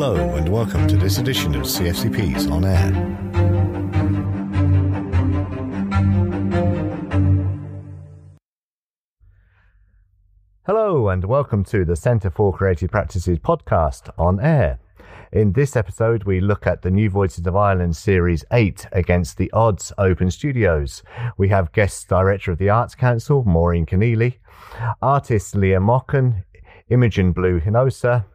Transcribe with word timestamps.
Hello, 0.00 0.36
and 0.36 0.48
welcome 0.48 0.86
to 0.86 0.96
this 0.96 1.18
edition 1.18 1.56
of 1.56 1.62
CFCP's 1.62 2.46
On 2.46 2.64
Air. 2.64 2.92
Hello, 10.64 11.08
and 11.08 11.24
welcome 11.24 11.64
to 11.64 11.84
the 11.84 11.96
Centre 11.96 12.30
for 12.30 12.52
Creative 12.52 12.88
Practices 12.88 13.40
podcast 13.40 14.08
on 14.16 14.38
air. 14.38 14.78
In 15.32 15.54
this 15.54 15.74
episode, 15.74 16.22
we 16.22 16.40
look 16.40 16.64
at 16.64 16.82
the 16.82 16.92
New 16.92 17.10
Voices 17.10 17.44
of 17.48 17.56
Ireland 17.56 17.96
Series 17.96 18.44
8 18.52 18.86
against 18.92 19.36
the 19.36 19.50
Odds 19.50 19.92
Open 19.98 20.30
Studios. 20.30 21.02
We 21.36 21.48
have 21.48 21.72
guest 21.72 22.06
director 22.08 22.52
of 22.52 22.58
the 22.58 22.70
Arts 22.70 22.94
Council, 22.94 23.42
Maureen 23.42 23.84
Kennelly, 23.84 24.36
artist 25.02 25.56
Leah 25.56 25.80
Mocken, 25.80 26.44
Imogen 26.88 27.32
Blue 27.32 27.58
Hinojosa, 27.58 28.26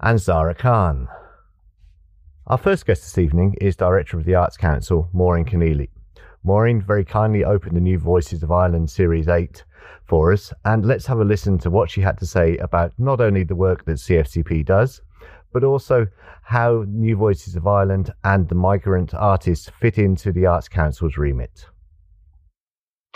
and 0.00 0.20
Zara 0.20 0.54
Khan. 0.54 1.08
Our 2.46 2.58
first 2.58 2.86
guest 2.86 3.02
this 3.02 3.18
evening 3.18 3.56
is 3.60 3.74
Director 3.74 4.18
of 4.18 4.24
the 4.24 4.36
Arts 4.36 4.56
Council, 4.56 5.08
Maureen 5.12 5.44
Kennelly. 5.44 5.88
Maureen 6.44 6.80
very 6.80 7.04
kindly 7.04 7.44
opened 7.44 7.76
the 7.76 7.80
New 7.80 7.98
Voices 7.98 8.42
of 8.44 8.52
Ireland 8.52 8.88
Series 8.88 9.26
8 9.26 9.64
for 10.04 10.32
us, 10.32 10.52
and 10.64 10.86
let's 10.86 11.06
have 11.06 11.18
a 11.18 11.24
listen 11.24 11.58
to 11.58 11.70
what 11.70 11.90
she 11.90 12.00
had 12.00 12.18
to 12.18 12.26
say 12.26 12.56
about 12.58 12.92
not 12.98 13.20
only 13.20 13.42
the 13.42 13.56
work 13.56 13.84
that 13.84 13.98
CFCP 13.98 14.64
does, 14.64 15.02
but 15.52 15.64
also 15.64 16.06
how 16.42 16.84
New 16.86 17.16
Voices 17.16 17.56
of 17.56 17.66
Ireland 17.66 18.12
and 18.22 18.48
the 18.48 18.54
migrant 18.54 19.12
artists 19.14 19.68
fit 19.80 19.98
into 19.98 20.30
the 20.30 20.46
Arts 20.46 20.68
Council's 20.68 21.16
remit. 21.16 21.66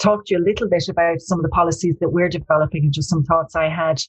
Talk 0.00 0.26
to 0.26 0.34
you 0.34 0.40
a 0.40 0.44
little 0.44 0.68
bit 0.68 0.88
about 0.88 1.20
some 1.20 1.38
of 1.38 1.42
the 1.44 1.50
policies 1.50 1.94
that 2.00 2.08
we're 2.08 2.28
developing 2.28 2.84
and 2.84 2.92
just 2.92 3.10
some 3.10 3.22
thoughts 3.22 3.54
I 3.54 3.68
had 3.68 4.02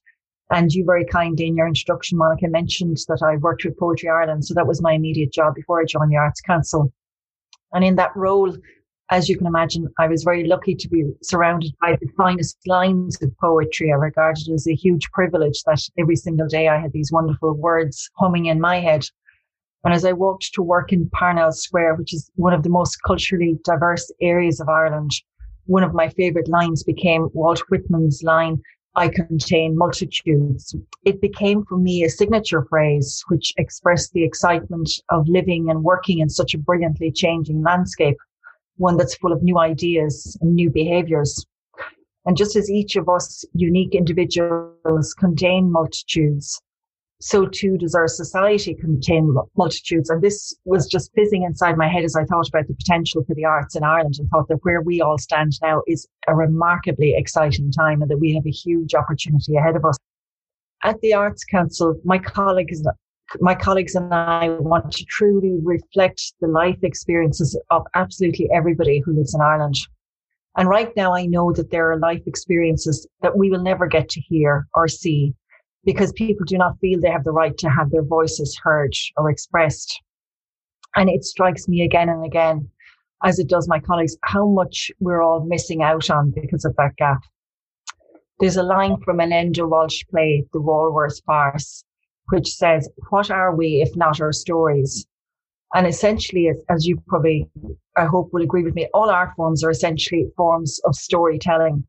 and 0.52 0.72
you 0.72 0.84
very 0.86 1.06
kindly 1.06 1.48
in 1.48 1.56
your 1.56 1.68
introduction, 1.68 2.18
Monica, 2.18 2.48
mentioned 2.50 2.98
that 3.08 3.22
I 3.24 3.38
worked 3.38 3.64
with 3.64 3.80
Poetry 3.80 4.10
Ireland. 4.10 4.46
So 4.46 4.54
that 4.54 4.68
was 4.68 4.82
my 4.82 4.94
immediate 4.94 5.32
job 5.32 5.56
before 5.56 5.82
I 5.82 5.86
joined 5.86 6.12
the 6.12 6.18
Arts 6.18 6.42
Council. 6.42 6.92
And 7.74 7.86
in 7.86 7.96
that 7.96 8.16
role, 8.18 8.54
as 9.12 9.30
you 9.30 9.38
can 9.38 9.48
imagine, 9.48 9.88
I 9.98 10.08
was 10.08 10.24
very 10.24 10.46
lucky 10.46 10.76
to 10.76 10.90
be 10.90 11.06
surrounded 11.24 11.74
by 11.80 11.98
the 12.00 12.10
finest 12.18 12.58
lines 12.68 13.22
of 13.22 13.32
poetry. 13.38 13.92
I 13.94 13.96
regarded 13.96 14.50
it 14.50 14.54
as 14.54 14.68
a 14.68 14.76
huge 14.76 15.10
privilege 15.12 15.64
that 15.66 15.82
every 15.98 16.18
single 16.18 16.48
day 16.48 16.68
I 16.68 16.80
had 16.80 16.92
these 16.92 17.14
wonderful 17.14 17.54
words 17.54 18.10
humming 18.18 18.48
in 18.48 18.60
my 18.60 18.82
head. 18.82 19.06
And 19.86 19.94
as 19.94 20.04
I 20.04 20.12
walked 20.12 20.54
to 20.54 20.62
work 20.62 20.92
in 20.92 21.10
Parnell 21.12 21.54
Square, 21.54 21.96
which 21.96 22.14
is 22.14 22.30
one 22.36 22.54
of 22.54 22.64
the 22.64 22.70
most 22.70 22.98
culturally 23.06 23.58
diverse 23.64 24.12
areas 24.22 24.60
of 24.60 24.68
Ireland, 24.68 25.12
one 25.66 25.84
of 25.84 25.94
my 25.94 26.10
favorite 26.10 26.50
lines 26.50 26.84
became 26.84 27.30
Walt 27.34 27.64
Whitman's 27.70 28.22
line, 28.22 28.62
I 28.96 29.08
contain 29.08 29.78
multitudes. 29.78 30.76
It 31.06 31.22
became 31.22 31.64
for 31.64 31.78
me 31.78 32.04
a 32.04 32.10
signature 32.10 32.66
phrase 32.66 33.24
which 33.30 33.54
expressed 33.58 34.12
the 34.12 34.24
excitement 34.26 34.90
of 35.10 35.30
living 35.30 35.70
and 35.70 35.82
working 35.84 36.20
in 36.20 36.30
such 36.30 36.54
a 36.54 36.58
brilliantly 36.58 37.12
changing 37.12 37.62
landscape, 37.62 38.18
one 38.76 38.98
that's 38.98 39.16
full 39.16 39.32
of 39.32 39.44
new 39.44 39.58
ideas 39.58 40.38
and 40.42 40.54
new 40.54 40.70
behaviors. 40.70 41.46
And 42.26 42.36
just 42.36 42.58
as 42.58 42.70
each 42.70 42.98
of 42.98 43.08
us 43.08 43.46
unique 43.54 43.96
individuals 43.96 45.14
contain 45.18 45.72
multitudes, 45.72 46.62
so 47.22 47.46
too 47.46 47.78
does 47.78 47.94
our 47.94 48.08
society 48.08 48.74
contain 48.74 49.36
multitudes. 49.56 50.10
And 50.10 50.24
this 50.24 50.56
was 50.66 50.88
just 50.88 51.12
fizzing 51.14 51.44
inside 51.44 51.78
my 51.78 51.88
head 51.88 52.04
as 52.04 52.16
I 52.16 52.26
thought 52.26 52.50
about 52.50 52.68
the 52.68 52.74
potential 52.74 53.24
for 53.28 53.36
the 53.36 53.46
arts 53.46 53.76
in 53.76 53.84
Ireland 53.84 54.16
and 54.18 54.28
thought 54.30 54.48
that 54.48 54.64
where 54.64 54.82
we 54.82 55.02
all 55.02 55.20
stand 55.20 55.54
now 55.62 55.84
is 55.88 56.08
a 56.28 56.36
remarkably 56.36 57.14
exciting 57.16 57.72
time 57.72 58.02
and 58.02 58.10
that 58.10 58.18
we 58.18 58.34
have 58.34 58.46
a 58.48 58.52
huge 58.52 58.96
opportunity 58.96 59.56
ahead 59.56 59.76
of 59.76 59.86
us. 59.86 59.98
At 60.84 61.00
the 61.02 61.14
Arts 61.14 61.44
Council, 61.44 61.96
my 62.04 62.18
colleagues, 62.18 62.82
my 63.40 63.54
colleagues 63.54 63.94
and 63.94 64.12
I 64.12 64.50
want 64.50 64.92
to 64.92 65.06
truly 65.06 65.60
reflect 65.62 66.34
the 66.42 66.48
life 66.48 66.80
experiences 66.82 67.60
of 67.70 67.84
absolutely 67.94 68.50
everybody 68.52 69.00
who 69.06 69.14
lives 69.14 69.36
in 69.36 69.42
Ireland. 69.42 69.76
And 70.58 70.68
right 70.68 70.92
now, 70.98 71.14
I 71.14 71.28
know 71.28 71.54
that 71.54 71.70
there 71.70 71.92
are 71.92 72.00
life 72.00 72.24
experiences 72.26 73.08
that 73.22 73.38
we 73.38 73.52
will 73.52 73.62
never 73.62 73.86
get 73.86 74.10
to 74.10 74.20
hear 74.20 74.68
or 74.74 74.88
see 74.88 75.36
because 75.84 76.12
people 76.14 76.46
do 76.46 76.58
not 76.58 76.80
feel 76.80 77.00
they 77.00 77.10
have 77.10 77.24
the 77.24 77.32
right 77.32 77.58
to 77.58 77.70
have 77.70 77.92
their 77.92 78.04
voices 78.04 78.60
heard 78.62 78.94
or 79.18 79.30
expressed. 79.30 80.00
And 80.96 81.10
it 81.10 81.24
strikes 81.24 81.68
me 81.68 81.82
again 81.82 82.10
and 82.10 82.26
again, 82.26 82.70
as 83.24 83.40
it 83.40 83.48
does 83.48 83.68
my 83.68 83.80
colleagues, 83.80 84.18
how 84.24 84.48
much 84.48 84.92
we're 85.00 85.22
all 85.22 85.44
missing 85.46 85.82
out 85.82 86.10
on 86.10 86.32
because 86.32 86.66
of 86.66 86.76
that 86.76 86.96
gap. 86.98 87.22
There's 88.40 88.58
a 88.58 88.64
line 88.64 88.98
from 89.02 89.20
an 89.20 89.30
Enda 89.30 89.70
Walsh 89.70 90.04
play, 90.10 90.44
The 90.52 90.62
Walworth 90.62 91.22
Farce, 91.26 91.84
which 92.30 92.56
says, 92.56 92.90
What 93.10 93.30
are 93.30 93.56
we 93.56 93.82
if 93.82 93.96
not 93.96 94.20
our 94.20 94.32
stories? 94.32 95.06
And 95.74 95.88
essentially, 95.88 96.50
as, 96.50 96.62
as 96.70 96.86
you 96.86 97.02
probably, 97.08 97.48
I 97.96 98.06
hope, 98.06 98.34
will 98.34 98.42
agree 98.42 98.64
with 98.64 98.76
me, 98.76 98.90
all 98.94 99.10
art 99.10 99.30
forms 99.36 99.64
are 99.64 99.70
essentially 99.70 100.26
forms 100.36 100.80
of 100.86 100.96
storytelling. 100.96 101.86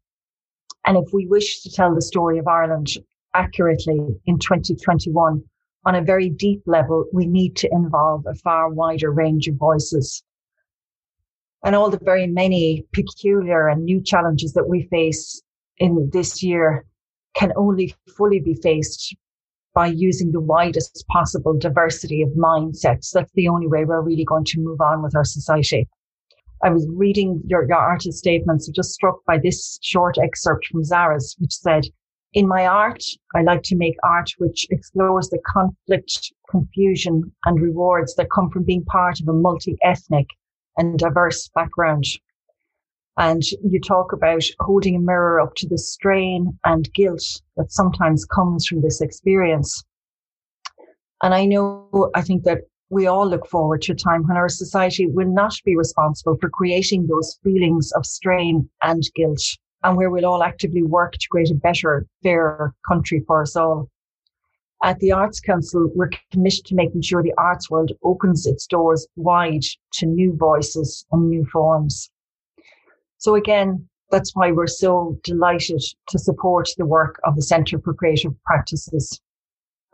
And 0.87 0.97
if 0.97 1.13
we 1.13 1.27
wish 1.27 1.63
to 1.63 1.71
tell 1.71 1.95
the 1.95 2.03
story 2.03 2.39
of 2.39 2.47
Ireland 2.47 2.89
accurately 3.35 3.99
in 4.27 4.39
2021 4.39 5.43
on 5.85 5.95
a 5.95 6.03
very 6.03 6.31
deep 6.31 6.63
level, 6.67 7.07
we 7.13 7.27
need 7.27 7.57
to 7.57 7.69
involve 7.73 8.25
a 8.27 8.35
far 8.35 8.71
wider 8.71 9.11
range 9.11 9.49
of 9.49 9.57
voices. 9.57 10.23
And 11.65 11.75
all 11.75 11.91
the 11.91 12.01
very 12.03 12.27
many 12.27 12.85
peculiar 12.93 13.69
and 13.69 13.85
new 13.85 14.03
challenges 14.03 14.53
that 14.55 14.69
we 14.69 14.89
face 14.91 15.43
in 15.79 16.11
this 16.13 16.43
year 16.43 16.85
can 17.35 17.53
only 17.57 17.95
fully 18.17 18.41
be 18.41 18.55
faced 18.63 19.17
by 19.75 19.87
using 19.87 20.31
the 20.33 20.41
widest 20.41 21.05
possible 21.09 21.57
diversity 21.59 22.23
of 22.23 22.29
mindsets. 22.31 23.11
That's 23.13 23.33
the 23.35 23.49
only 23.49 23.67
way 23.67 23.85
we're 23.85 24.03
really 24.03 24.25
going 24.25 24.45
to 24.47 24.61
move 24.61 24.81
on 24.81 25.03
with 25.03 25.17
our 25.17 25.25
society. 25.25 25.89
I 26.63 26.71
was 26.71 26.87
reading 26.95 27.43
your, 27.47 27.67
your 27.67 27.79
artist 27.79 28.19
statements, 28.19 28.69
just 28.69 28.93
struck 28.93 29.25
by 29.27 29.39
this 29.39 29.79
short 29.83 30.19
excerpt 30.19 30.67
from 30.67 30.85
Zara's, 30.85 31.35
which 31.39 31.55
said, 31.55 31.85
in 32.35 32.49
my 32.49 32.67
art, 32.67 33.03
I 33.35 33.43
like 33.43 33.63
to 33.65 33.77
make 33.77 33.97
art 34.03 34.31
which 34.39 34.67
explores 34.71 35.29
the 35.29 35.41
conflict, 35.47 36.33
confusion 36.49 37.31
and 37.45 37.61
rewards 37.61 38.15
that 38.15 38.31
come 38.31 38.51
from 38.51 38.65
being 38.65 38.85
part 38.85 39.21
of 39.21 39.29
a 39.29 39.33
multi-ethnic 39.33 40.27
and 40.79 40.99
diverse 40.99 41.49
background. 41.55 42.05
And 43.19 43.43
you 43.63 43.79
talk 43.81 44.13
about 44.13 44.43
holding 44.61 44.97
a 44.97 45.01
mirror 45.01 45.41
up 45.41 45.55
to 45.57 45.69
the 45.69 45.77
strain 45.77 46.59
and 46.65 46.93
guilt 46.95 47.23
that 47.57 47.71
sometimes 47.71 48.25
comes 48.25 48.67
from 48.67 48.81
this 48.81 49.03
experience. 49.03 49.85
And 51.23 51.35
I 51.35 51.45
know, 51.45 52.11
I 52.15 52.23
think 52.23 52.45
that 52.45 52.63
we 52.89 53.07
all 53.07 53.29
look 53.29 53.47
forward 53.47 53.83
to 53.83 53.93
a 53.93 53.97
time 53.97 54.27
when 54.27 54.39
our 54.39 54.49
society 54.49 55.07
will 55.07 55.33
not 55.33 55.55
be 55.65 55.77
responsible 55.77 56.37
for 56.41 56.49
creating 56.49 57.07
those 57.07 57.39
feelings 57.45 57.93
of 57.93 58.07
strain 58.07 58.69
and 58.83 59.03
guilt 59.15 59.43
and 59.85 59.97
where 59.97 60.11
we'll 60.11 60.27
all 60.27 60.43
actively 60.43 60.83
work 60.83 61.13
to 61.13 61.29
create 61.31 61.51
a 61.51 61.55
better, 61.55 62.07
fairer 62.23 62.75
country 62.87 63.23
for 63.27 63.43
us 63.43 63.57
all. 63.57 63.89
At 64.85 64.99
the 64.99 65.13
Arts 65.13 65.41
Council, 65.41 65.91
we're 65.95 66.11
committed 66.33 66.65
to 66.67 66.75
making 66.75 67.03
sure 67.03 67.23
the 67.23 67.35
arts 67.39 67.71
world 67.71 67.93
opens 68.03 68.47
its 68.47 68.67
doors 68.67 69.07
wide 69.15 69.63
to 69.95 70.07
new 70.07 70.35
voices 70.37 71.07
and 71.13 71.29
new 71.29 71.45
forms. 71.47 72.11
So 73.19 73.37
again, 73.37 73.89
that's 74.11 74.35
why 74.35 74.51
we're 74.51 74.67
so 74.67 75.19
delighted 75.23 75.81
to 76.09 76.19
support 76.19 76.69
the 76.77 76.85
work 76.85 77.21
of 77.25 77.37
the 77.37 77.43
Centre 77.43 77.79
for 77.79 77.95
Creative 77.95 78.35
Practices. 78.45 79.21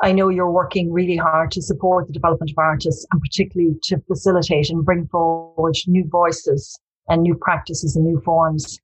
I 0.00 0.12
know 0.12 0.28
you're 0.28 0.50
working 0.50 0.92
really 0.92 1.16
hard 1.16 1.50
to 1.52 1.62
support 1.62 2.06
the 2.06 2.12
development 2.12 2.50
of 2.52 2.58
artists 2.58 3.04
and 3.12 3.20
particularly 3.20 3.76
to 3.84 3.98
facilitate 4.08 4.70
and 4.70 4.84
bring 4.84 5.06
forward 5.08 5.76
new 5.86 6.04
voices 6.08 6.80
and 7.08 7.22
new 7.22 7.34
practices 7.34 7.96
and 7.96 8.06
new 8.06 8.20
forms. 8.20 8.80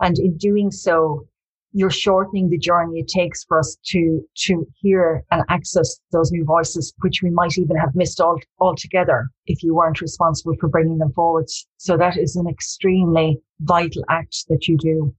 And 0.00 0.18
in 0.18 0.36
doing 0.36 0.70
so, 0.70 1.26
you're 1.72 1.90
shortening 1.90 2.50
the 2.50 2.58
journey 2.58 3.00
it 3.00 3.08
takes 3.08 3.44
for 3.44 3.58
us 3.58 3.76
to, 3.86 4.20
to 4.36 4.66
hear 4.74 5.24
and 5.30 5.42
access 5.48 5.98
those 6.12 6.30
new 6.30 6.44
voices, 6.44 6.92
which 6.98 7.22
we 7.22 7.30
might 7.30 7.56
even 7.56 7.76
have 7.76 7.94
missed 7.94 8.20
all, 8.20 8.38
altogether 8.60 9.28
if 9.46 9.62
you 9.62 9.74
weren't 9.74 10.02
responsible 10.02 10.54
for 10.60 10.68
bringing 10.68 10.98
them 10.98 11.12
forward. 11.12 11.46
So 11.78 11.96
that 11.96 12.18
is 12.18 12.36
an 12.36 12.46
extremely 12.46 13.38
vital 13.60 14.04
act 14.10 14.44
that 14.48 14.68
you 14.68 14.76
do. 14.76 15.14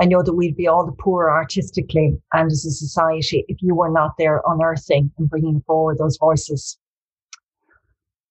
I 0.00 0.06
know 0.06 0.22
that 0.22 0.34
we'd 0.34 0.56
be 0.56 0.66
all 0.66 0.86
the 0.86 0.92
poorer 0.92 1.30
artistically 1.30 2.18
and 2.32 2.50
as 2.50 2.64
a 2.64 2.70
society 2.70 3.44
if 3.48 3.58
you 3.60 3.74
were 3.74 3.90
not 3.90 4.12
there 4.18 4.42
unearthing 4.46 5.12
and 5.18 5.28
bringing 5.28 5.62
forward 5.66 5.98
those 5.98 6.16
voices. 6.16 6.78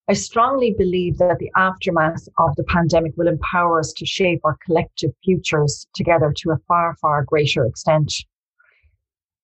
I 0.10 0.14
strongly 0.14 0.76
believe 0.78 1.18
that 1.20 1.40
the 1.40 1.50
aftermath 1.56 2.28
of 2.38 2.54
the 2.58 2.66
pandemic 2.66 3.14
will 3.16 3.30
empower 3.30 3.80
us 3.80 3.94
to 3.94 4.06
shape 4.06 4.42
our 4.44 4.58
collective 4.66 5.12
futures 5.24 5.88
together 5.96 6.34
to 6.38 6.52
a 6.52 6.58
far, 6.68 6.98
far 6.98 7.24
greater 7.24 7.66
extent. 7.66 8.14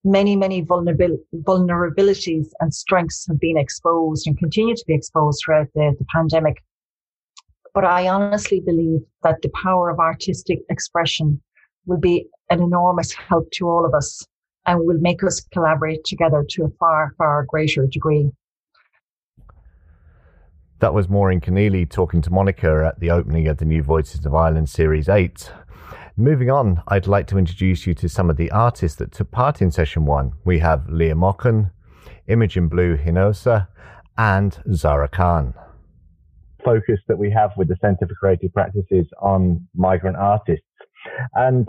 Many, 0.03 0.35
many 0.35 0.61
vulnerabil- 0.65 1.23
vulnerabilities 1.33 2.47
and 2.59 2.73
strengths 2.73 3.25
have 3.27 3.39
been 3.39 3.57
exposed 3.57 4.27
and 4.27 4.37
continue 4.37 4.75
to 4.75 4.83
be 4.85 4.93
exposed 4.93 5.41
throughout 5.45 5.67
the, 5.75 5.95
the 5.97 6.05
pandemic. 6.13 6.61
But 7.73 7.85
I 7.85 8.09
honestly 8.09 8.59
believe 8.59 8.99
that 9.23 9.41
the 9.41 9.51
power 9.63 9.89
of 9.89 9.99
artistic 9.99 10.59
expression 10.69 11.41
will 11.85 11.99
be 11.99 12.27
an 12.49 12.61
enormous 12.61 13.13
help 13.13 13.49
to 13.51 13.69
all 13.69 13.85
of 13.85 13.93
us 13.93 14.25
and 14.65 14.85
will 14.85 14.99
make 14.99 15.23
us 15.23 15.39
collaborate 15.53 16.03
together 16.03 16.45
to 16.49 16.65
a 16.65 16.69
far, 16.79 17.13
far 17.17 17.45
greater 17.45 17.87
degree. 17.87 18.29
That 20.79 20.93
was 20.93 21.09
Maureen 21.09 21.41
Kennelly 21.41 21.89
talking 21.89 22.21
to 22.21 22.31
Monica 22.31 22.85
at 22.87 23.01
the 23.01 23.11
opening 23.11 23.49
of 23.49 23.57
the 23.57 23.65
New 23.65 23.83
Voices 23.83 24.25
of 24.25 24.33
Ireland 24.33 24.69
Series 24.69 25.09
8. 25.09 25.51
Moving 26.15 26.49
on, 26.49 26.81
I'd 26.87 27.05
like 27.05 27.27
to 27.27 27.37
introduce 27.37 27.85
you 27.85 27.93
to 27.95 28.07
some 28.07 28.29
of 28.29 28.37
the 28.37 28.49
artists 28.51 28.97
that 28.99 29.11
took 29.11 29.29
part 29.29 29.61
in 29.61 29.71
session 29.71 30.05
one. 30.05 30.31
We 30.45 30.59
have 30.59 30.87
Leah 30.87 31.15
Mocken, 31.15 31.71
Imogen 32.27 32.69
Blue 32.69 32.95
Hinojosa, 32.95 33.67
and 34.17 34.57
Zara 34.73 35.09
Khan. 35.09 35.53
Focus 36.63 37.01
that 37.09 37.17
we 37.17 37.29
have 37.29 37.51
with 37.57 37.67
the 37.67 37.75
Centre 37.81 38.07
for 38.07 38.15
Creative 38.15 38.53
Practices 38.53 39.05
on 39.21 39.67
migrant 39.75 40.15
artists. 40.15 40.63
And 41.33 41.67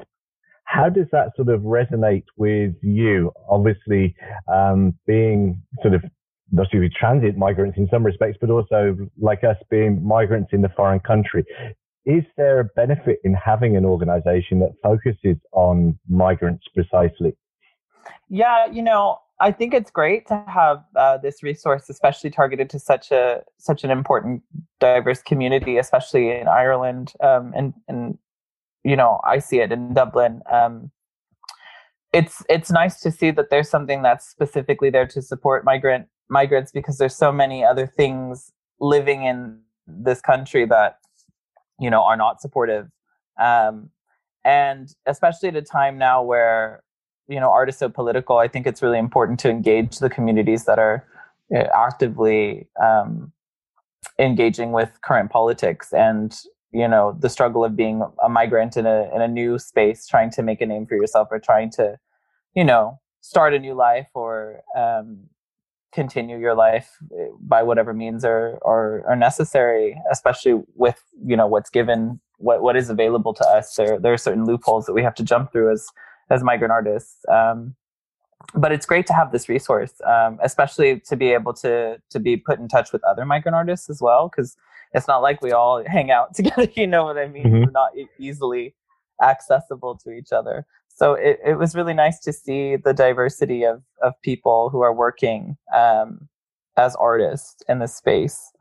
how 0.66 0.88
does 0.88 1.06
that 1.10 1.32
sort 1.34 1.48
of 1.48 1.62
resonate 1.62 2.26
with 2.36 2.76
you? 2.80 3.32
Obviously, 3.48 4.14
um, 4.46 4.94
being 5.04 5.60
sort 5.82 5.94
of 5.94 6.04
not 6.52 6.66
only 6.74 6.88
transit 6.88 7.36
migrants 7.36 7.78
in 7.78 7.88
some 7.90 8.04
respects, 8.04 8.38
but 8.40 8.50
also 8.50 8.96
like 9.18 9.44
us 9.44 9.56
being 9.70 10.04
migrants 10.04 10.50
in 10.52 10.62
the 10.62 10.68
foreign 10.70 11.00
country. 11.00 11.44
Is 12.06 12.24
there 12.36 12.60
a 12.60 12.64
benefit 12.64 13.18
in 13.24 13.34
having 13.34 13.76
an 13.76 13.84
organization 13.84 14.58
that 14.60 14.72
focuses 14.82 15.36
on 15.52 15.98
migrants 16.08 16.64
precisely? 16.74 17.36
Yeah, 18.28 18.66
you 18.66 18.82
know, 18.82 19.18
I 19.40 19.52
think 19.52 19.74
it's 19.74 19.90
great 19.90 20.26
to 20.28 20.44
have 20.46 20.84
uh, 20.96 21.18
this 21.18 21.42
resource, 21.42 21.88
especially 21.88 22.30
targeted 22.30 22.68
to 22.70 22.78
such 22.78 23.10
a 23.10 23.42
such 23.58 23.84
an 23.84 23.90
important 23.90 24.42
diverse 24.80 25.22
community, 25.22 25.78
especially 25.78 26.30
in 26.30 26.48
Ireland. 26.48 27.12
Um, 27.22 27.52
and 27.54 27.74
and 27.88 28.18
you 28.84 28.96
know, 28.96 29.20
I 29.24 29.38
see 29.38 29.60
it 29.60 29.72
in 29.72 29.94
Dublin. 29.94 30.42
Um, 30.50 30.90
it's 32.12 32.42
it's 32.48 32.70
nice 32.70 33.00
to 33.00 33.10
see 33.10 33.30
that 33.30 33.50
there's 33.50 33.68
something 33.68 34.02
that's 34.02 34.28
specifically 34.28 34.90
there 34.90 35.06
to 35.06 35.22
support 35.22 35.64
migrant 35.64 36.08
migrants 36.30 36.72
because 36.72 36.98
there's 36.98 37.14
so 37.14 37.30
many 37.30 37.64
other 37.64 37.86
things 37.86 38.52
living 38.80 39.24
in 39.24 39.58
this 39.86 40.20
country 40.20 40.64
that 40.64 40.98
you 41.78 41.90
know 41.90 42.02
are 42.02 42.16
not 42.16 42.40
supportive. 42.40 42.88
Um, 43.38 43.90
and 44.44 44.94
especially 45.06 45.48
at 45.48 45.56
a 45.56 45.62
time 45.62 45.98
now 45.98 46.22
where 46.22 46.82
you 47.28 47.38
know 47.38 47.50
art 47.50 47.68
is 47.68 47.76
so 47.76 47.88
political 47.88 48.38
i 48.38 48.48
think 48.48 48.66
it's 48.66 48.82
really 48.82 48.98
important 48.98 49.38
to 49.38 49.50
engage 49.50 49.98
the 49.98 50.10
communities 50.10 50.64
that 50.64 50.78
are 50.78 51.06
uh, 51.54 51.64
actively 51.74 52.66
um, 52.82 53.32
engaging 54.18 54.72
with 54.72 54.90
current 55.02 55.30
politics 55.30 55.92
and 55.92 56.40
you 56.72 56.88
know 56.88 57.16
the 57.20 57.28
struggle 57.28 57.64
of 57.64 57.76
being 57.76 58.02
a 58.22 58.28
migrant 58.28 58.76
in 58.76 58.86
a 58.86 59.14
in 59.14 59.20
a 59.20 59.28
new 59.28 59.58
space 59.58 60.06
trying 60.06 60.30
to 60.30 60.42
make 60.42 60.60
a 60.60 60.66
name 60.66 60.86
for 60.86 60.94
yourself 60.94 61.28
or 61.30 61.38
trying 61.38 61.70
to 61.70 61.98
you 62.54 62.64
know 62.64 62.98
start 63.20 63.52
a 63.54 63.58
new 63.58 63.74
life 63.74 64.08
or 64.14 64.62
um, 64.76 65.18
continue 65.92 66.38
your 66.38 66.54
life 66.54 66.98
eh, 67.18 67.28
by 67.40 67.62
whatever 67.62 67.92
means 67.92 68.24
are, 68.24 68.58
are 68.64 69.04
are 69.06 69.16
necessary 69.16 70.00
especially 70.10 70.62
with 70.74 71.02
you 71.24 71.36
know 71.36 71.46
what's 71.46 71.70
given 71.70 72.20
what 72.38 72.62
what 72.62 72.76
is 72.76 72.90
available 72.90 73.34
to 73.34 73.44
us. 73.46 73.74
There 73.74 73.98
there 73.98 74.12
are 74.12 74.18
certain 74.18 74.44
loopholes 74.44 74.86
that 74.86 74.92
we 74.92 75.02
have 75.02 75.14
to 75.16 75.24
jump 75.24 75.52
through 75.52 75.72
as 75.72 75.88
as 76.30 76.42
migrant 76.42 76.72
artists 76.72 77.16
um, 77.28 77.74
but 78.54 78.72
it's 78.72 78.86
great 78.86 79.06
to 79.06 79.12
have 79.12 79.32
this 79.32 79.48
resource 79.48 79.92
um, 80.06 80.38
especially 80.42 81.00
to 81.00 81.16
be 81.16 81.32
able 81.32 81.52
to 81.54 82.00
to 82.10 82.20
be 82.20 82.36
put 82.36 82.58
in 82.58 82.68
touch 82.68 82.92
with 82.92 83.02
other 83.04 83.24
migrant 83.24 83.54
artists 83.54 83.90
as 83.90 84.00
well 84.00 84.28
because 84.28 84.56
it's 84.92 85.06
not 85.06 85.18
like 85.18 85.42
we 85.42 85.52
all 85.52 85.82
hang 85.86 86.10
out 86.10 86.34
together 86.34 86.68
you 86.76 86.86
know 86.86 87.04
what 87.04 87.18
i 87.18 87.26
mean? 87.28 87.44
Mm-hmm. 87.44 87.64
we're 87.64 87.70
not 87.70 87.90
easily 88.18 88.74
accessible 89.22 89.96
to 89.98 90.10
each 90.10 90.32
other 90.32 90.66
so 91.00 91.14
it, 91.14 91.40
it 91.42 91.58
was 91.58 91.74
really 91.74 91.94
nice 91.94 92.18
to 92.20 92.30
see 92.32 92.76
the 92.76 92.92
diversity 92.92 93.64
of, 93.64 93.82
of 94.02 94.12
people 94.20 94.68
who 94.68 94.82
are 94.82 94.92
working 94.92 95.56
um, 95.74 96.28
as 96.76 96.94
artists 96.96 97.62
in 97.70 97.78
this 97.78 97.96
space. 97.96 98.52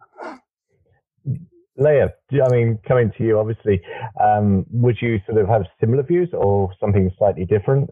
Leah, 1.75 2.13
I 2.31 2.50
mean, 2.50 2.80
coming 2.88 3.12
to 3.18 3.24
you, 3.25 3.38
obviously, 3.38 3.81
um, 4.24 4.65
would 4.71 5.01
you 5.01 5.19
sort 5.25 5.41
of 5.41 5.50
have 5.50 5.63
similar 5.81 6.03
views 6.03 6.30
or 6.31 6.71
something 6.80 7.12
slightly 7.18 7.44
different? 7.44 7.89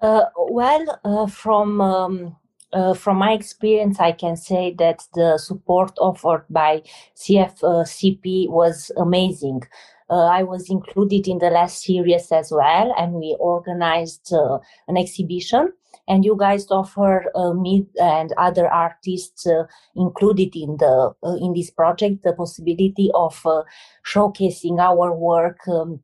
Uh, 0.00 0.26
well, 0.36 1.00
uh, 1.04 1.26
from 1.26 1.80
um, 1.80 2.36
uh, 2.72 2.94
from 2.94 3.16
my 3.16 3.32
experience, 3.32 3.98
I 3.98 4.12
can 4.12 4.36
say 4.36 4.74
that 4.78 5.02
the 5.14 5.38
support 5.38 5.92
offered 5.98 6.44
by 6.48 6.82
CFCP 7.16 8.48
was 8.48 8.92
amazing. 8.96 9.62
Uh, 10.10 10.26
I 10.26 10.42
was 10.42 10.68
included 10.68 11.28
in 11.28 11.38
the 11.38 11.50
last 11.50 11.82
series 11.82 12.32
as 12.32 12.50
well, 12.50 12.92
and 12.98 13.12
we 13.14 13.36
organized 13.38 14.32
uh, 14.32 14.58
an 14.88 14.96
exhibition. 14.96 15.72
And 16.08 16.24
you 16.24 16.36
guys 16.36 16.68
offer 16.70 17.30
uh, 17.36 17.52
me 17.52 17.86
and 18.00 18.32
other 18.36 18.68
artists 18.68 19.46
uh, 19.46 19.64
included 19.94 20.56
in 20.56 20.76
the 20.78 21.14
uh, 21.22 21.36
in 21.36 21.52
this 21.52 21.70
project 21.70 22.24
the 22.24 22.32
possibility 22.32 23.10
of 23.14 23.40
uh, 23.46 23.62
showcasing 24.04 24.80
our 24.80 25.14
work. 25.14 25.60
Um, 25.68 26.00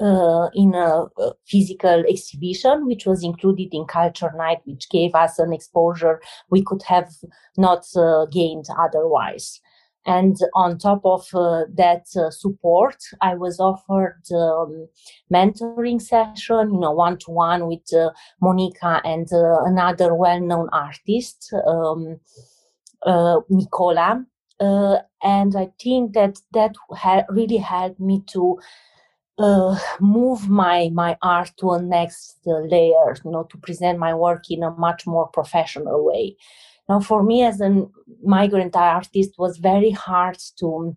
uh, 0.00 0.48
in 0.54 0.74
a, 0.74 1.06
physical 1.46 2.04
exhibition, 2.08 2.86
which 2.86 3.06
was 3.06 3.24
included 3.24 3.68
in 3.72 3.86
Culture 3.86 4.32
Night, 4.36 4.58
which 4.64 4.88
gave 4.90 5.14
us 5.14 5.38
an 5.38 5.52
exposure 5.52 6.20
we 6.50 6.62
could 6.62 6.82
have 6.82 7.10
not 7.56 7.86
uh, 7.96 8.26
gained 8.26 8.66
otherwise. 8.78 9.60
And 10.08 10.36
on 10.54 10.78
top 10.78 11.02
of 11.04 11.28
uh, 11.34 11.64
that 11.74 12.06
uh, 12.16 12.30
support, 12.30 12.96
I 13.20 13.34
was 13.34 13.60
offered 13.60 14.22
um, 14.32 14.88
mentoring 15.30 16.00
session, 16.00 16.72
you 16.72 16.80
know, 16.80 16.92
one 16.92 17.18
to 17.18 17.30
one 17.30 17.66
with 17.66 17.92
uh, 17.92 18.10
Monica 18.40 19.02
and 19.04 19.30
uh, 19.30 19.64
another 19.64 20.14
well-known 20.14 20.70
artist, 20.72 21.52
um, 21.66 22.20
uh, 23.02 23.40
Nicola. 23.50 24.24
Uh, 24.58 24.96
and 25.22 25.54
I 25.54 25.68
think 25.78 26.14
that 26.14 26.40
that 26.52 26.74
ha- 26.90 27.26
really 27.28 27.58
helped 27.58 28.00
me 28.00 28.24
to 28.32 28.58
move 30.00 30.48
my 30.48 30.90
my 30.92 31.16
art 31.22 31.52
to 31.58 31.70
a 31.70 31.82
next 31.82 32.38
layer, 32.44 33.14
you 33.24 33.30
know, 33.30 33.44
to 33.44 33.58
present 33.58 33.98
my 33.98 34.14
work 34.14 34.50
in 34.50 34.64
a 34.64 34.70
much 34.72 35.06
more 35.06 35.28
professional 35.28 36.04
way. 36.04 36.36
Now, 36.88 37.00
for 37.00 37.22
me 37.22 37.42
as 37.42 37.60
a 37.60 37.86
migrant 38.22 38.76
artist, 38.76 39.34
was 39.38 39.58
very 39.58 39.90
hard 39.90 40.38
to 40.58 40.96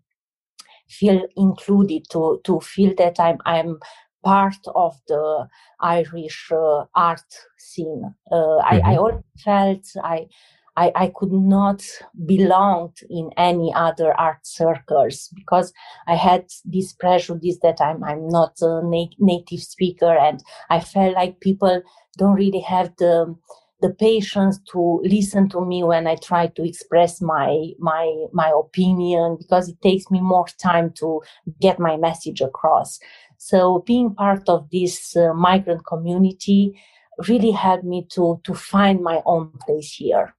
feel 0.87 1.25
included, 1.35 2.05
to 2.11 2.39
to 2.43 2.59
feel 2.59 2.93
that 2.97 3.19
I'm 3.19 3.37
I'm 3.45 3.79
part 4.23 4.57
of 4.75 4.95
the 5.07 5.47
Irish 5.79 6.49
uh, 6.51 6.85
art 6.95 7.21
scene. 7.57 8.13
Uh, 8.31 8.35
mm-hmm. 8.35 8.75
I, 8.75 8.77
I 8.77 8.81
mm-hmm. 8.81 8.99
always 8.99 9.23
felt 9.43 9.85
I, 10.03 10.27
I, 10.77 10.91
I 10.95 11.11
could 11.15 11.31
not 11.31 11.83
belong 12.25 12.93
in 13.09 13.31
any 13.37 13.73
other 13.75 14.13
art 14.13 14.45
circles 14.45 15.29
because 15.35 15.73
I 16.07 16.15
had 16.15 16.45
this 16.65 16.93
prejudice 16.93 17.57
that 17.61 17.81
I'm 17.81 18.03
I'm 18.03 18.27
not 18.27 18.53
a 18.61 18.81
na- 18.83 19.17
native 19.19 19.61
speaker 19.61 20.17
and 20.17 20.43
I 20.69 20.79
felt 20.79 21.15
like 21.15 21.39
people 21.39 21.81
don't 22.17 22.35
really 22.35 22.61
have 22.61 22.95
the 22.97 23.35
the 23.81 23.93
patience 23.93 24.59
to 24.71 25.01
listen 25.03 25.49
to 25.49 25.65
me 25.65 25.83
when 25.83 26.07
I 26.07 26.15
try 26.15 26.47
to 26.47 26.63
express 26.63 27.21
my 27.21 27.71
my 27.79 28.25
my 28.31 28.51
opinion 28.55 29.37
because 29.39 29.69
it 29.69 29.81
takes 29.81 30.09
me 30.09 30.21
more 30.21 30.47
time 30.61 30.91
to 30.99 31.21
get 31.59 31.79
my 31.79 31.97
message 31.97 32.41
across. 32.41 32.99
So 33.37 33.83
being 33.85 34.13
part 34.13 34.47
of 34.49 34.69
this 34.71 35.15
uh, 35.15 35.33
migrant 35.33 35.85
community 35.85 36.79
really 37.27 37.51
helped 37.51 37.83
me 37.83 38.07
to 38.11 38.39
to 38.43 38.53
find 38.53 39.01
my 39.01 39.21
own 39.25 39.51
place 39.65 39.93
here. 39.93 40.35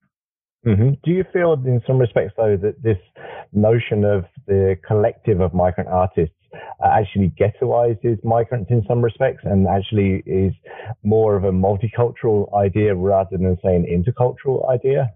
Mm-hmm. 0.66 0.90
Do 1.02 1.10
you 1.10 1.24
feel, 1.32 1.54
in 1.54 1.82
some 1.86 1.98
respects, 1.98 2.34
though, 2.36 2.56
that 2.56 2.80
this 2.82 2.98
notion 3.52 4.04
of 4.04 4.24
the 4.46 4.76
collective 4.86 5.40
of 5.40 5.52
migrant 5.52 5.90
artists 5.90 6.36
actually 6.84 7.32
ghettoizes 7.38 8.22
migrants 8.24 8.70
in 8.70 8.84
some 8.86 9.02
respects 9.02 9.42
and 9.44 9.66
actually 9.68 10.22
is 10.26 10.52
more 11.02 11.36
of 11.36 11.44
a 11.44 11.52
multicultural 11.52 12.52
idea 12.54 12.94
rather 12.94 13.36
than 13.36 13.56
say 13.62 13.74
an 13.74 13.84
intercultural 13.84 14.68
idea? 14.70 15.12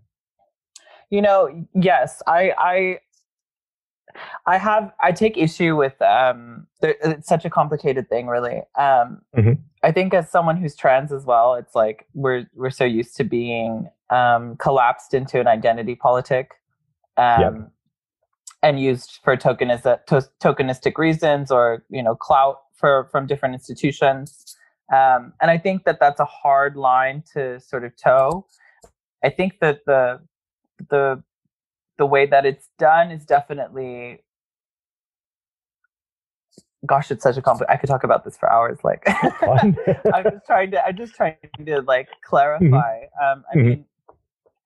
You 1.10 1.22
know, 1.22 1.66
yes, 1.74 2.22
I, 2.26 2.52
I, 2.58 2.98
I 4.46 4.58
have 4.58 4.92
I 5.00 5.12
take 5.12 5.36
issue 5.36 5.76
with 5.76 6.00
um 6.00 6.66
it's 6.82 7.28
such 7.28 7.44
a 7.44 7.50
complicated 7.50 8.08
thing 8.08 8.28
really. 8.28 8.62
Um 8.78 9.20
mm-hmm. 9.36 9.52
I 9.82 9.92
think 9.92 10.14
as 10.14 10.30
someone 10.30 10.56
who's 10.56 10.74
trans 10.74 11.12
as 11.12 11.26
well, 11.26 11.54
it's 11.54 11.74
like 11.74 12.06
we're 12.14 12.46
we're 12.54 12.70
so 12.70 12.84
used 12.84 13.16
to 13.16 13.24
being 13.24 13.90
um 14.08 14.56
collapsed 14.56 15.12
into 15.12 15.38
an 15.38 15.46
identity 15.46 15.96
politic. 15.96 16.52
Um 17.18 17.40
yep 17.40 17.70
and 18.66 18.80
used 18.80 19.20
for 19.23 19.37
tokenistic, 19.37 20.04
to, 20.06 20.28
tokenistic 20.42 20.99
reasons 20.99 21.52
or 21.52 21.85
you 21.88 22.02
know 22.02 22.16
clout 22.16 22.58
for 22.75 23.08
from 23.12 23.26
different 23.26 23.54
institutions. 23.54 24.56
Um, 24.92 25.32
and 25.40 25.50
I 25.50 25.58
think 25.58 25.85
that 25.85 25.99
that's 26.00 26.20
a 26.20 26.25
hard 26.25 26.76
line 26.76 27.23
to 27.32 27.61
sort 27.61 27.85
of 27.85 27.92
toe. 27.96 28.44
I 29.25 29.30
think 29.30 29.61
that 29.61 29.80
the 29.87 30.20
the 30.90 31.23
the 31.96 32.06
way 32.06 32.26
that 32.26 32.44
it's 32.44 32.68
done 32.78 33.11
is 33.11 33.25
definitely 33.25 34.18
gosh 36.87 37.11
it's 37.11 37.23
such 37.23 37.37
a 37.37 37.42
complex 37.42 37.68
i 37.73 37.76
could 37.76 37.88
talk 37.88 38.04
about 38.04 38.23
this 38.25 38.37
for 38.37 38.52
hours 38.52 38.78
like 38.85 39.02
i'm 40.14 40.23
just 40.23 40.46
trying 40.46 40.70
to 40.70 40.87
i'm 40.87 40.96
just 40.96 41.14
trying 41.14 41.35
to 41.64 41.80
like 41.80 42.06
clarify 42.23 42.64
mm-hmm. 42.66 43.25
um 43.25 43.44
i 43.50 43.56
mm-hmm. 43.56 43.68
mean 43.68 43.85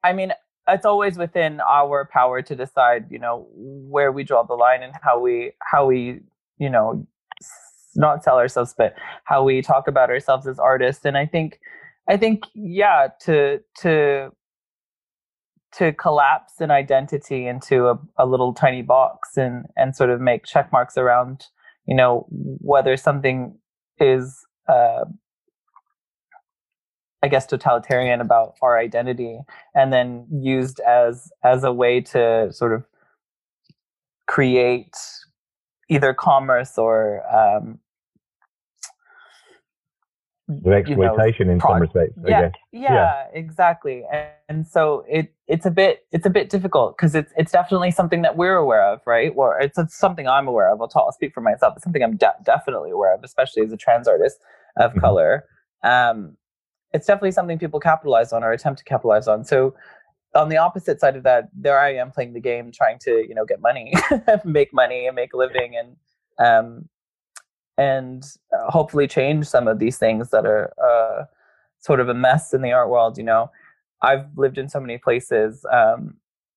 i 0.02 0.12
mean 0.12 0.32
it's 0.68 0.86
always 0.86 1.16
within 1.18 1.60
our 1.60 2.08
power 2.12 2.42
to 2.42 2.54
decide, 2.54 3.06
you 3.10 3.18
know, 3.18 3.46
where 3.54 4.12
we 4.12 4.24
draw 4.24 4.42
the 4.42 4.54
line 4.54 4.82
and 4.82 4.92
how 5.02 5.18
we 5.18 5.52
how 5.62 5.86
we, 5.86 6.20
you 6.58 6.70
know, 6.70 7.06
not 7.96 8.22
sell 8.22 8.36
ourselves, 8.36 8.74
but 8.76 8.94
how 9.24 9.42
we 9.42 9.62
talk 9.62 9.88
about 9.88 10.10
ourselves 10.10 10.46
as 10.46 10.58
artists. 10.58 11.04
And 11.04 11.16
I 11.16 11.26
think, 11.26 11.58
I 12.08 12.16
think, 12.16 12.44
yeah, 12.54 13.08
to 13.22 13.60
to 13.80 14.30
to 15.72 15.92
collapse 15.92 16.60
an 16.60 16.70
identity 16.70 17.46
into 17.46 17.86
a, 17.86 17.98
a 18.16 18.26
little 18.26 18.52
tiny 18.52 18.82
box 18.82 19.36
and 19.36 19.66
and 19.76 19.96
sort 19.96 20.10
of 20.10 20.20
make 20.20 20.44
check 20.44 20.70
marks 20.72 20.96
around, 20.96 21.46
you 21.86 21.94
know, 21.94 22.26
whether 22.30 22.96
something 22.96 23.56
is 23.98 24.46
uh, 24.68 25.04
I 27.22 27.28
guess 27.28 27.46
totalitarian 27.46 28.20
about 28.20 28.54
our 28.62 28.78
identity 28.78 29.40
and 29.74 29.92
then 29.92 30.26
used 30.30 30.80
as 30.80 31.30
as 31.44 31.64
a 31.64 31.72
way 31.72 32.00
to 32.00 32.52
sort 32.52 32.72
of 32.72 32.84
create 34.26 34.96
either 35.88 36.14
commerce 36.14 36.78
or 36.78 37.22
um, 37.34 37.80
the 40.48 40.72
exploitation 40.72 41.46
you 41.46 41.46
know, 41.46 41.52
in 41.52 41.60
some 41.60 41.80
respects. 41.80 42.14
Yeah, 42.24 42.50
yeah, 42.72 42.94
yeah, 42.94 43.24
exactly. 43.32 44.04
And, 44.12 44.28
and, 44.48 44.66
so 44.66 45.04
it 45.08 45.32
it's 45.46 45.66
a 45.66 45.70
bit 45.70 46.06
it's 46.10 46.26
a 46.26 46.30
bit 46.30 46.48
difficult 46.48 46.96
because 46.96 47.14
it's 47.14 47.32
it's 47.36 47.52
definitely 47.52 47.90
something 47.90 48.22
that 48.22 48.36
we're 48.36 48.56
aware 48.56 48.84
of, 48.84 49.00
right? 49.06 49.32
Or 49.36 49.60
it's, 49.60 49.78
it's 49.78 49.96
something 49.96 50.26
I'm 50.26 50.48
aware 50.48 50.72
of. 50.72 50.80
I'll, 50.80 50.88
talk, 50.88 51.04
I'll 51.06 51.12
speak 51.12 51.32
for 51.32 51.40
myself. 51.40 51.74
It's 51.76 51.84
something 51.84 52.02
I'm 52.02 52.16
de- 52.16 52.34
definitely 52.44 52.90
aware 52.90 53.14
of, 53.14 53.22
especially 53.22 53.62
as 53.62 53.72
a 53.72 53.76
trans 53.76 54.08
artist 54.08 54.38
of 54.76 54.90
mm-hmm. 54.90 55.00
color. 55.00 55.44
Um, 55.82 56.36
it's 56.92 57.06
definitely 57.06 57.32
something 57.32 57.58
people 57.58 57.80
capitalize 57.80 58.32
on 58.32 58.42
or 58.42 58.52
attempt 58.52 58.78
to 58.78 58.84
capitalize 58.84 59.28
on. 59.28 59.44
So 59.44 59.74
on 60.34 60.48
the 60.48 60.56
opposite 60.56 61.00
side 61.00 61.16
of 61.16 61.22
that, 61.24 61.48
there 61.54 61.78
I 61.78 61.94
am 61.94 62.10
playing 62.10 62.32
the 62.32 62.40
game, 62.40 62.70
trying 62.72 62.98
to 63.00 63.24
you 63.28 63.34
know 63.34 63.44
get 63.44 63.60
money, 63.60 63.92
make 64.44 64.72
money, 64.72 65.06
and 65.06 65.16
make 65.16 65.32
a 65.32 65.36
living, 65.36 65.76
and 65.76 65.96
um, 66.38 66.88
and 67.76 68.24
hopefully 68.68 69.06
change 69.06 69.46
some 69.46 69.68
of 69.68 69.78
these 69.78 69.98
things 69.98 70.30
that 70.30 70.46
are 70.46 70.72
uh, 70.82 71.24
sort 71.78 72.00
of 72.00 72.08
a 72.08 72.14
mess 72.14 72.52
in 72.54 72.62
the 72.62 72.72
art 72.72 72.90
world. 72.90 73.18
You 73.18 73.24
know, 73.24 73.50
I've 74.02 74.26
lived 74.36 74.58
in 74.58 74.68
so 74.68 74.80
many 74.80 74.98
places, 74.98 75.64
um, 75.72 76.14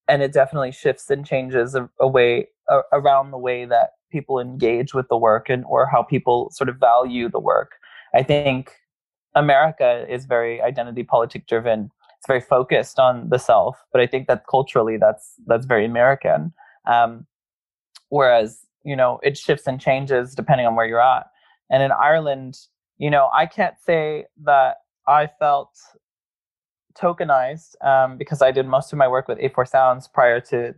and 0.08 0.22
it 0.22 0.34
definitely 0.34 0.72
shifts 0.72 1.10
and 1.10 1.26
changes 1.26 1.76
a, 1.76 1.90
a 2.00 2.08
way 2.08 2.48
a, 2.70 2.82
around 2.92 3.32
the 3.32 3.38
way 3.38 3.66
that 3.66 3.92
people 4.12 4.40
engage 4.40 4.94
with 4.94 5.08
the 5.10 5.18
work 5.18 5.50
and 5.50 5.66
or 5.66 5.88
how 5.88 6.04
people 6.04 6.50
sort 6.52 6.70
of 6.70 6.78
value 6.78 7.30
the 7.30 7.40
work. 7.40 7.72
I 8.14 8.22
think 8.22 8.72
America 9.36 10.06
is 10.10 10.26
very 10.26 10.62
identity 10.62 11.04
politic 11.04 11.48
driven. 11.48 11.92
It's 12.18 12.28
very 12.28 12.42
focused 12.42 13.00
on 13.00 13.30
the 13.30 13.38
self, 13.38 13.84
but 13.92 14.02
I 14.02 14.08
think 14.08 14.28
that 14.28 14.46
culturally 14.50 14.98
that's 14.98 15.34
that's 15.46 15.66
very 15.66 15.86
American. 15.86 16.54
Um, 16.86 17.26
whereas 18.10 18.66
you 18.84 18.96
know 18.96 19.20
it 19.24 19.38
shifts 19.38 19.68
and 19.68 19.80
changes 19.80 20.36
depending 20.36 20.68
on 20.68 20.76
where 20.76 20.86
you're 20.86 21.02
at. 21.02 21.28
And 21.70 21.82
in 21.82 21.92
Ireland, 21.92 22.58
you 22.98 23.10
know, 23.10 23.30
I 23.34 23.46
can't 23.46 23.76
say 23.84 24.26
that 24.44 24.78
I 25.08 25.28
felt 25.40 25.76
tokenized 26.96 27.76
um, 27.86 28.18
because 28.18 28.42
I 28.42 28.52
did 28.52 28.68
most 28.68 28.94
of 28.94 28.98
my 28.98 29.08
work 29.08 29.28
with 29.28 29.40
A4 29.40 29.68
Sounds 29.68 30.08
prior 30.08 30.40
to 30.42 30.76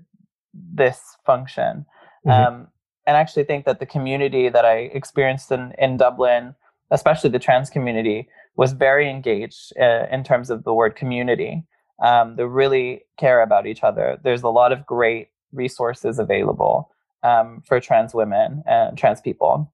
this 0.53 1.17
function. 1.25 1.85
Mm-hmm. 2.25 2.29
Um, 2.29 2.67
and 3.05 3.17
I 3.17 3.19
actually 3.19 3.43
think 3.43 3.65
that 3.65 3.79
the 3.79 3.85
community 3.85 4.49
that 4.49 4.65
I 4.65 4.89
experienced 4.93 5.51
in, 5.51 5.73
in 5.77 5.97
Dublin, 5.97 6.55
especially 6.91 7.29
the 7.29 7.39
trans 7.39 7.69
community, 7.69 8.27
was 8.55 8.73
very 8.73 9.09
engaged 9.09 9.73
uh, 9.79 10.05
in 10.11 10.23
terms 10.23 10.49
of 10.49 10.63
the 10.63 10.73
word 10.73 10.95
community. 10.95 11.63
Um, 12.03 12.35
they 12.35 12.43
really 12.43 13.01
care 13.17 13.41
about 13.41 13.67
each 13.67 13.83
other. 13.83 14.17
There's 14.23 14.43
a 14.43 14.49
lot 14.49 14.71
of 14.71 14.85
great 14.85 15.29
resources 15.51 16.19
available 16.19 16.91
um, 17.23 17.63
for 17.65 17.79
trans 17.79 18.13
women 18.13 18.63
and 18.65 18.97
trans 18.97 19.21
people. 19.21 19.71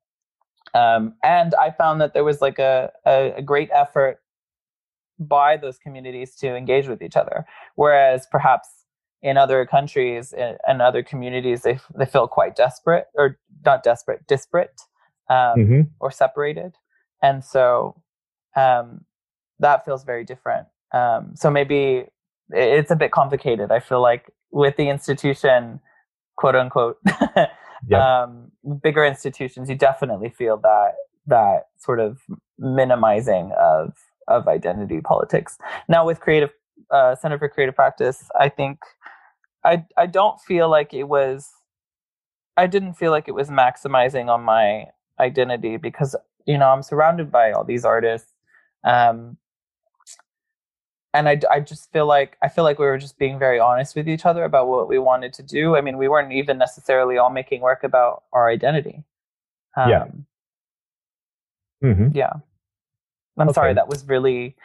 Um, 0.73 1.15
and 1.23 1.53
I 1.55 1.71
found 1.71 1.99
that 2.01 2.13
there 2.13 2.23
was 2.23 2.41
like 2.41 2.59
a, 2.59 2.91
a, 3.05 3.33
a, 3.37 3.41
great 3.41 3.69
effort 3.73 4.21
by 5.19 5.57
those 5.57 5.77
communities 5.77 6.35
to 6.37 6.55
engage 6.55 6.87
with 6.87 7.01
each 7.01 7.17
other. 7.17 7.45
Whereas 7.75 8.25
perhaps 8.31 8.69
in 9.21 9.37
other 9.37 9.65
countries 9.65 10.33
and 10.33 10.81
other 10.81 11.03
communities, 11.03 11.63
they, 11.63 11.79
they 11.95 12.05
feel 12.05 12.27
quite 12.27 12.55
desperate 12.55 13.07
or 13.15 13.37
not 13.65 13.83
desperate, 13.83 14.25
disparate 14.27 14.81
um, 15.29 15.35
mm-hmm. 15.57 15.81
or 15.99 16.09
separated. 16.09 16.75
And 17.21 17.43
so 17.43 18.01
um, 18.55 19.05
that 19.59 19.85
feels 19.85 20.03
very 20.03 20.23
different. 20.23 20.67
Um, 20.93 21.33
so 21.35 21.49
maybe 21.49 22.05
it's 22.49 22.91
a 22.91 22.95
bit 22.95 23.11
complicated. 23.11 23.71
I 23.71 23.79
feel 23.79 24.01
like 24.01 24.31
with 24.51 24.75
the 24.75 24.89
institution, 24.89 25.79
quote 26.35 26.55
unquote, 26.55 26.97
um, 27.95 28.51
bigger 28.83 29.05
institutions, 29.05 29.69
you 29.69 29.75
definitely 29.75 30.29
feel 30.29 30.57
that 30.57 30.93
that 31.27 31.67
sort 31.77 31.99
of 31.99 32.19
minimizing 32.57 33.51
of 33.57 33.93
of 34.27 34.47
identity 34.47 35.01
politics. 35.01 35.57
Now 35.87 36.05
with 36.05 36.19
creative 36.19 36.51
uh, 36.89 37.15
Center 37.15 37.37
for 37.37 37.49
Creative 37.49 37.75
Practice, 37.75 38.29
I 38.39 38.49
think 38.49 38.79
I 39.63 39.85
I 39.97 40.07
don't 40.07 40.39
feel 40.41 40.69
like 40.69 40.93
it 40.93 41.03
was 41.03 41.49
I 42.57 42.67
didn't 42.67 42.95
feel 42.95 43.11
like 43.11 43.27
it 43.27 43.35
was 43.35 43.49
maximizing 43.49 44.27
on 44.27 44.43
my 44.43 44.87
identity 45.19 45.77
because 45.77 46.15
you 46.45 46.57
know 46.57 46.69
I'm 46.69 46.83
surrounded 46.83 47.31
by 47.31 47.51
all 47.51 47.63
these 47.63 47.85
artists 47.85 48.31
um, 48.83 49.37
and 51.13 51.27
I, 51.27 51.39
I 51.49 51.59
just 51.59 51.91
feel 51.91 52.05
like 52.05 52.37
I 52.41 52.47
feel 52.47 52.63
like 52.63 52.79
we 52.79 52.85
were 52.85 52.97
just 52.97 53.17
being 53.19 53.37
very 53.37 53.59
honest 53.59 53.95
with 53.95 54.07
each 54.07 54.25
other 54.25 54.43
about 54.43 54.67
what 54.67 54.87
we 54.87 54.97
wanted 54.97 55.33
to 55.33 55.43
do. 55.43 55.75
I 55.75 55.81
mean, 55.81 55.97
we 55.97 56.07
weren't 56.07 56.31
even 56.31 56.57
necessarily 56.57 57.17
all 57.17 57.29
making 57.29 57.61
work 57.61 57.83
about 57.83 58.23
our 58.31 58.49
identity. 58.49 59.03
Um, 59.75 59.89
yeah. 59.89 60.05
Mm-hmm. 61.83 62.07
Yeah. 62.15 62.33
I'm 63.37 63.49
okay. 63.49 63.53
sorry, 63.53 63.73
that 63.73 63.87
was 63.87 64.07
really 64.07 64.55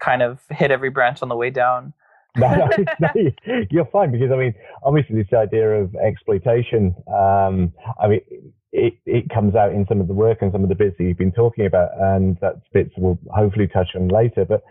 kind 0.00 0.22
of 0.22 0.40
hit 0.50 0.70
every 0.70 0.90
branch 0.90 1.22
on 1.22 1.28
the 1.28 1.36
way 1.36 1.50
down. 1.50 1.92
no, 2.36 2.52
no, 2.52 2.68
no, 3.46 3.64
you're 3.70 3.86
fine 3.86 4.10
because 4.10 4.32
I 4.32 4.36
mean, 4.36 4.54
obviously, 4.82 5.22
this 5.22 5.32
idea 5.32 5.80
of 5.80 5.94
exploitation. 5.94 6.94
Um, 7.06 7.72
I 8.00 8.08
mean, 8.08 8.20
it, 8.74 8.94
it 9.06 9.30
comes 9.30 9.54
out 9.54 9.72
in 9.72 9.86
some 9.88 10.00
of 10.00 10.08
the 10.08 10.14
work 10.14 10.38
and 10.42 10.50
some 10.50 10.64
of 10.64 10.68
the 10.68 10.74
bits 10.74 10.96
that 10.98 11.04
you've 11.04 11.16
been 11.16 11.32
talking 11.32 11.64
about, 11.64 11.90
and 11.96 12.36
that's 12.40 12.58
bits 12.72 12.90
we'll 12.96 13.18
hopefully 13.32 13.68
touch 13.68 13.90
on 13.94 14.08
later. 14.08 14.44
But 14.44 14.62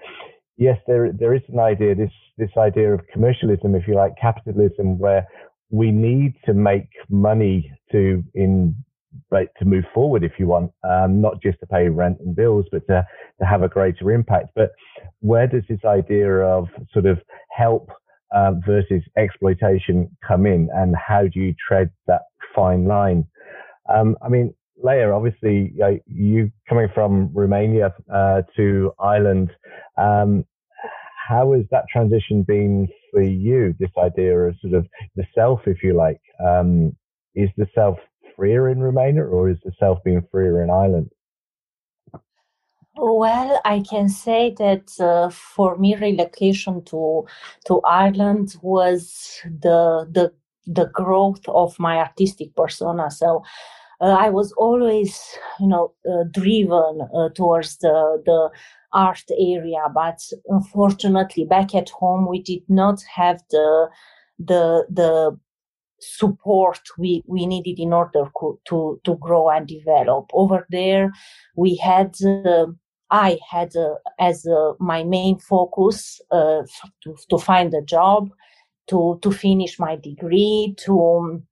yes, 0.58 0.78
there 0.88 1.12
there 1.14 1.34
is 1.34 1.42
an 1.48 1.60
idea, 1.60 1.96
this 1.96 2.12
this 2.38 2.52
idea 2.58 2.94
of 2.94 3.00
commercialism, 3.12 3.76
if 3.76 3.88
you 3.88 3.96
like, 3.96 4.14
capitalism, 4.20 5.00
where 5.00 5.26
we 5.70 5.90
need 5.92 6.36
to 6.46 6.54
make 6.54 6.90
money 7.10 7.72
to 7.92 8.22
in 8.36 8.76
to 9.32 9.66
move 9.66 9.86
forward, 9.94 10.24
if 10.24 10.34
you 10.38 10.48
want, 10.48 10.72
um, 10.84 11.22
not 11.22 11.42
just 11.42 11.60
to 11.60 11.68
pay 11.68 11.88
rent 11.88 12.18
and 12.20 12.36
bills, 12.36 12.66
but 12.74 12.86
to 12.88 13.08
to 13.40 13.46
have 13.46 13.64
a 13.64 13.70
greater 13.70 14.12
impact. 14.12 14.50
But 14.54 14.72
where 15.22 15.48
does 15.48 15.64
this 15.70 15.86
idea 15.86 16.30
of 16.40 16.68
sort 16.92 17.06
of 17.06 17.20
help 17.52 17.90
uh, 18.36 18.52
versus 18.66 19.02
exploitation 19.16 20.10
come 20.28 20.46
in, 20.46 20.70
and 20.74 20.94
how 20.98 21.28
do 21.28 21.40
you 21.40 21.56
tread 21.68 21.90
that 22.08 22.24
fine 22.54 22.86
line? 22.86 23.26
Um, 23.90 24.16
I 24.22 24.30
mean, 24.30 24.54
Leah, 24.84 25.12
obviously, 25.12 25.74
uh, 25.84 25.92
you 26.06 26.52
coming 26.68 26.88
from 26.94 27.30
Romania 27.34 27.94
uh, 28.14 28.42
to 28.56 28.92
Ireland, 29.00 29.52
um, 29.98 30.46
how 31.28 31.54
has 31.54 31.64
that 31.72 31.86
transition 31.92 32.44
been 32.44 32.88
for 33.12 33.22
you? 33.22 33.74
This 33.80 33.92
idea 33.98 34.38
of 34.38 34.56
sort 34.62 34.74
of 34.74 34.88
the 35.16 35.26
self, 35.34 35.62
if 35.68 35.84
you 35.84 35.94
like, 35.94 36.22
um, 36.46 36.96
is 37.36 37.50
the 37.58 37.68
self 37.74 37.98
freer 38.36 38.70
in 38.70 38.80
Romania, 38.80 39.24
or 39.24 39.50
is 39.50 39.58
the 39.64 39.72
self 39.80 40.00
being 40.04 40.26
freer 40.32 40.64
in 40.64 40.70
Ireland? 40.70 41.10
Well, 42.96 43.60
I 43.66 43.82
can 43.82 44.08
say 44.08 44.54
that 44.60 45.00
uh, 45.00 45.30
for 45.30 45.78
me, 45.78 45.96
relocation 45.96 46.84
to 46.86 47.26
to 47.66 47.82
Ireland 47.82 48.56
was 48.62 49.42
the 49.44 50.08
the 50.12 50.34
the 50.66 50.86
growth 50.88 51.42
of 51.48 51.78
my 51.80 51.98
artistic 51.98 52.56
persona. 52.56 53.12
So 53.12 53.44
uh, 54.02 54.16
I 54.20 54.30
was 54.30 54.52
always, 54.54 55.20
you 55.60 55.68
know, 55.68 55.94
uh, 56.10 56.24
driven 56.32 57.08
uh, 57.16 57.30
towards 57.30 57.78
the 57.78 58.22
the 58.26 58.50
art 58.92 59.24
area, 59.40 59.86
but 59.94 60.20
unfortunately, 60.48 61.46
back 61.46 61.74
at 61.74 61.90
home, 61.90 62.28
we 62.28 62.42
did 62.42 62.64
not 62.68 63.02
have 63.16 63.42
the 63.50 63.90
the 64.40 64.86
the 64.90 65.38
support 66.00 66.82
we, 66.98 67.24
we 67.28 67.46
needed 67.46 67.80
in 67.80 67.94
order 67.94 68.26
co- 68.36 68.60
to 68.66 69.00
to 69.06 69.16
grow 69.16 69.50
and 69.50 69.68
develop. 69.68 70.30
Over 70.34 70.66
there, 70.70 71.12
we 71.56 71.76
had. 71.76 72.16
Uh, 72.24 72.68
I 73.12 73.38
had 73.48 73.76
uh, 73.76 73.94
as 74.20 74.48
uh, 74.48 74.74
my 74.80 75.04
main 75.04 75.38
focus 75.38 76.20
to, 76.32 76.66
to 77.30 77.38
find 77.38 77.72
a 77.76 77.82
job, 77.84 78.32
to 78.88 79.20
to 79.22 79.32
finish 79.32 79.80
my 79.80 79.96
degree, 79.96 80.76
to 80.86 81.44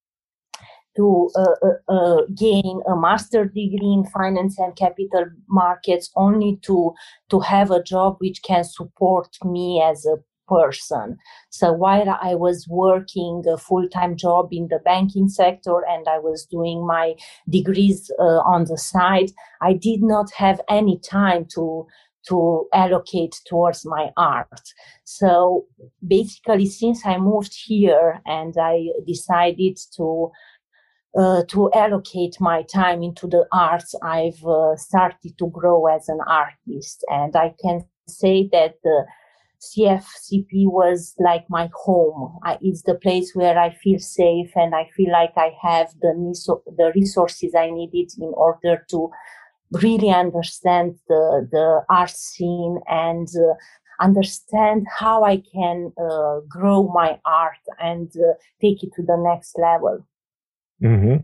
to 0.96 1.30
uh, 1.36 1.56
uh, 1.64 1.94
uh, 1.94 2.22
gain 2.36 2.82
a 2.88 2.96
master 2.96 3.46
degree 3.46 3.94
in 3.94 4.06
finance 4.06 4.60
and 4.60 4.76
capital 4.76 5.26
markets 5.48 6.12
only 6.16 6.60
to 6.64 6.94
to 7.30 7.40
have 7.40 7.72
a 7.72 7.84
job 7.84 8.18
which 8.20 8.42
can 8.44 8.64
support 8.64 9.38
me 9.46 9.82
as 9.82 10.06
a 10.06 10.18
person. 10.48 11.18
So 11.50 11.72
while 11.72 12.18
I 12.22 12.36
was 12.36 12.68
working 12.68 13.44
a 13.48 13.58
full 13.58 13.88
time 13.88 14.18
job 14.18 14.50
in 14.52 14.68
the 14.68 14.80
banking 14.80 15.30
sector 15.30 15.78
and 15.90 16.08
I 16.08 16.20
was 16.20 16.46
doing 16.46 16.86
my 16.86 17.16
degrees 17.50 18.12
uh, 18.20 18.42
on 18.54 18.66
the 18.66 18.78
side, 18.78 19.32
I 19.62 19.74
did 19.74 20.02
not 20.04 20.32
have 20.34 20.60
any 20.70 21.00
time 21.00 21.46
to 21.56 21.88
to 22.28 22.68
allocate 22.74 23.36
towards 23.46 23.86
my 23.86 24.12
art. 24.18 24.62
So 25.04 25.66
basically, 26.08 26.68
since 26.68 27.06
I 27.06 27.18
moved 27.18 27.54
here 27.66 28.22
and 28.26 28.56
I 28.58 28.88
decided 29.06 29.80
to 29.98 30.32
uh, 31.18 31.44
to 31.50 31.70
allocate 31.74 32.38
my 32.40 32.64
time 32.64 33.04
into 33.04 33.28
the 33.28 33.46
arts, 33.52 33.94
I've 34.02 34.46
uh, 34.46 34.78
started 34.78 35.38
to 35.40 35.50
grow 35.50 35.88
as 35.88 36.08
an 36.08 36.20
artist, 36.26 37.04
and 37.10 37.36
I 37.36 37.54
can 37.62 37.84
say 38.08 38.48
that 38.54 38.76
the 38.84 39.06
CFCP 39.62 40.72
was 40.72 41.14
like 41.20 41.46
my 41.50 41.70
home. 41.74 42.40
I, 42.44 42.58
it's 42.62 42.82
the 42.84 42.96
place 42.96 43.32
where 43.36 43.58
I 43.60 43.74
feel 43.76 44.00
safe 44.00 44.52
and 44.56 44.74
I 44.74 44.90
feel 44.96 45.12
like 45.12 45.34
I 45.38 45.56
have 45.62 45.92
the 46.02 46.14
the 46.78 46.92
resources 46.96 47.54
I 47.56 47.70
needed 47.70 48.12
in 48.20 48.32
order 48.36 48.84
to 48.90 49.12
really 49.72 50.10
understand 50.10 50.96
the 51.08 51.48
the 51.52 51.84
art 51.90 52.12
scene 52.12 52.80
and 52.88 53.28
uh, 53.28 53.54
understand 54.02 54.88
how 55.00 55.24
I 55.24 55.42
can 55.54 55.94
uh, 55.98 56.40
grow 56.50 56.92
my 56.94 57.20
art 57.26 57.64
and 57.80 58.12
uh, 58.16 58.34
take 58.62 58.84
it 58.84 58.92
to 58.96 59.04
the 59.04 59.18
next 59.18 59.58
level. 59.58 60.06
Mm-hmm. 60.84 61.18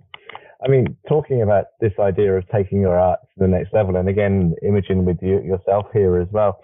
I 0.63 0.68
mean, 0.68 0.96
talking 1.08 1.42
about 1.42 1.66
this 1.82 1.94
idea 2.00 2.36
of 2.38 2.48
taking 2.50 2.82
your 2.82 2.98
art 2.98 3.20
to 3.22 3.39
the 3.39 3.48
next 3.48 3.74
level, 3.74 3.96
and 3.96 4.10
again, 4.10 4.56
Imogen 4.63 5.06
with 5.06 5.18
you 5.22 5.42
yourself 5.42 5.88
here 5.94 6.18
as 6.18 6.27
well. 6.32 6.60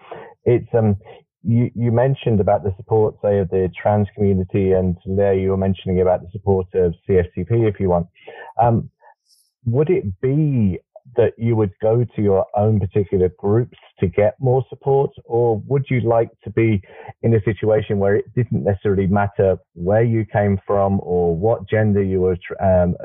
It's 0.46 0.68
um, 0.74 0.98
you, 1.44 1.70
you 1.75 1.92
mentioned 1.92 2.40
about 2.40 2.63
the 2.63 2.74
support, 2.78 3.16
say, 3.22 3.40
of 3.40 3.50
the 3.50 3.70
trans 3.80 4.08
community, 4.16 4.72
and 4.72 4.98
there 5.06 5.34
you 5.34 5.50
were 5.50 5.58
mentioning 5.58 6.02
about 6.02 6.22
the 6.22 6.30
support 6.32 6.68
of 6.74 6.96
CFCP, 7.08 7.68
if 7.70 7.80
you 7.80 7.90
want. 7.90 8.08
Um, 8.62 8.90
would 9.66 9.90
it 9.90 10.20
be 10.22 10.80
that 11.15 11.33
you 11.38 11.55
would 11.55 11.72
go 11.81 12.03
to 12.15 12.22
your 12.22 12.45
own 12.55 12.79
particular 12.79 13.29
groups 13.38 13.77
to 14.00 14.07
get 14.07 14.36
more 14.39 14.63
support, 14.69 15.12
or 15.25 15.57
would 15.67 15.86
you 15.89 16.01
like 16.01 16.29
to 16.43 16.50
be 16.50 16.81
in 17.22 17.36
a 17.36 17.43
situation 17.43 18.00
where 18.00 18.15
it 18.15 18.25
didn't 18.36 18.63
necessarily 18.63 19.07
matter 19.07 19.57
where 19.74 20.03
you 20.03 20.25
came 20.25 20.60
from 20.65 21.00
or 21.03 21.36
what 21.36 21.67
gender 21.69 22.01
you 22.01 22.22
were 22.22 22.38
um, 22.62 22.95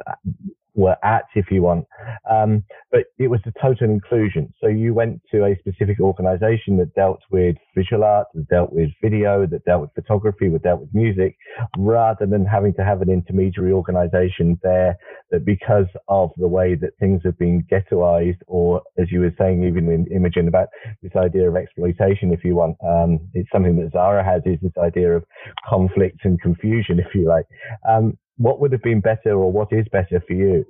were 0.79 0.97
at, 1.03 1.25
if 1.35 1.51
you 1.51 1.61
want. 1.61 1.85
Um, 2.31 2.63
but 2.93 3.07
it 3.19 3.27
was 3.27 3.41
a 3.47 3.53
total 3.61 3.91
inclusion. 3.91 4.55
So 4.61 4.69
you 4.69 4.95
went 4.95 5.21
to 5.33 5.45
a 5.45 5.57
specific 5.59 5.99
organization 6.01 6.77
that 6.79 6.95
dealt 6.95 7.21
with 7.33 7.57
visual 7.77 8.05
art, 8.05 8.29
that 8.35 8.49
dealt 8.49 8.73
with 8.73 8.91
video, 9.03 9.45
that 9.47 9.65
dealt 9.65 9.81
with 9.83 9.95
photography, 9.95 10.49
that 10.49 10.63
dealt 10.63 10.81
with 10.81 10.95
music, 10.95 11.37
rather 11.77 12.27
than 12.27 12.47
having 12.47 12.73
to 12.75 12.85
have 12.85 13.03
an 13.03 13.11
intermediary 13.11 13.73
organization 13.73 14.59
there 14.63 14.97
that 15.33 15.45
because 15.45 15.87
of 16.07 16.31
the 16.37 16.47
way 16.47 16.77
that 16.77 16.91
things 17.01 17.23
have 17.25 17.37
been 17.39 17.67
ghettoized, 17.71 18.39
or 18.47 18.81
as 18.99 19.11
you 19.11 19.21
were 19.21 19.35
saying, 19.37 19.65
even 19.65 19.91
in 19.91 20.07
Imogen 20.15 20.47
about 20.47 20.69
this 21.03 21.13
idea 21.17 21.49
of 21.49 21.57
exploitation, 21.57 22.33
if 22.33 22.45
you 22.45 22.55
want, 22.55 22.77
um, 22.87 23.19
it's 23.35 23.51
something 23.51 23.77
that 23.77 23.91
Zara 23.91 24.25
has 24.25 24.43
is 24.47 24.59
this 24.63 24.73
idea 24.81 25.17
of 25.17 25.25
conflict 25.69 26.21
and 26.23 26.41
confusion, 26.41 27.01
if 27.01 27.13
you 27.15 27.27
like. 27.27 27.47
Um, 27.89 28.17
what 28.39 28.61
would 28.61 28.73
have 28.73 28.83
been 28.83 29.01
better 29.01 29.33
or 29.33 29.53
what 29.53 29.73
is 29.73 29.87
better 29.91 30.21
for 30.27 30.33
you? 30.33 30.65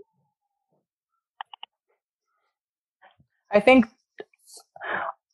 I 3.52 3.60
think, 3.60 3.86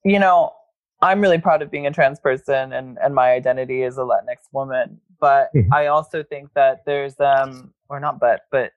you 0.04 0.18
know, 0.18 0.52
I'm 1.00 1.20
really 1.20 1.38
proud 1.38 1.62
of 1.62 1.70
being 1.70 1.86
a 1.86 1.92
trans 1.92 2.20
person 2.20 2.72
and, 2.72 2.98
and 3.02 3.14
my 3.14 3.32
identity 3.32 3.82
is 3.82 3.98
a 3.98 4.02
Latinx 4.02 4.36
woman. 4.52 5.00
But 5.20 5.50
mm-hmm. 5.54 5.72
I 5.72 5.86
also 5.86 6.22
think 6.22 6.50
that 6.54 6.84
there's, 6.86 7.18
um, 7.20 7.72
or 7.88 7.98
not 8.00 8.20
but, 8.20 8.42
but 8.50 8.72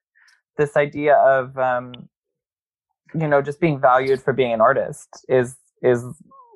this 0.58 0.78
idea 0.78 1.16
of, 1.16 1.58
um, 1.58 1.94
you 3.14 3.28
know, 3.28 3.42
just 3.42 3.60
being 3.60 3.80
valued 3.80 4.22
for 4.22 4.34
being 4.34 4.54
an 4.54 4.62
artist 4.62 5.26
is, 5.30 5.56
is 5.82 6.04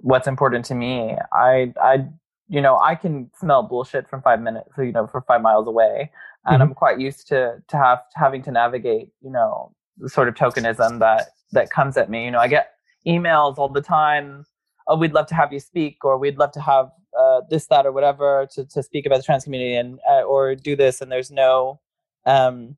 what's 0.02 0.28
important 0.28 0.66
to 0.66 0.76
me. 0.76 1.16
I, 1.34 1.74
I, 1.82 2.06
you 2.52 2.62
know, 2.62 2.78
I 2.80 2.96
can 2.96 3.32
smell 3.40 3.64
bullshit 3.64 4.10
from 4.10 4.22
five 4.22 4.42
minutes, 4.42 4.70
you 4.78 4.92
know, 4.92 5.08
for 5.08 5.22
five 5.22 5.42
miles 5.42 5.68
away 5.68 6.12
and 6.46 6.56
mm-hmm. 6.56 6.62
I'm 6.70 6.74
quite 6.74 7.00
used 7.00 7.28
to 7.28 7.62
to 7.68 7.78
have 7.78 8.10
to 8.10 8.20
having 8.20 8.42
to 8.44 8.52
navigate, 8.52 9.10
you 9.22 9.32
know, 9.32 9.74
the 9.98 10.10
sort 10.10 10.28
of 10.28 10.36
tokenism 10.36 11.00
that 11.00 11.30
that 11.52 11.70
comes 11.70 11.98
at 11.98 12.10
me. 12.10 12.26
You 12.26 12.32
know, 12.32 12.40
I 12.40 12.48
get 12.48 12.74
emails 13.08 13.58
all 13.58 13.70
the 13.70 13.82
time. 13.82 14.46
Oh, 14.88 14.98
we'd 14.98 15.14
love 15.14 15.28
to 15.28 15.36
have 15.36 15.54
you 15.54 15.60
speak, 15.60 16.04
or 16.04 16.18
we'd 16.18 16.38
love 16.38 16.52
to 16.54 16.62
have 16.62 16.90
uh, 17.18 17.42
this, 17.50 17.68
that, 17.68 17.86
or 17.86 17.92
whatever 17.92 18.48
to 18.54 18.66
to 18.66 18.82
speak 18.82 19.06
about 19.06 19.18
the 19.18 19.24
trans 19.24 19.44
community, 19.44 19.76
and 19.76 20.00
uh, 20.10 20.22
or 20.22 20.56
do 20.56 20.76
this. 20.76 21.02
And 21.02 21.12
there's 21.12 21.32
no, 21.32 21.80
um, 22.26 22.76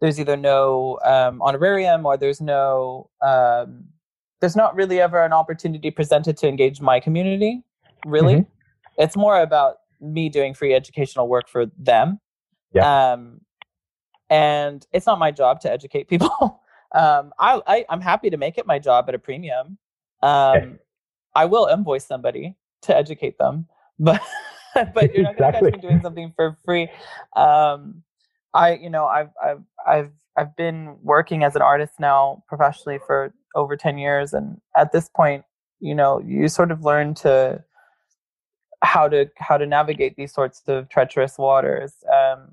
there's 0.00 0.18
either 0.18 0.36
no 0.36 0.98
um, 1.04 1.42
honorarium 1.42 2.06
or 2.06 2.16
there's 2.16 2.40
no, 2.40 3.10
um, 3.20 3.84
there's 4.40 4.56
not 4.56 4.74
really 4.74 5.00
ever 5.00 5.22
an 5.22 5.32
opportunity 5.32 5.90
presented 5.90 6.38
to 6.38 6.48
engage 6.48 6.80
my 6.80 7.00
community. 7.00 7.62
Really, 8.06 8.36
mm-hmm. 8.36 8.55
It's 8.98 9.16
more 9.16 9.40
about 9.40 9.76
me 10.00 10.28
doing 10.28 10.54
free 10.54 10.74
educational 10.74 11.28
work 11.28 11.48
for 11.48 11.66
them 11.78 12.20
yeah. 12.76 13.12
Um, 13.12 13.40
and 14.28 14.86
it's 14.92 15.06
not 15.06 15.18
my 15.18 15.30
job 15.30 15.60
to 15.62 15.72
educate 15.72 16.08
people. 16.08 16.30
um, 16.94 17.32
I, 17.38 17.62
I 17.66 17.84
am 17.88 18.00
happy 18.00 18.30
to 18.30 18.36
make 18.36 18.58
it 18.58 18.66
my 18.66 18.78
job 18.78 19.06
at 19.08 19.14
a 19.14 19.18
premium. 19.18 19.78
Um, 20.22 20.78
I 21.34 21.44
will 21.44 21.66
invoice 21.66 22.06
somebody 22.06 22.56
to 22.82 22.96
educate 22.96 23.38
them, 23.38 23.66
but 23.98 24.20
but 24.94 25.14
you're 25.14 25.22
not 25.22 25.36
going 25.38 25.52
to 25.52 25.60
catch 25.60 25.72
me 25.74 25.80
doing 25.80 26.00
something 26.02 26.32
for 26.36 26.56
free. 26.64 26.88
Um, 27.34 28.02
I 28.52 28.74
you 28.74 28.90
know 28.90 29.06
I've 29.06 29.30
I've 29.42 29.62
I've 29.86 30.10
I've 30.36 30.56
been 30.56 30.96
working 31.02 31.44
as 31.44 31.56
an 31.56 31.62
artist 31.62 31.94
now 31.98 32.42
professionally 32.48 32.98
for 33.06 33.32
over 33.54 33.74
10 33.74 33.96
years 33.96 34.34
and 34.34 34.60
at 34.76 34.92
this 34.92 35.08
point 35.08 35.42
you 35.80 35.94
know 35.94 36.20
you 36.20 36.46
sort 36.48 36.70
of 36.70 36.84
learn 36.84 37.14
to 37.14 37.62
how 38.82 39.08
to 39.08 39.26
how 39.36 39.56
to 39.56 39.66
navigate 39.66 40.16
these 40.16 40.32
sorts 40.32 40.62
of 40.66 40.88
treacherous 40.88 41.38
waters. 41.38 41.94
Um, 42.12 42.48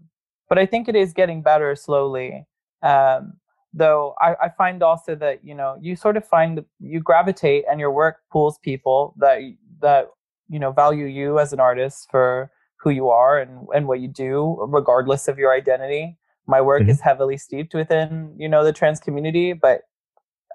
but 0.50 0.58
I 0.58 0.66
think 0.66 0.88
it 0.88 0.96
is 0.96 1.14
getting 1.14 1.42
better 1.42 1.76
slowly. 1.76 2.46
Um, 2.82 3.34
though 3.74 4.14
I, 4.22 4.36
I, 4.44 4.50
find 4.50 4.84
also 4.84 5.16
that 5.16 5.44
you 5.44 5.56
know 5.56 5.78
you 5.82 5.96
sort 5.96 6.16
of 6.16 6.28
find 6.28 6.64
you 6.80 7.00
gravitate 7.00 7.66
and 7.70 7.80
your 7.80 7.92
work 7.92 8.18
pulls 8.32 8.60
people 8.60 9.16
that 9.18 9.40
that 9.82 10.10
you 10.50 10.60
know 10.60 10.72
value 10.72 11.06
you 11.06 11.40
as 11.40 11.54
an 11.54 11.60
artist 11.60 12.08
for 12.12 12.52
who 12.78 12.92
you 12.92 13.10
are 13.10 13.40
and 13.40 13.68
and 13.74 13.88
what 13.88 14.00
you 14.00 14.08
do 14.08 14.58
regardless 14.70 15.28
of 15.28 15.40
your 15.40 15.54
identity 15.54 16.18
my 16.46 16.62
work 16.62 16.82
mm-hmm. 16.82 16.92
is 16.92 17.02
heavily 17.02 17.38
steeped 17.38 17.74
within 17.74 18.34
you 18.38 18.48
know 18.48 18.64
the 18.64 18.74
trans 18.74 19.00
community 19.00 19.54
but 19.54 19.82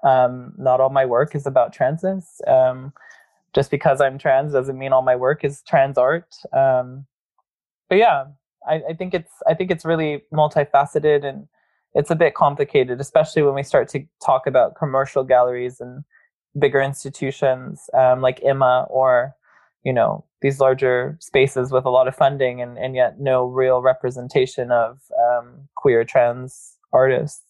um, 0.01 0.53
not 0.57 0.79
all 0.79 0.89
my 0.89 1.05
work 1.05 1.35
is 1.35 1.45
about 1.45 1.75
transness 1.75 2.23
um, 2.47 2.93
just 3.53 3.71
because 3.71 4.01
I'm 4.01 4.17
trans 4.17 4.53
doesn't 4.53 4.77
mean 4.77 4.93
all 4.93 5.01
my 5.01 5.15
work 5.15 5.43
is 5.43 5.61
trans 5.67 5.97
art. 5.97 6.33
Um, 6.53 7.05
but 7.89 7.97
yeah, 7.97 8.25
I, 8.67 8.81
I, 8.89 8.93
think 8.93 9.13
it's 9.13 9.31
I 9.47 9.53
think 9.53 9.71
it's 9.71 9.85
really 9.85 10.23
multifaceted 10.33 11.25
and 11.25 11.47
it's 11.93 12.11
a 12.11 12.15
bit 12.15 12.35
complicated, 12.35 12.99
especially 13.01 13.41
when 13.41 13.55
we 13.55 13.63
start 13.63 13.89
to 13.89 14.05
talk 14.23 14.45
about 14.45 14.75
commercial 14.75 15.23
galleries 15.23 15.79
and 15.79 16.03
bigger 16.57 16.81
institutions 16.81 17.89
um, 17.93 18.21
like 18.21 18.39
IMMA 18.41 18.89
or 18.89 19.35
you 19.83 19.93
know 19.93 20.25
these 20.41 20.59
larger 20.59 21.17
spaces 21.19 21.71
with 21.71 21.85
a 21.85 21.89
lot 21.89 22.07
of 22.07 22.15
funding 22.15 22.61
and, 22.61 22.77
and 22.77 22.95
yet 22.95 23.19
no 23.19 23.45
real 23.45 23.81
representation 23.81 24.71
of 24.71 24.99
um, 25.17 25.67
queer 25.75 26.03
trans 26.03 26.77
artists. 26.93 27.43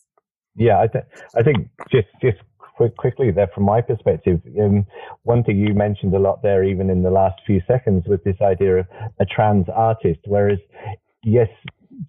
Yeah, 0.56 0.80
I 0.80 0.88
think 0.88 1.06
I 1.36 1.44
think 1.44 1.70
just 1.92 2.08
just 2.22 2.40
quick, 2.80 2.96
quickly 2.96 3.30
there 3.30 3.50
from 3.54 3.66
my 3.66 3.82
perspective. 3.82 4.40
Um, 4.58 4.86
one 5.24 5.44
thing 5.44 5.58
you 5.58 5.74
mentioned 5.74 6.14
a 6.14 6.20
lot 6.20 6.42
there, 6.42 6.64
even 6.64 6.90
in 6.90 7.04
the 7.04 7.12
last 7.12 7.42
few 7.46 7.62
seconds, 7.68 8.06
was 8.08 8.20
this 8.24 8.38
idea 8.42 8.78
of 8.78 8.86
a 9.20 9.26
trans 9.26 9.68
artist. 9.76 10.22
Whereas, 10.24 10.60
yes, 11.22 11.50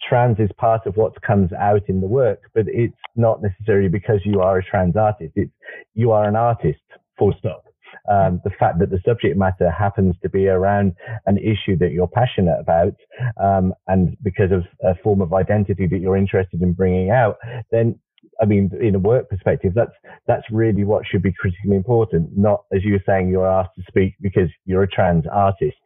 trans 0.09 0.39
is 0.39 0.51
part 0.59 0.87
of 0.87 0.97
what 0.97 1.21
comes 1.23 1.53
out 1.53 1.83
in 1.89 2.01
the 2.01 2.07
work, 2.07 2.43
but 2.55 2.67
it's 2.69 2.95
not 3.17 3.43
necessarily 3.43 3.89
because 3.89 4.21
you 4.25 4.41
are 4.43 4.59
a 4.59 4.65
trans 4.65 4.95
artist. 4.97 5.33
It's 5.35 5.51
you 5.95 6.13
are 6.13 6.29
an 6.29 6.37
artist. 6.37 6.79
Full 7.19 7.35
stop. 7.41 7.65
Um, 8.09 8.41
the 8.45 8.51
fact 8.51 8.79
that 8.79 8.91
the 8.91 9.01
subject 9.05 9.37
matter 9.37 9.69
happens 9.71 10.15
to 10.23 10.29
be 10.29 10.47
around 10.47 10.95
an 11.27 11.37
issue 11.37 11.77
that 11.79 11.91
you're 11.91 12.07
passionate 12.07 12.61
about, 12.61 12.95
um, 13.43 13.75
and 13.89 14.17
because 14.23 14.53
of 14.53 14.63
a 14.85 14.95
form 15.03 15.21
of 15.21 15.33
identity 15.33 15.89
that 15.89 15.99
you're 15.99 16.17
interested 16.17 16.63
in 16.63 16.73
bringing 16.73 17.11
out, 17.11 17.39
then 17.73 17.99
I 18.41 18.47
mean, 18.47 18.71
in 18.81 18.95
a 18.95 18.99
work 18.99 19.29
perspective, 19.29 19.73
that's 19.75 19.93
that's 20.27 20.45
really 20.51 20.85
what 20.85 21.05
should 21.07 21.23
be 21.23 21.33
critically 21.33 21.77
important. 21.77 22.37
Not 22.37 22.65
as 22.73 22.85
you 22.85 22.93
were 22.93 23.03
saying, 23.07 23.29
you're 23.29 23.47
asked 23.47 23.75
to 23.77 23.83
speak 23.89 24.15
because 24.21 24.49
you're 24.65 24.83
a 24.83 24.89
trans 24.89 25.25
artist. 25.31 25.77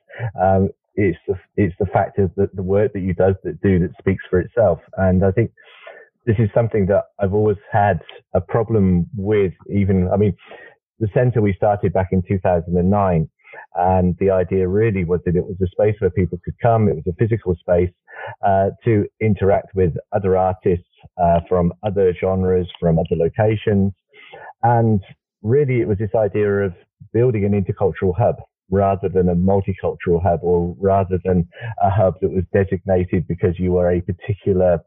Um, 0.41 0.71
it's 0.95 1.19
the 1.27 1.35
it's 1.57 1.75
the 1.81 1.87
fact 1.87 2.19
of 2.19 2.31
the, 2.37 2.49
the 2.55 2.63
work 2.63 2.93
that 2.93 3.01
you 3.01 3.15
does 3.15 3.35
that 3.45 3.61
do 3.61 3.79
that 3.81 3.91
speaks 3.99 4.25
for 4.31 4.41
itself. 4.41 4.79
And 4.97 5.25
I 5.25 5.33
think 5.33 5.51
this 6.27 6.37
is 6.39 6.49
something 6.55 6.87
that 6.87 7.05
I've 7.19 7.35
always 7.35 7.57
had 7.71 8.01
a 8.35 8.41
problem 8.41 9.07
with. 9.17 9.53
Even 9.69 10.09
I 10.13 10.17
mean, 10.17 10.37
the 11.01 11.09
centre 11.13 11.43
we 11.43 11.55
started 11.55 11.93
back 11.93 12.09
in 12.13 12.23
2009. 12.27 13.29
And 13.75 14.17
the 14.19 14.31
idea 14.31 14.69
really 14.69 15.05
was 15.05 15.21
that 15.25 15.37
it 15.37 15.45
was 15.45 15.57
a 15.63 15.67
space 15.67 15.97
where 15.99 16.11
people 16.11 16.39
could 16.45 16.59
come. 16.61 16.89
It 16.89 16.97
was 16.97 17.07
a 17.09 17.17
physical 17.19 17.55
space 17.57 17.91
uh, 18.45 18.71
to 18.85 19.07
interact 19.21 19.75
with 19.75 19.95
other 20.13 20.37
artists 20.37 20.87
uh, 21.23 21.41
from 21.49 21.73
other 21.83 22.15
genres, 22.15 22.69
from 22.81 22.99
other 22.99 23.17
locations. 23.17 23.93
And 24.63 25.01
really, 25.43 25.81
it 25.81 25.89
was 25.89 25.99
this 25.99 26.15
idea 26.15 26.49
of 26.49 26.75
building 27.13 27.45
an 27.45 27.53
intercultural 27.53 28.17
hub 28.17 28.37
rather 28.71 29.09
than 29.09 29.29
a 29.29 29.35
multicultural 29.35 30.23
hub 30.23 30.41
or 30.43 30.75
rather 30.81 31.21
than 31.25 31.47
a 31.83 31.91
hub 31.91 32.15
that 32.21 32.31
was 32.31 32.45
designated 32.53 33.27
because 33.29 33.59
you 33.59 33.73
were 33.73 33.91
a 33.91 34.01
particular 34.01 34.81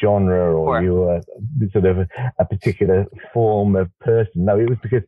genre 0.00 0.54
or 0.54 0.82
you 0.82 0.94
were 0.94 1.20
sort 1.72 1.84
of 1.84 1.98
a, 1.98 2.08
a, 2.38 2.44
particular 2.44 3.06
form 3.32 3.76
of 3.76 3.88
person. 4.00 4.44
No, 4.44 4.58
it 4.58 4.68
was 4.68 4.78
because 4.82 5.02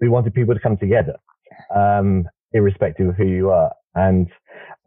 we 0.00 0.08
wanted 0.08 0.34
people 0.34 0.54
to 0.54 0.60
come 0.60 0.76
together, 0.76 1.16
um, 1.74 2.26
irrespective 2.52 3.08
of 3.08 3.16
who 3.16 3.26
you 3.26 3.50
are. 3.50 3.72
And 3.94 4.28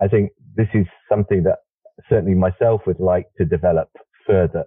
I 0.02 0.08
think 0.08 0.32
this 0.56 0.68
is 0.74 0.86
something 1.10 1.44
that 1.44 1.60
certainly 2.10 2.36
myself 2.36 2.82
would 2.86 3.00
like 3.00 3.28
to 3.38 3.46
develop 3.46 3.90
further. 4.26 4.66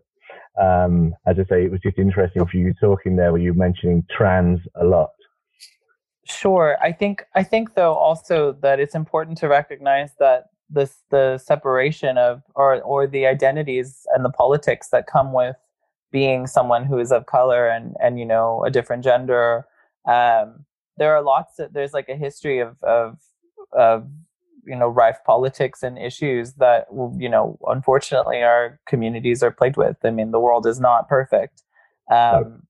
Um, 0.61 1.15
as 1.27 1.37
I 1.39 1.45
say, 1.49 1.65
it 1.65 1.71
was 1.71 1.81
just 1.81 1.99
interesting 1.99 2.45
for 2.47 2.57
you 2.57 2.75
talking 2.81 3.17
there 3.17 3.33
where 3.33 3.41
you 3.41 3.53
were 3.53 3.59
mentioning 3.59 4.05
trans 4.11 4.61
a 4.75 4.85
lot. 4.85 5.11
Sure. 6.25 6.77
I 6.83 6.93
think 6.93 7.25
I 7.35 7.43
think 7.43 7.75
though 7.75 7.95
also 7.95 8.53
that 8.61 8.81
it's 8.81 8.95
important 8.95 9.39
to 9.39 9.49
recognize 9.49 10.11
that 10.19 10.49
this 10.69 11.03
the 11.11 11.39
separation 11.39 12.19
of 12.19 12.43
or 12.55 12.83
or 12.83 13.07
the 13.07 13.27
identities 13.27 14.07
and 14.15 14.25
the 14.25 14.31
politics 14.31 14.89
that 14.91 15.07
come 15.07 15.33
with 15.33 15.57
being 16.13 16.47
someone 16.47 16.85
who 16.85 16.99
is 16.99 17.13
of 17.13 17.25
color 17.25 17.67
and 17.67 17.95
and 18.03 18.19
you 18.19 18.27
know 18.27 18.63
a 18.67 18.71
different 18.71 19.05
gender 19.05 19.67
um, 20.07 20.67
there 20.99 21.15
are 21.17 21.23
lots 21.23 21.59
of 21.59 21.73
there's 21.73 21.93
like 21.93 22.09
a 22.09 22.17
history 22.17 22.59
of 22.59 22.77
of 22.83 23.19
of 23.73 24.09
you 24.67 24.77
know 24.77 24.89
rife 24.89 25.19
politics 25.25 25.83
and 25.83 25.99
issues 25.99 26.55
that 26.55 26.87
you 27.17 27.29
know 27.29 27.59
unfortunately 27.69 28.43
our 28.43 28.81
communities 28.87 29.43
are 29.43 29.51
plagued 29.51 29.77
with 29.77 29.97
i 30.05 30.11
mean 30.11 30.31
the 30.31 30.41
world 30.41 30.67
is 30.67 30.81
not 30.81 31.09
perfect 31.09 31.63
um, 32.11 32.63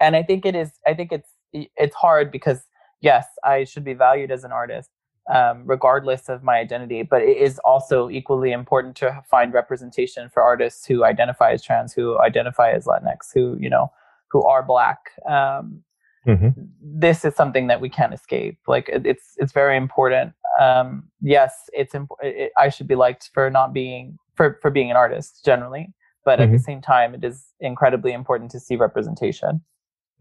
and 0.00 0.16
i 0.16 0.22
think 0.22 0.44
it 0.44 0.54
is 0.54 0.72
i 0.86 0.94
think 0.94 1.12
it's 1.12 1.28
it's 1.52 1.94
hard 1.94 2.32
because 2.32 2.62
yes 3.00 3.26
i 3.44 3.64
should 3.64 3.84
be 3.84 3.94
valued 3.94 4.30
as 4.30 4.44
an 4.44 4.52
artist 4.52 4.90
um, 5.32 5.62
regardless 5.64 6.28
of 6.28 6.42
my 6.42 6.58
identity. 6.58 7.02
But 7.02 7.22
it 7.22 7.36
is 7.36 7.58
also 7.60 8.10
equally 8.10 8.52
important 8.52 8.96
to 8.96 9.22
find 9.30 9.52
representation 9.52 10.28
for 10.28 10.42
artists 10.42 10.86
who 10.86 11.04
identify 11.04 11.52
as 11.52 11.62
trans, 11.62 11.92
who 11.92 12.18
identify 12.20 12.72
as 12.72 12.84
Latinx, 12.84 13.32
who 13.32 13.56
you 13.58 13.70
know, 13.70 13.90
who 14.30 14.44
are 14.44 14.62
Black. 14.62 14.98
Um, 15.28 15.82
mm-hmm. 16.26 16.48
This 16.80 17.24
is 17.24 17.34
something 17.34 17.66
that 17.66 17.80
we 17.80 17.88
can't 17.88 18.14
escape. 18.14 18.58
Like 18.66 18.88
it's 18.88 19.34
it's 19.36 19.52
very 19.52 19.76
important. 19.76 20.32
Um, 20.60 21.04
yes, 21.20 21.68
it's 21.72 21.94
imp- 21.94 22.12
it, 22.22 22.52
I 22.58 22.68
should 22.68 22.86
be 22.86 22.94
liked 22.94 23.30
for 23.34 23.50
not 23.50 23.72
being 23.72 24.18
for 24.34 24.58
for 24.62 24.70
being 24.70 24.90
an 24.90 24.96
artist 24.96 25.44
generally, 25.44 25.92
but 26.24 26.34
mm-hmm. 26.34 26.42
at 26.42 26.50
the 26.50 26.56
mm-hmm. 26.58 26.64
same 26.64 26.80
time, 26.80 27.14
it 27.14 27.24
is 27.24 27.46
incredibly 27.60 28.12
important 28.12 28.50
to 28.52 28.60
see 28.60 28.76
representation. 28.76 29.62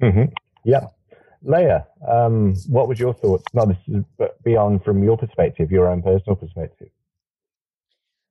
Mm-hmm. 0.01 0.33
Yeah, 0.65 0.87
Leah, 1.43 1.85
um, 2.07 2.55
what 2.67 2.87
was 2.87 2.99
your 2.99 3.13
thoughts? 3.13 3.43
Not 3.53 3.67
this, 3.67 4.03
but 4.17 4.41
beyond 4.43 4.83
from 4.83 5.03
your 5.03 5.17
perspective, 5.17 5.71
your 5.71 5.89
own 5.89 6.01
personal 6.01 6.35
perspective. 6.35 6.89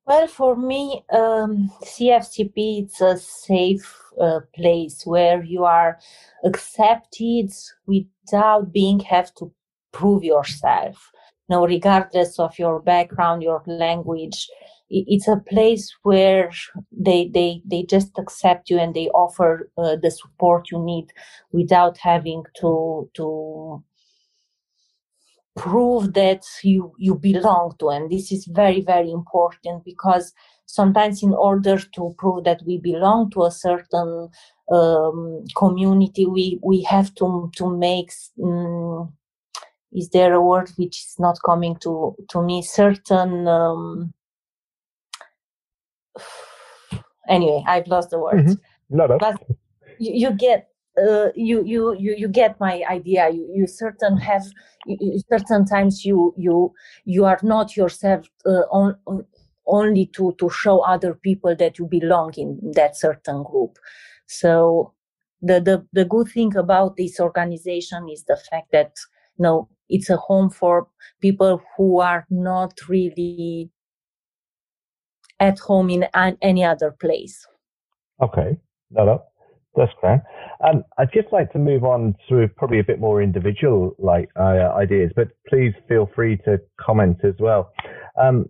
Well, 0.07 0.27
for 0.27 0.57
me, 0.57 1.05
um, 1.13 1.71
CFCP 1.85 2.83
it's 2.83 3.01
a 3.01 3.17
safe 3.19 3.97
uh, 4.21 4.41
place 4.55 5.03
where 5.07 5.43
you 5.45 5.65
are 5.65 5.99
accepted 6.45 7.51
without 7.87 8.73
being 8.73 9.01
have 9.01 9.33
to 9.37 9.53
prove 9.93 10.25
yourself. 10.25 11.11
You 11.49 11.57
know, 11.57 11.67
regardless 11.67 12.39
of 12.39 12.59
your 12.59 12.81
background, 12.81 13.43
your 13.43 13.63
language, 13.67 14.49
it's 14.91 15.29
a 15.29 15.37
place 15.49 15.95
where 16.03 16.51
they 16.91 17.29
they 17.33 17.63
they 17.65 17.85
just 17.85 18.19
accept 18.19 18.71
you 18.71 18.79
and 18.79 18.95
they 18.95 19.09
offer 19.11 19.71
uh, 19.79 19.97
the 20.03 20.11
support 20.11 20.71
you 20.71 20.79
need 20.85 21.13
without 21.53 21.97
having 21.99 22.43
to 22.61 23.09
to 23.15 23.83
prove 25.57 26.15
that 26.15 26.43
you 26.63 26.93
you 26.99 27.15
belong 27.15 27.75
to 27.79 27.91
and 27.91 28.11
this 28.11 28.33
is 28.33 28.47
very 28.47 28.81
very 28.81 29.11
important 29.11 29.85
because 29.85 30.33
sometimes 30.65 31.23
in 31.23 31.35
order 31.35 31.79
to 31.79 32.15
prove 32.17 32.45
that 32.45 32.61
we 32.67 32.79
belong 32.79 33.31
to 33.31 33.43
a 33.43 33.51
certain 33.51 34.29
um, 34.71 35.45
community 35.55 36.25
we 36.25 36.59
we 36.63 36.83
have 36.83 37.15
to 37.15 37.51
to 37.55 37.69
make 37.77 38.11
um, 38.43 39.13
is 39.93 40.09
there 40.09 40.33
a 40.33 40.41
word 40.41 40.71
which 40.77 41.05
is 41.05 41.17
not 41.19 41.37
coming 41.45 41.77
to 41.77 42.17
to 42.31 42.41
me 42.41 42.63
certain 42.63 43.47
um, 43.47 44.15
anyway, 47.29 47.63
I've 47.67 47.87
lost 47.87 48.11
the 48.11 48.19
words. 48.19 48.55
Mm-hmm. 48.55 48.97
No, 48.97 49.07
no. 49.07 49.19
But 49.19 49.43
you, 49.99 50.13
you 50.15 50.31
get 50.33 50.69
uh, 50.99 51.29
you, 51.35 51.65
you 51.65 51.97
you 51.99 52.15
you 52.17 52.29
get 52.29 52.59
my 52.61 52.83
idea. 52.89 53.31
You 53.31 53.49
you 53.55 53.67
certain 53.67 54.17
have 54.19 54.45
you, 54.87 55.21
certain 55.29 55.65
times 55.65 56.05
you 56.05 56.35
you 56.37 56.73
you 57.05 57.25
are 57.25 57.39
not 57.43 57.77
yourself 57.77 58.27
uh, 58.45 58.67
on, 58.71 58.97
on, 59.07 59.25
only 59.67 60.07
to 60.07 60.35
to 60.39 60.51
show 60.51 60.81
other 60.81 61.15
people 61.15 61.57
that 61.57 61.79
you 61.79 61.87
belong 61.87 62.35
in 62.37 62.59
that 62.75 62.97
certain 62.97 63.43
group. 63.43 63.79
So 64.27 64.93
the 65.41 65.61
the 65.61 65.87
the 65.93 66.05
good 66.05 66.29
thing 66.29 66.57
about 66.57 66.97
this 66.97 67.21
organization 67.21 68.09
is 68.09 68.25
the 68.25 68.37
fact 68.37 68.73
that 68.73 68.93
you 69.39 69.45
know 69.45 69.69
it's 69.89 70.11
a 70.11 70.17
home 70.17 70.51
for 70.51 70.89
people 71.21 71.63
who 71.77 72.01
are 72.01 72.27
not 72.31 72.89
really 72.89 73.71
at 75.41 75.59
home 75.59 75.91
in 75.91 76.07
an, 76.15 76.37
any 76.43 76.65
other 76.65 76.91
place. 76.91 77.47
Okay, 78.21 78.57
no, 78.91 79.05
no, 79.05 79.23
that's 79.77 79.93
great. 80.01 80.21
Um, 80.67 80.85
I'd 80.99 81.13
just 81.13 81.33
like 81.33 81.53
to 81.53 81.59
move 81.59 81.85
on 81.85 82.15
to 82.29 82.49
probably 82.57 82.79
a 82.79 82.85
bit 82.85 83.01
more 83.01 83.23
individual 83.23 83.95
like 83.99 84.29
uh, 84.39 84.73
ideas, 84.77 85.13
but 85.17 85.29
please 85.49 85.73
feel 85.89 86.11
free 86.15 86.37
to 86.45 86.61
comment 86.81 87.19
as 87.25 87.35
well. 87.39 87.73
Um, 88.21 88.47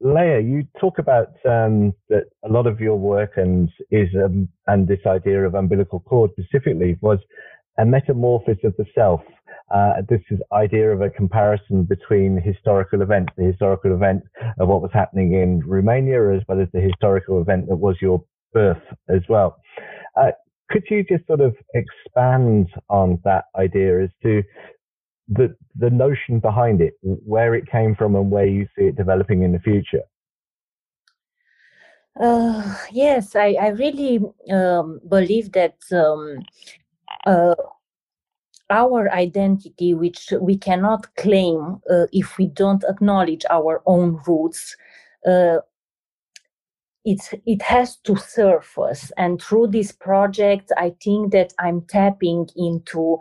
Leah, 0.00 0.40
you 0.40 0.64
talk 0.80 0.98
about 0.98 1.28
um, 1.44 1.92
that 2.08 2.24
a 2.44 2.48
lot 2.48 2.68
of 2.68 2.80
your 2.80 2.96
work 2.96 3.32
and 3.36 3.68
is 3.90 4.08
um, 4.14 4.48
and 4.68 4.86
this 4.86 5.00
idea 5.06 5.44
of 5.44 5.54
umbilical 5.54 6.00
cord 6.00 6.30
specifically 6.38 6.96
was 7.00 7.18
a 7.78 7.84
metamorphosis 7.84 8.62
of 8.62 8.74
the 8.78 8.86
self 8.94 9.22
uh, 9.70 10.00
this 10.08 10.20
is 10.30 10.38
idea 10.52 10.90
of 10.90 11.02
a 11.02 11.10
comparison 11.10 11.84
between 11.84 12.40
historical 12.40 13.02
events, 13.02 13.32
the 13.36 13.44
historical 13.44 13.92
event 13.92 14.22
of 14.58 14.68
what 14.68 14.80
was 14.80 14.90
happening 14.94 15.34
in 15.34 15.60
Romania, 15.66 16.34
as 16.34 16.42
well 16.48 16.60
as 16.60 16.68
the 16.72 16.80
historical 16.80 17.40
event 17.40 17.68
that 17.68 17.76
was 17.76 17.96
your 18.00 18.24
birth 18.52 18.82
as 19.08 19.22
well. 19.28 19.56
Uh, 20.16 20.30
could 20.70 20.84
you 20.90 21.02
just 21.04 21.26
sort 21.26 21.40
of 21.40 21.56
expand 21.74 22.68
on 22.88 23.18
that 23.24 23.44
idea 23.56 24.02
as 24.02 24.10
to 24.22 24.42
the 25.28 25.54
the 25.76 25.90
notion 25.90 26.40
behind 26.40 26.80
it, 26.80 26.94
where 27.02 27.54
it 27.54 27.70
came 27.70 27.94
from, 27.94 28.16
and 28.16 28.30
where 28.30 28.46
you 28.46 28.66
see 28.76 28.86
it 28.86 28.96
developing 28.96 29.42
in 29.42 29.52
the 29.52 29.58
future? 29.60 30.02
Uh, 32.20 32.76
yes, 32.90 33.36
I, 33.36 33.56
I 33.60 33.68
really 33.68 34.20
um, 34.50 35.00
believe 35.08 35.52
that 35.52 35.76
um, 35.92 36.40
uh, 37.26 37.54
our 38.70 39.10
identity, 39.12 39.94
which 39.94 40.32
we 40.40 40.56
cannot 40.56 41.14
claim 41.14 41.80
uh, 41.90 42.06
if 42.12 42.36
we 42.36 42.46
don't 42.46 42.84
acknowledge 42.88 43.44
our 43.50 43.82
own 43.86 44.20
roots, 44.26 44.76
uh, 47.08 47.12
it, 47.12 47.42
it 47.46 47.62
has 47.62 47.96
to 47.96 48.16
surface. 48.16 49.12
And 49.16 49.40
through 49.40 49.68
this 49.68 49.92
project, 49.92 50.72
I 50.76 50.94
think 51.02 51.32
that 51.32 51.52
I'm 51.58 51.82
tapping 51.82 52.48
into 52.56 53.18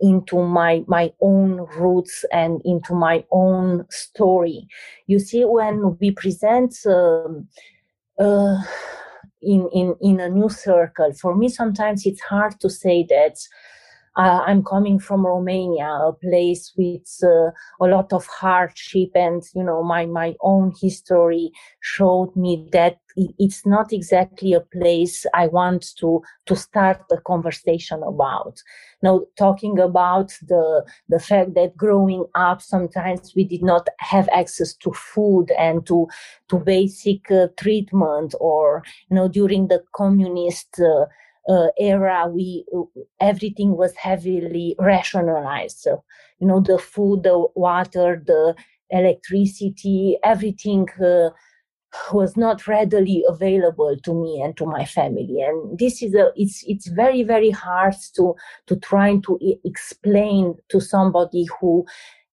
into 0.00 0.40
my 0.42 0.84
my 0.86 1.12
own 1.20 1.66
roots 1.76 2.24
and 2.32 2.60
into 2.64 2.94
my 2.94 3.24
own 3.30 3.86
story. 3.90 4.68
You 5.06 5.18
see, 5.18 5.44
when 5.44 5.96
we 6.00 6.10
present. 6.10 6.74
Um, 6.86 7.48
uh, 8.18 8.56
in, 9.42 9.68
in, 9.72 9.94
in 10.00 10.20
a 10.20 10.28
new 10.28 10.48
circle. 10.48 11.12
For 11.12 11.34
me, 11.36 11.48
sometimes 11.48 12.06
it's 12.06 12.20
hard 12.22 12.58
to 12.60 12.70
say 12.70 13.04
that 13.10 13.36
uh, 14.16 14.42
I'm 14.46 14.62
coming 14.62 14.98
from 14.98 15.26
Romania, 15.26 15.86
a 15.86 16.12
place 16.12 16.72
with 16.76 17.18
uh, 17.22 17.50
a 17.80 17.86
lot 17.88 18.12
of 18.12 18.26
hardship, 18.26 19.10
and 19.14 19.42
you 19.54 19.64
know, 19.64 19.82
my 19.82 20.06
my 20.06 20.34
own 20.40 20.72
history 20.80 21.50
showed 21.80 22.34
me 22.36 22.68
that 22.72 22.98
it's 23.16 23.64
not 23.66 23.92
exactly 23.92 24.52
a 24.52 24.60
place 24.60 25.26
I 25.34 25.48
want 25.48 25.86
to 25.98 26.22
to 26.46 26.56
start 26.56 27.00
a 27.10 27.20
conversation 27.20 28.02
about. 28.02 28.62
Now, 29.02 29.22
talking 29.36 29.78
about 29.80 30.28
the 30.46 30.84
the 31.08 31.18
fact 31.18 31.54
that 31.54 31.76
growing 31.76 32.24
up, 32.36 32.62
sometimes 32.62 33.32
we 33.34 33.44
did 33.44 33.62
not 33.62 33.88
have 33.98 34.28
access 34.32 34.74
to 34.74 34.92
food 34.92 35.50
and 35.58 35.84
to 35.86 36.06
to 36.50 36.58
basic 36.58 37.30
uh, 37.30 37.48
treatment, 37.56 38.34
or 38.40 38.84
you 39.10 39.16
know, 39.16 39.28
during 39.28 39.68
the 39.68 39.82
communist 39.92 40.80
uh, 40.80 41.06
uh, 41.48 41.68
era, 41.78 42.28
we 42.28 42.64
everything 43.20 43.76
was 43.76 43.94
heavily 43.96 44.76
rationalized. 44.78 45.78
So, 45.78 46.04
you 46.38 46.46
know, 46.46 46.60
the 46.60 46.78
food, 46.78 47.22
the 47.22 47.46
water, 47.54 48.22
the 48.24 48.54
electricity, 48.90 50.18
everything 50.22 50.88
uh, 51.02 51.30
was 52.12 52.36
not 52.36 52.66
readily 52.66 53.24
available 53.28 53.96
to 54.02 54.14
me 54.14 54.40
and 54.42 54.56
to 54.56 54.66
my 54.66 54.84
family 54.84 55.40
and 55.40 55.78
this 55.78 56.02
is 56.02 56.14
a 56.14 56.32
it's 56.36 56.64
it's 56.66 56.88
very 56.88 57.22
very 57.22 57.50
hard 57.50 57.94
to 58.14 58.34
to 58.66 58.76
try 58.76 59.16
to 59.18 59.38
explain 59.64 60.54
to 60.68 60.80
somebody 60.80 61.46
who 61.60 61.86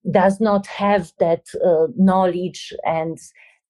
does 0.10 0.40
not 0.40 0.66
have 0.66 1.12
that 1.20 1.46
uh, 1.64 1.88
knowledge 1.96 2.74
and 2.86 3.20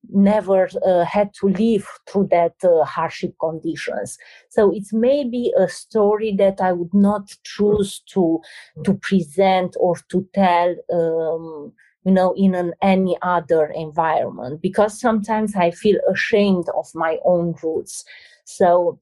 never 0.10 0.70
uh, 0.86 1.06
had 1.06 1.34
to 1.34 1.48
live 1.48 1.88
through 2.08 2.28
that 2.32 2.56
uh, 2.64 2.84
hardship 2.84 3.36
conditions. 3.40 4.18
So 4.50 4.72
it's 4.72 4.94
maybe 4.94 5.52
a 5.58 5.68
story 5.68 6.36
that 6.38 6.60
i 6.62 6.72
would 6.72 6.94
not 6.94 7.34
choose 7.44 8.02
to 8.14 8.40
to 8.84 8.94
present 8.96 9.76
or 9.80 9.96
to 10.10 10.28
tell 10.34 10.76
um, 10.94 11.74
you 12.04 12.12
know 12.12 12.34
in 12.36 12.56
an 12.56 12.74
any 12.82 13.18
other 13.22 13.66
environment 13.68 14.62
because 14.62 15.00
sometimes 15.00 15.56
i 15.56 15.72
feel 15.72 16.00
ashamed 16.12 16.68
of 16.76 16.88
my 16.96 17.18
own 17.26 17.56
roots. 17.64 18.04
So 18.46 19.00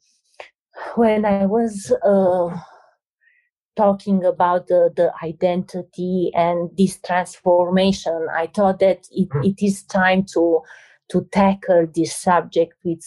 when 0.95 1.25
i 1.25 1.45
was 1.45 1.91
uh, 2.05 2.57
talking 3.75 4.25
about 4.25 4.67
the, 4.67 4.91
the 4.95 5.11
identity 5.23 6.31
and 6.35 6.69
this 6.77 6.99
transformation 7.01 8.27
i 8.35 8.47
thought 8.47 8.79
that 8.79 9.07
it, 9.11 9.29
it 9.43 9.65
is 9.65 9.83
time 9.83 10.23
to 10.23 10.61
to 11.09 11.27
tackle 11.31 11.87
this 11.93 12.15
subject 12.15 12.73
which 12.83 13.03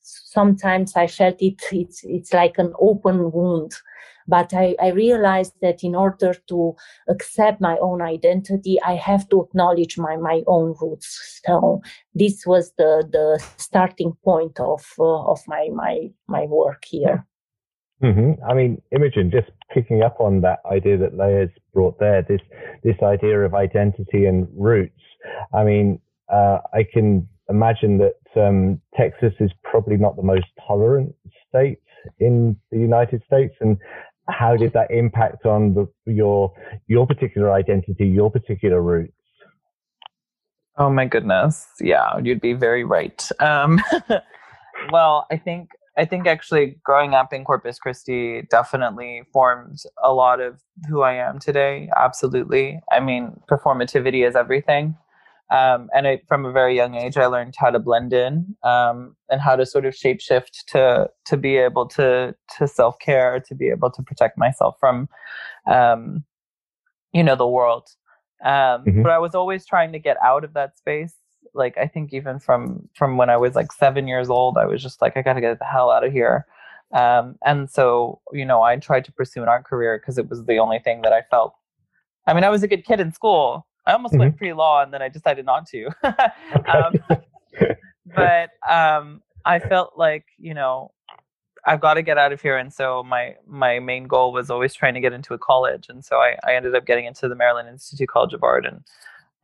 sometimes 0.00 0.96
i 0.96 1.06
felt 1.06 1.36
it 1.40 1.60
it's 1.72 2.04
it's 2.04 2.32
like 2.32 2.58
an 2.58 2.72
open 2.78 3.30
wound 3.32 3.72
but 4.28 4.52
I, 4.52 4.74
I 4.82 4.88
realized 4.88 5.54
that 5.62 5.84
in 5.84 5.94
order 5.94 6.34
to 6.48 6.74
accept 7.08 7.60
my 7.60 7.76
own 7.80 8.02
identity 8.02 8.78
i 8.82 8.94
have 8.94 9.28
to 9.30 9.42
acknowledge 9.42 9.98
my 9.98 10.16
my 10.16 10.42
own 10.46 10.74
roots 10.80 11.40
so 11.44 11.80
this 12.14 12.44
was 12.46 12.72
the 12.78 13.06
the 13.10 13.42
starting 13.56 14.12
point 14.24 14.58
of 14.60 14.84
uh, 14.98 15.24
of 15.24 15.40
my 15.46 15.68
my 15.72 16.10
my 16.28 16.44
work 16.44 16.84
here 16.84 17.26
Mm-hmm. 18.02 18.44
I 18.44 18.52
mean, 18.52 18.82
Imogen, 18.92 19.30
just 19.30 19.50
picking 19.72 20.02
up 20.02 20.20
on 20.20 20.42
that 20.42 20.58
idea 20.70 20.98
that 20.98 21.16
Leah's 21.16 21.50
brought 21.72 21.98
there, 21.98 22.22
this 22.22 22.40
this 22.84 22.96
idea 23.02 23.40
of 23.40 23.54
identity 23.54 24.26
and 24.26 24.46
roots. 24.54 25.00
I 25.54 25.64
mean, 25.64 25.98
uh, 26.28 26.58
I 26.74 26.84
can 26.92 27.26
imagine 27.48 27.98
that 27.98 28.46
um, 28.46 28.80
Texas 28.94 29.32
is 29.40 29.50
probably 29.62 29.96
not 29.96 30.16
the 30.16 30.22
most 30.22 30.46
tolerant 30.66 31.14
state 31.48 31.78
in 32.18 32.56
the 32.70 32.78
United 32.78 33.22
States, 33.26 33.54
and 33.60 33.76
how 34.28 34.56
did 34.56 34.72
that 34.72 34.90
impact 34.90 35.46
on 35.46 35.74
the, 35.74 35.88
your 36.10 36.52
your 36.86 37.06
particular 37.06 37.52
identity, 37.52 38.06
your 38.06 38.30
particular 38.30 38.82
roots? 38.82 39.12
Oh 40.78 40.90
my 40.90 41.06
goodness, 41.06 41.66
yeah, 41.80 42.18
you'd 42.18 42.40
be 42.40 42.52
very 42.52 42.84
right. 42.84 43.28
Um, 43.40 43.80
well, 44.90 45.26
I 45.30 45.36
think 45.36 45.70
I 45.96 46.04
think 46.04 46.26
actually 46.26 46.78
growing 46.84 47.14
up 47.14 47.32
in 47.32 47.44
Corpus 47.44 47.78
Christi 47.78 48.42
definitely 48.50 49.22
formed 49.32 49.78
a 50.02 50.12
lot 50.12 50.40
of 50.40 50.60
who 50.88 51.02
I 51.02 51.14
am 51.14 51.38
today. 51.38 51.88
Absolutely. 51.96 52.80
I 52.92 53.00
mean, 53.00 53.40
performativity 53.50 54.26
is 54.26 54.36
everything. 54.36 54.96
Um, 55.50 55.88
and 55.94 56.08
I, 56.08 56.20
from 56.26 56.44
a 56.44 56.52
very 56.52 56.74
young 56.74 56.96
age, 56.96 57.16
I 57.16 57.26
learned 57.26 57.54
how 57.56 57.70
to 57.70 57.78
blend 57.78 58.12
in 58.12 58.56
um, 58.64 59.14
and 59.30 59.40
how 59.40 59.54
to 59.54 59.64
sort 59.64 59.86
of 59.86 59.94
shapeshift 59.94 60.64
to 60.68 61.08
to 61.24 61.36
be 61.36 61.56
able 61.56 61.86
to 61.88 62.34
to 62.58 62.68
self 62.68 62.98
care, 62.98 63.40
to 63.40 63.54
be 63.54 63.68
able 63.68 63.90
to 63.92 64.02
protect 64.02 64.36
myself 64.36 64.76
from, 64.80 65.08
um, 65.70 66.24
you 67.12 67.22
know, 67.22 67.36
the 67.36 67.46
world. 67.46 67.88
Um, 68.44 68.84
mm-hmm. 68.84 69.02
But 69.02 69.12
I 69.12 69.18
was 69.18 69.34
always 69.34 69.64
trying 69.64 69.92
to 69.92 69.98
get 69.98 70.16
out 70.22 70.44
of 70.44 70.52
that 70.54 70.76
space 70.76 71.14
like 71.56 71.76
I 71.78 71.86
think 71.86 72.12
even 72.12 72.38
from 72.38 72.88
from 72.94 73.16
when 73.16 73.30
I 73.30 73.36
was 73.36 73.54
like 73.54 73.72
seven 73.72 74.06
years 74.06 74.30
old, 74.30 74.58
I 74.58 74.66
was 74.66 74.82
just 74.82 75.00
like, 75.02 75.16
I 75.16 75.22
got 75.22 75.32
to 75.34 75.40
get 75.40 75.58
the 75.58 75.64
hell 75.64 75.90
out 75.90 76.04
of 76.04 76.12
here. 76.12 76.46
Um, 76.94 77.36
and 77.44 77.68
so, 77.68 78.20
you 78.32 78.44
know, 78.44 78.62
I 78.62 78.76
tried 78.76 79.04
to 79.06 79.12
pursue 79.12 79.42
an 79.42 79.48
art 79.48 79.64
career 79.64 79.98
because 79.98 80.18
it 80.18 80.28
was 80.28 80.44
the 80.44 80.58
only 80.58 80.78
thing 80.78 81.02
that 81.02 81.12
I 81.12 81.22
felt. 81.30 81.54
I 82.26 82.34
mean, 82.34 82.44
I 82.44 82.50
was 82.50 82.62
a 82.62 82.68
good 82.68 82.84
kid 82.84 83.00
in 83.00 83.12
school. 83.12 83.66
I 83.86 83.92
almost 83.92 84.12
mm-hmm. 84.14 84.20
went 84.20 84.36
pre-law, 84.36 84.82
and 84.82 84.92
then 84.92 85.02
I 85.02 85.08
decided 85.08 85.46
not 85.46 85.66
to. 85.68 85.86
um, 86.04 86.94
but 88.14 88.50
um, 88.68 89.22
I 89.44 89.58
felt 89.58 89.92
like, 89.96 90.26
you 90.38 90.54
know, 90.54 90.92
I've 91.66 91.80
got 91.80 91.94
to 91.94 92.02
get 92.02 92.18
out 92.18 92.32
of 92.32 92.40
here. 92.40 92.56
And 92.56 92.72
so 92.72 93.02
my 93.02 93.34
my 93.46 93.80
main 93.80 94.04
goal 94.04 94.32
was 94.32 94.50
always 94.50 94.74
trying 94.74 94.94
to 94.94 95.00
get 95.00 95.12
into 95.12 95.34
a 95.34 95.38
college. 95.38 95.86
And 95.88 96.04
so 96.04 96.16
I, 96.16 96.36
I 96.46 96.54
ended 96.54 96.74
up 96.74 96.86
getting 96.86 97.06
into 97.06 97.28
the 97.28 97.34
Maryland 97.34 97.68
Institute 97.68 98.08
College 98.08 98.34
of 98.34 98.42
Art. 98.42 98.66
And 98.66 98.84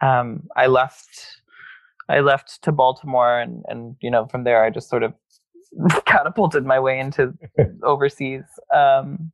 um, 0.01 0.49
I 0.57 0.67
left 0.67 1.43
I 2.09 2.21
left 2.21 2.63
to 2.63 2.73
Baltimore, 2.73 3.41
and 3.41 3.65
and 3.69 3.97
you 4.01 4.11
know 4.11 4.27
from 4.27 4.45
there 4.45 4.65
I 4.65 4.71
just 4.71 4.89
sort 4.89 5.03
of 5.03 5.15
catapulted 6.05 6.65
my 6.65 6.79
way 6.79 6.99
into 6.99 7.35
overseas. 7.83 8.45
Um, 8.75 9.33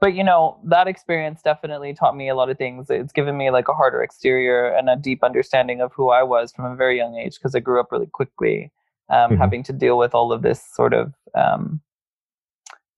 but 0.00 0.14
you 0.14 0.24
know 0.24 0.58
that 0.64 0.86
experience 0.86 1.42
definitely 1.42 1.94
taught 1.94 2.16
me 2.16 2.28
a 2.28 2.34
lot 2.34 2.50
of 2.50 2.58
things. 2.58 2.86
It's 2.90 3.12
given 3.12 3.36
me 3.36 3.50
like 3.50 3.68
a 3.68 3.74
harder 3.74 4.02
exterior 4.02 4.68
and 4.68 4.88
a 4.88 4.96
deep 4.96 5.22
understanding 5.22 5.80
of 5.80 5.92
who 5.92 6.10
I 6.10 6.22
was 6.22 6.52
from 6.52 6.64
a 6.66 6.76
very 6.76 6.96
young 6.96 7.16
age 7.16 7.34
because 7.34 7.54
I 7.54 7.60
grew 7.60 7.80
up 7.80 7.92
really 7.92 8.06
quickly, 8.06 8.72
um, 9.10 9.32
mm-hmm. 9.32 9.40
having 9.40 9.62
to 9.64 9.72
deal 9.72 9.98
with 9.98 10.14
all 10.14 10.32
of 10.32 10.42
this 10.42 10.62
sort 10.72 10.94
of 10.94 11.12
um, 11.34 11.80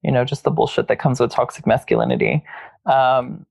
you 0.02 0.12
know 0.12 0.24
just 0.24 0.44
the 0.44 0.50
bullshit 0.50 0.88
that 0.88 0.98
comes 0.98 1.20
with 1.20 1.30
toxic 1.30 1.66
masculinity. 1.66 2.44
Um, 2.86 3.46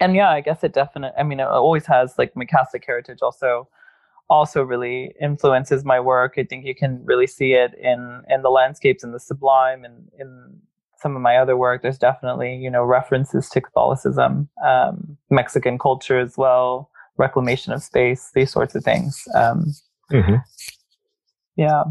and 0.00 0.14
yeah, 0.14 0.30
I 0.30 0.40
guess 0.40 0.62
it 0.62 0.72
definitely. 0.72 1.18
I 1.18 1.24
mean, 1.24 1.40
it 1.40 1.46
always 1.46 1.86
has 1.86 2.14
like 2.18 2.36
my 2.36 2.44
Catholic 2.44 2.84
heritage 2.86 3.18
also 3.22 3.68
also 4.30 4.62
really 4.62 5.14
influences 5.20 5.84
my 5.84 5.98
work. 5.98 6.34
I 6.36 6.44
think 6.44 6.66
you 6.66 6.74
can 6.74 7.00
really 7.04 7.26
see 7.26 7.52
it 7.52 7.74
in 7.74 8.22
in 8.28 8.42
the 8.42 8.50
landscapes 8.50 9.02
and 9.02 9.14
the 9.14 9.20
sublime 9.20 9.84
and 9.84 10.08
in 10.18 10.60
some 11.00 11.16
of 11.16 11.22
my 11.22 11.36
other 11.36 11.56
work. 11.56 11.82
There's 11.82 11.98
definitely 11.98 12.56
you 12.56 12.70
know 12.70 12.84
references 12.84 13.48
to 13.50 13.60
Catholicism, 13.60 14.48
um, 14.66 15.16
Mexican 15.30 15.78
culture 15.78 16.18
as 16.18 16.36
well, 16.36 16.90
reclamation 17.16 17.72
of 17.72 17.82
space, 17.82 18.30
these 18.34 18.50
sorts 18.50 18.74
of 18.74 18.84
things. 18.84 19.22
Um, 19.34 19.74
mm-hmm. 20.10 20.36
Yeah. 21.56 21.84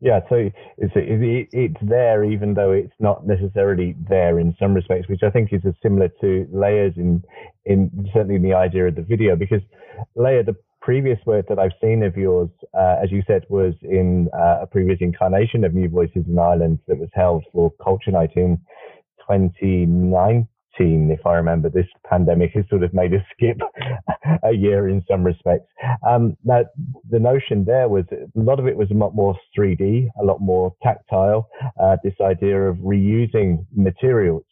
Yeah, 0.00 0.18
so 0.28 0.50
it's 0.78 0.92
it's 0.96 1.76
there 1.80 2.24
even 2.24 2.54
though 2.54 2.72
it's 2.72 2.94
not 2.98 3.24
necessarily 3.24 3.94
there 4.08 4.40
in 4.40 4.56
some 4.58 4.74
respects, 4.74 5.08
which 5.08 5.22
I 5.22 5.30
think 5.30 5.52
is 5.52 5.62
similar 5.80 6.08
to 6.20 6.48
layers 6.52 6.94
in 6.96 7.22
in 7.64 8.10
certainly 8.12 8.34
in 8.34 8.42
the 8.42 8.54
idea 8.54 8.88
of 8.88 8.96
the 8.96 9.02
video 9.02 9.36
because 9.36 9.62
layer 10.16 10.42
the 10.42 10.56
previous 10.82 11.18
work 11.24 11.46
that 11.48 11.58
I've 11.58 11.72
seen 11.80 12.02
of 12.02 12.16
yours, 12.16 12.50
uh, 12.74 12.96
as 13.02 13.10
you 13.10 13.22
said, 13.26 13.44
was 13.48 13.72
in 13.82 14.28
uh, 14.34 14.62
a 14.62 14.66
previous 14.66 14.98
incarnation 15.00 15.64
of 15.64 15.74
New 15.74 15.88
Voices 15.88 16.24
in 16.28 16.38
Ireland 16.38 16.80
that 16.88 16.98
was 16.98 17.08
held 17.14 17.44
for 17.52 17.72
Culture 17.82 18.10
Night 18.10 18.32
in 18.36 18.58
2019. 19.20 20.48
If 21.10 21.24
I 21.24 21.34
remember, 21.34 21.70
this 21.70 21.86
pandemic 22.10 22.50
has 22.54 22.64
sort 22.68 22.82
of 22.82 22.92
made 22.92 23.14
us 23.14 23.20
skip 23.32 23.58
a 24.42 24.52
year 24.52 24.88
in 24.88 25.04
some 25.08 25.22
respects. 25.22 25.68
Um, 26.06 26.36
now, 26.44 26.64
the 27.08 27.20
notion 27.20 27.64
there 27.64 27.88
was 27.88 28.04
a 28.12 28.26
lot 28.34 28.58
of 28.58 28.66
it 28.66 28.76
was 28.76 28.90
a 28.90 28.94
lot 28.94 29.14
more 29.14 29.36
3D, 29.56 30.08
a 30.20 30.24
lot 30.24 30.40
more 30.40 30.74
tactile. 30.82 31.48
Uh, 31.80 31.96
this 32.02 32.14
idea 32.20 32.60
of 32.60 32.76
reusing 32.78 33.64
materials. 33.74 34.44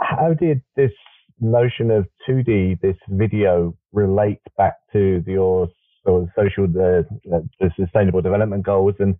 How 0.00 0.34
did 0.34 0.62
this 0.76 0.92
notion 1.40 1.90
of 1.90 2.06
2D, 2.28 2.80
this 2.80 2.96
video 3.08 3.74
relate 3.92 4.40
back 4.56 4.74
to 4.92 5.22
your 5.26 5.68
sort 6.04 6.22
of 6.22 6.28
social, 6.36 6.66
the, 6.66 7.06
the 7.24 7.70
sustainable 7.78 8.22
development 8.22 8.64
goals 8.64 8.94
and 8.98 9.16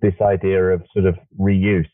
this 0.00 0.14
idea 0.20 0.62
of 0.62 0.82
sort 0.92 1.06
of 1.06 1.16
reuse? 1.38 1.86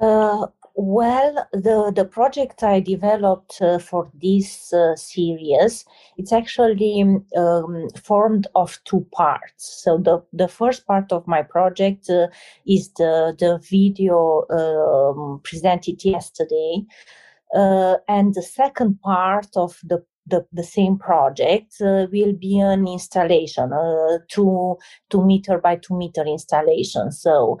Uh, 0.00 0.46
well, 0.80 1.48
the, 1.52 1.92
the 1.94 2.04
project 2.04 2.62
I 2.62 2.78
developed 2.78 3.60
uh, 3.60 3.78
for 3.78 4.08
this 4.14 4.72
uh, 4.72 4.94
series, 4.94 5.84
it's 6.16 6.32
actually 6.32 7.02
um, 7.36 7.88
formed 8.00 8.46
of 8.54 8.78
two 8.84 9.04
parts. 9.10 9.82
So 9.82 9.98
the, 9.98 10.22
the 10.32 10.46
first 10.46 10.86
part 10.86 11.10
of 11.10 11.26
my 11.26 11.42
project 11.42 12.08
uh, 12.08 12.28
is 12.64 12.92
the, 12.92 13.34
the 13.36 13.58
video 13.68 14.44
um, 14.50 15.40
presented 15.42 16.04
yesterday. 16.04 16.84
Uh, 17.54 17.96
and 18.08 18.34
the 18.34 18.42
second 18.42 19.00
part 19.00 19.48
of 19.56 19.78
the 19.84 20.04
the, 20.26 20.44
the 20.52 20.62
same 20.62 20.98
project 20.98 21.74
uh, 21.80 22.06
will 22.12 22.34
be 22.34 22.58
an 22.60 22.86
installation, 22.86 23.72
uh, 23.72 24.18
two 24.28 24.76
two 25.08 25.24
meter 25.24 25.58
by 25.58 25.76
two 25.76 25.96
meter 25.96 26.22
installation. 26.26 27.10
So, 27.10 27.58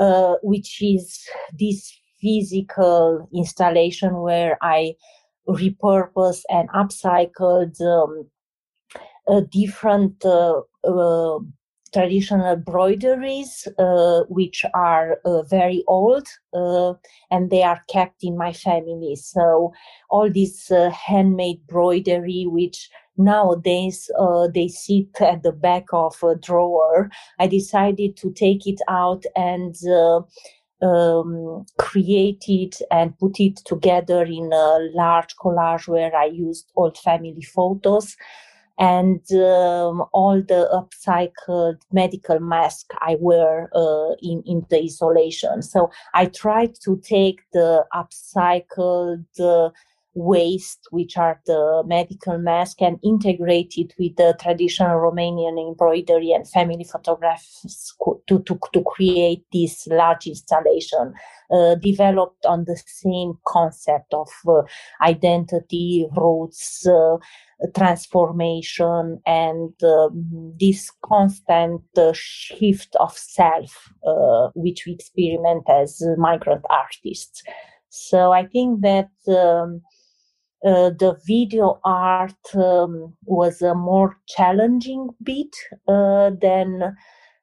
uh, 0.00 0.34
which 0.42 0.82
is 0.82 1.24
this 1.56 1.96
physical 2.20 3.28
installation 3.32 4.16
where 4.20 4.58
I 4.60 4.94
repurpose 5.48 6.42
and 6.48 6.68
upcycled 6.70 7.80
um, 7.80 8.28
different 9.50 10.24
uh, 10.24 10.60
uh, 10.84 11.38
traditional 11.92 12.56
broideries, 12.56 13.66
uh, 13.78 14.22
which 14.28 14.64
are 14.74 15.18
uh, 15.24 15.42
very 15.42 15.82
old 15.86 16.26
uh, 16.54 16.94
and 17.30 17.50
they 17.50 17.62
are 17.62 17.82
kept 17.88 18.22
in 18.22 18.36
my 18.36 18.52
family. 18.52 19.16
So 19.16 19.72
all 20.08 20.30
this 20.30 20.70
uh, 20.70 20.90
handmade 20.90 21.66
broidery, 21.66 22.46
which 22.46 22.90
nowadays 23.16 24.10
uh, 24.18 24.48
they 24.48 24.68
sit 24.68 25.20
at 25.20 25.42
the 25.42 25.52
back 25.52 25.86
of 25.92 26.16
a 26.22 26.36
drawer, 26.36 27.10
I 27.38 27.46
decided 27.46 28.16
to 28.18 28.32
take 28.32 28.66
it 28.66 28.80
out 28.88 29.24
and 29.36 29.74
uh, 29.86 30.22
um, 30.82 31.66
create 31.78 32.44
it 32.48 32.80
and 32.90 33.18
put 33.18 33.38
it 33.40 33.56
together 33.66 34.22
in 34.22 34.50
a 34.52 34.78
large 34.94 35.36
collage 35.36 35.86
where 35.86 36.14
I 36.16 36.26
used 36.26 36.70
old 36.76 36.96
family 36.96 37.42
photos 37.42 38.16
and 38.80 39.20
um, 39.32 40.02
all 40.12 40.40
the 40.40 40.66
upcycled 40.72 41.76
medical 41.92 42.40
mask 42.40 42.90
I 43.00 43.18
wear 43.20 43.68
uh, 43.74 44.14
in, 44.22 44.42
in 44.46 44.66
the 44.70 44.78
isolation. 44.78 45.60
So 45.60 45.90
I 46.14 46.26
tried 46.26 46.76
to 46.86 46.98
take 47.04 47.42
the 47.52 47.84
upcycled 47.94 49.26
uh, 49.38 49.68
waste, 50.14 50.80
which 50.90 51.16
are 51.16 51.40
the 51.46 51.82
medical 51.86 52.38
mask, 52.38 52.82
and 52.82 52.98
integrate 53.02 53.74
it 53.76 53.94
with 53.98 54.16
the 54.16 54.36
traditional 54.40 54.98
Romanian 54.98 55.68
embroidery 55.68 56.32
and 56.32 56.48
family 56.48 56.84
photographs 56.84 57.94
to, 58.26 58.40
to, 58.40 58.58
to 58.72 58.82
create 58.84 59.44
this 59.52 59.86
large 59.86 60.26
installation 60.26 61.14
uh, 61.52 61.74
developed 61.76 62.44
on 62.46 62.64
the 62.64 62.80
same 62.86 63.34
concept 63.46 64.12
of 64.14 64.28
uh, 64.48 64.62
identity, 65.02 66.06
roots, 66.16 66.86
uh, 66.86 67.16
transformation, 67.76 69.20
and 69.26 69.72
um, 69.82 70.54
this 70.58 70.90
constant 71.04 71.82
uh, 71.96 72.12
shift 72.14 72.96
of 72.98 73.16
self, 73.16 73.92
uh, 74.06 74.48
which 74.54 74.84
we 74.86 74.92
experiment 74.92 75.64
as 75.68 76.02
migrant 76.16 76.64
artists. 76.70 77.42
So 77.90 78.32
I 78.32 78.46
think 78.46 78.82
that 78.82 79.10
um, 79.28 79.82
uh, 80.64 80.90
the 80.90 81.18
video 81.26 81.80
art 81.84 82.54
um, 82.54 83.14
was 83.24 83.62
a 83.62 83.74
more 83.74 84.16
challenging 84.28 85.08
bit 85.22 85.54
uh, 85.88 86.30
than 86.40 86.96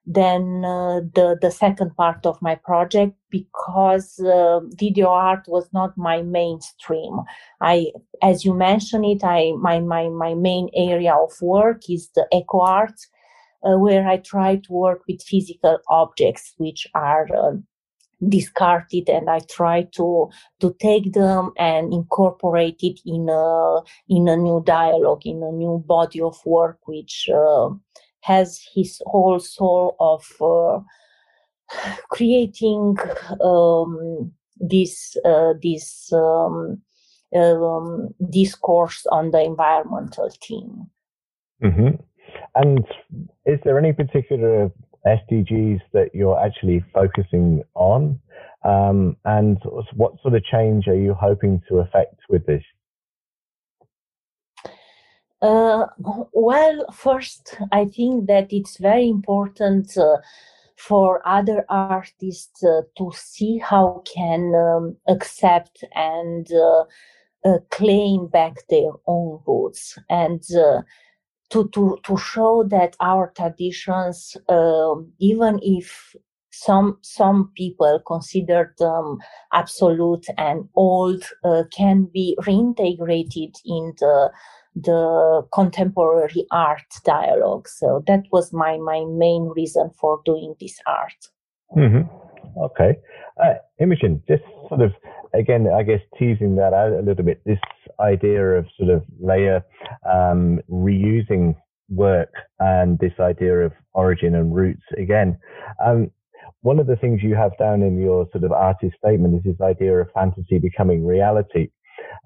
than 0.06 0.64
uh, 0.64 1.02
the 1.16 1.38
the 1.42 1.52
second 1.52 1.96
part 1.98 2.26
of 2.26 2.42
my 2.42 2.56
project 2.56 3.14
because 3.30 4.20
uh, 4.20 4.60
video 4.80 5.10
art 5.10 5.46
was 5.48 5.68
not 5.74 5.98
my 5.98 6.22
mainstream. 6.22 7.20
I, 7.60 7.92
as 8.22 8.46
you 8.46 8.54
mentioned 8.54 9.06
it, 9.06 9.24
I 9.24 9.54
my 9.60 9.80
my 9.80 10.10
my 10.10 10.34
main 10.34 10.70
area 10.76 11.14
of 11.16 11.34
work 11.42 11.90
is 11.90 12.10
the 12.16 12.28
eco 12.32 12.62
art, 12.62 13.00
uh, 13.64 13.78
where 13.78 14.08
I 14.08 14.18
try 14.18 14.58
to 14.58 14.72
work 14.72 15.02
with 15.08 15.24
physical 15.24 15.80
objects, 15.90 16.54
which 16.58 16.88
are 16.94 17.28
um, 18.22 18.30
discarded 18.30 19.10
and 19.10 19.30
I 19.30 19.40
try 19.40 19.84
to 19.96 20.30
to 20.60 20.76
take 20.80 21.14
them 21.14 21.52
and 21.58 21.94
incorporate 21.94 22.80
it 22.82 23.00
in 23.06 23.30
a 23.30 23.82
in 24.10 24.28
a 24.28 24.38
new 24.38 24.64
dialogue, 24.66 25.26
in 25.26 25.44
a 25.44 25.52
new 25.52 25.84
body 25.86 26.22
of 26.22 26.38
work, 26.46 26.80
which 26.86 27.30
uh, 27.34 27.70
has 28.22 28.60
his 28.74 29.02
whole 29.06 29.40
soul 29.40 29.96
of 30.00 30.26
uh, 30.42 30.80
creating 32.10 32.98
um, 33.44 34.32
this 34.60 35.16
uh, 35.26 35.54
this 35.62 36.12
um, 36.14 36.82
um, 37.36 38.14
discourse 38.30 39.06
on 39.12 39.32
the 39.32 39.44
environmental 39.44 40.30
theme. 40.42 40.90
Mm-hmm. 41.64 42.02
And 42.56 42.86
is 43.46 43.60
there 43.64 43.78
any 43.78 43.94
particular 43.94 44.72
SDGs 45.08 45.82
that 45.94 46.14
you're 46.14 46.40
actually 46.40 46.84
focusing 46.94 47.64
on? 47.76 48.20
Um, 48.64 49.16
and 49.24 49.58
what 49.94 50.22
sort 50.22 50.36
of 50.36 50.44
change 50.44 50.88
are 50.88 50.98
you 50.98 51.14
hoping 51.14 51.62
to 51.70 51.80
affect 51.80 52.20
with 52.30 52.46
this? 52.46 52.64
Uh, 55.42 55.86
well, 56.34 56.86
first, 56.92 57.58
I 57.72 57.86
think 57.86 58.28
that 58.28 58.48
it's 58.52 58.78
very 58.78 59.08
important 59.08 59.96
uh, 59.96 60.18
for 60.76 61.22
other 61.28 61.66
artists 61.70 62.64
uh, 62.64 62.82
to 62.98 63.12
see 63.14 63.60
how 63.60 64.04
can 64.06 64.54
um, 64.56 64.98
accept 65.08 65.84
and 65.94 66.48
uh, 66.52 66.84
uh, 67.46 67.60
claim 67.70 68.28
back 68.28 68.68
their 68.70 68.92
own 69.06 69.40
roots 69.46 69.98
and 70.10 70.44
uh, 70.56 70.82
to, 71.50 71.70
to, 71.70 71.98
to 72.04 72.18
show 72.18 72.64
that 72.70 72.96
our 73.00 73.32
traditions, 73.36 74.36
um, 74.50 75.12
even 75.20 75.60
if 75.62 76.16
some 76.52 76.98
some 77.02 77.52
people 77.56 78.02
consider 78.08 78.74
them 78.80 79.20
absolute 79.54 80.26
and 80.38 80.68
old, 80.76 81.24
uh, 81.44 81.64
can 81.76 82.10
be 82.12 82.36
reintegrated 82.42 83.54
in 83.66 83.94
the 84.00 84.32
the 84.76 85.46
contemporary 85.54 86.46
art 86.52 86.82
dialogue. 87.04 87.68
So 87.68 88.04
that 88.08 88.24
was 88.32 88.54
my 88.54 88.78
my 88.78 89.06
main 89.08 89.52
reason 89.56 89.92
for 90.00 90.22
doing 90.26 90.56
this 90.60 90.80
art. 90.88 91.30
Mm-hmm. 91.76 92.37
Okay, 92.58 92.96
uh, 93.44 93.54
Imogen, 93.80 94.22
just 94.28 94.44
sort 94.70 94.82
of 94.82 94.92
again, 95.34 95.68
I 95.74 95.84
guess 95.84 96.02
teasing 96.18 96.56
that 96.56 96.74
out 96.74 96.92
a 96.92 97.02
little 97.02 97.24
bit. 97.24 97.42
This 97.46 97.60
idea 98.00 98.44
of 98.44 98.66
sort 98.78 98.90
of 98.90 99.04
layer 99.20 99.64
um, 100.10 100.60
reusing 100.70 101.56
work 101.90 102.34
and 102.60 103.00
this 103.00 103.14
idea 103.20 103.60
of 103.60 103.74
origin 103.94 104.36
and 104.36 104.56
roots 104.56 104.84
again. 104.98 105.38
Um, 105.84 106.12
one 106.62 106.80
of 106.80 106.88
the 106.88 106.96
things 106.96 107.22
you 107.24 107.36
have 107.36 107.58
down 107.58 107.82
in 107.82 108.00
your 108.00 108.28
sort 108.32 108.44
of 108.44 108.52
artist 108.52 108.96
statement 108.98 109.36
is 109.36 109.44
this 109.44 109.62
idea 109.62 109.96
of 110.00 110.08
fantasy 110.14 110.58
becoming 110.60 111.06
reality. 111.06 111.70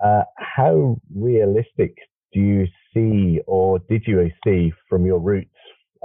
Uh, 0.04 0.24
how 0.38 0.98
realistic 1.16 1.96
do 2.34 2.40
you 2.40 2.66
see, 2.94 3.40
or 3.46 3.80
did 3.90 4.04
you 4.08 4.30
see 4.44 4.72
from 4.90 5.06
your 5.06 5.20
roots 5.20 5.50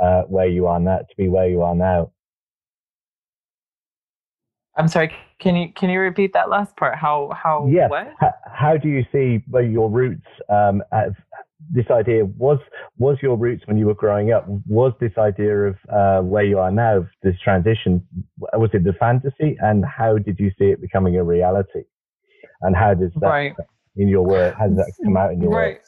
uh, 0.02 0.22
where 0.22 0.48
you 0.48 0.66
are 0.66 0.80
now 0.80 0.98
to 0.98 1.16
be 1.16 1.28
where 1.28 1.48
you 1.48 1.62
are 1.62 1.74
now? 1.74 2.10
I'm 4.76 4.88
sorry. 4.88 5.12
Can 5.38 5.56
you 5.56 5.72
can 5.72 5.90
you 5.90 6.00
repeat 6.00 6.32
that 6.34 6.48
last 6.48 6.76
part? 6.76 6.96
How 6.96 7.30
how 7.34 7.66
yeah. 7.68 7.88
what? 7.88 8.12
How, 8.18 8.34
how 8.44 8.76
do 8.76 8.88
you 8.88 9.04
see 9.12 9.42
where 9.48 9.62
your 9.62 9.90
roots 9.90 10.26
um, 10.48 10.82
this 11.70 11.86
idea 11.90 12.24
was 12.24 12.58
was 12.98 13.16
your 13.22 13.36
roots 13.36 13.66
when 13.66 13.76
you 13.76 13.86
were 13.86 13.94
growing 13.94 14.32
up 14.32 14.46
was 14.66 14.92
this 15.00 15.12
idea 15.18 15.68
of 15.68 15.76
uh, 15.88 16.20
where 16.20 16.44
you 16.44 16.58
are 16.58 16.70
now 16.70 17.06
this 17.22 17.34
transition 17.42 18.06
was 18.38 18.70
it 18.72 18.84
the 18.84 18.92
fantasy 18.94 19.56
and 19.60 19.84
how 19.84 20.18
did 20.18 20.38
you 20.38 20.50
see 20.58 20.66
it 20.66 20.80
becoming 20.80 21.16
a 21.16 21.24
reality 21.24 21.82
and 22.62 22.76
how 22.76 22.94
does 22.94 23.10
that 23.20 23.26
right. 23.26 23.54
in 23.96 24.08
your 24.08 24.22
work 24.22 24.54
how 24.56 24.66
does 24.68 24.76
that 24.76 24.92
come 25.04 25.16
out 25.16 25.32
in 25.32 25.40
your 25.40 25.50
work? 25.50 25.58
right. 25.58 25.80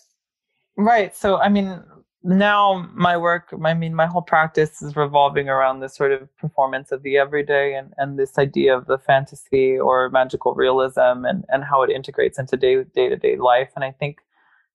work 0.76 0.86
right 0.86 1.16
so 1.16 1.36
i 1.38 1.48
mean 1.48 1.82
now 2.24 2.88
my 2.94 3.16
work 3.16 3.54
i 3.64 3.74
mean 3.74 3.94
my 3.94 4.06
whole 4.06 4.22
practice 4.22 4.82
is 4.82 4.96
revolving 4.96 5.48
around 5.48 5.80
this 5.80 5.94
sort 5.94 6.10
of 6.10 6.28
performance 6.36 6.90
of 6.90 7.02
the 7.04 7.16
everyday 7.16 7.74
and, 7.74 7.92
and 7.96 8.18
this 8.18 8.38
idea 8.38 8.76
of 8.76 8.86
the 8.86 8.98
fantasy 8.98 9.78
or 9.78 10.10
magical 10.10 10.52
realism 10.54 11.24
and, 11.24 11.44
and 11.48 11.62
how 11.62 11.82
it 11.82 11.90
integrates 11.90 12.38
into 12.38 12.56
day, 12.56 12.82
day-to-day 12.94 13.36
life 13.36 13.70
and 13.76 13.84
i 13.84 13.92
think 13.92 14.18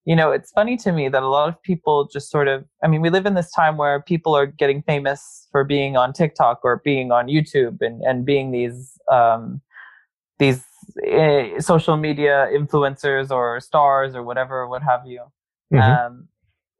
you 0.05 0.15
know, 0.15 0.31
it's 0.31 0.51
funny 0.51 0.75
to 0.77 0.91
me 0.91 1.07
that 1.07 1.23
a 1.23 1.27
lot 1.27 1.47
of 1.47 1.61
people 1.63 2.09
just 2.11 2.29
sort 2.29 2.49
of, 2.49 2.65
I 2.83 2.87
mean, 2.87 3.01
we 3.01 3.09
live 3.09 3.25
in 3.25 3.35
this 3.35 3.51
time 3.51 3.77
where 3.77 4.01
people 4.01 4.35
are 4.35 4.45
getting 4.45 4.81
famous 4.83 5.47
for 5.51 5.63
being 5.63 5.95
on 5.95 6.11
TikTok 6.11 6.59
or 6.63 6.81
being 6.83 7.11
on 7.11 7.27
YouTube 7.27 7.81
and, 7.81 8.01
and 8.01 8.25
being 8.25 8.51
these, 8.51 8.99
um, 9.09 9.61
these 10.39 10.65
uh, 11.09 11.59
social 11.59 11.95
media 11.95 12.49
influencers 12.53 13.31
or 13.31 13.61
stars 13.61 14.13
or 14.13 14.23
whatever, 14.23 14.67
what 14.67 14.83
have 14.83 15.05
you. 15.05 15.21
Mm-hmm. 15.73 16.05
Um, 16.05 16.27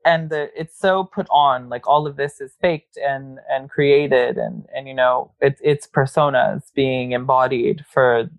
and 0.06 0.30
the, 0.30 0.50
it's 0.60 0.78
so 0.78 1.06
put 1.06 1.28
on, 1.30 1.70
like 1.70 1.88
all 1.88 2.06
of 2.08 2.16
this 2.16 2.42
is 2.42 2.54
faked 2.62 2.98
and, 2.98 3.40
and 3.50 3.70
created 3.70 4.38
and, 4.38 4.66
and, 4.76 4.88
you 4.88 4.94
know, 4.94 5.32
it's, 5.40 5.62
it's 5.64 5.88
personas 5.88 6.74
being 6.74 7.14
embodied 7.14 7.86
for, 7.90 8.30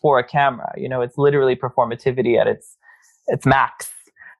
for 0.00 0.18
a 0.18 0.24
camera, 0.24 0.72
you 0.76 0.88
know, 0.88 1.00
it's 1.00 1.18
literally 1.18 1.56
performativity 1.56 2.38
at 2.40 2.46
its, 2.46 2.76
its 3.28 3.46
max. 3.46 3.90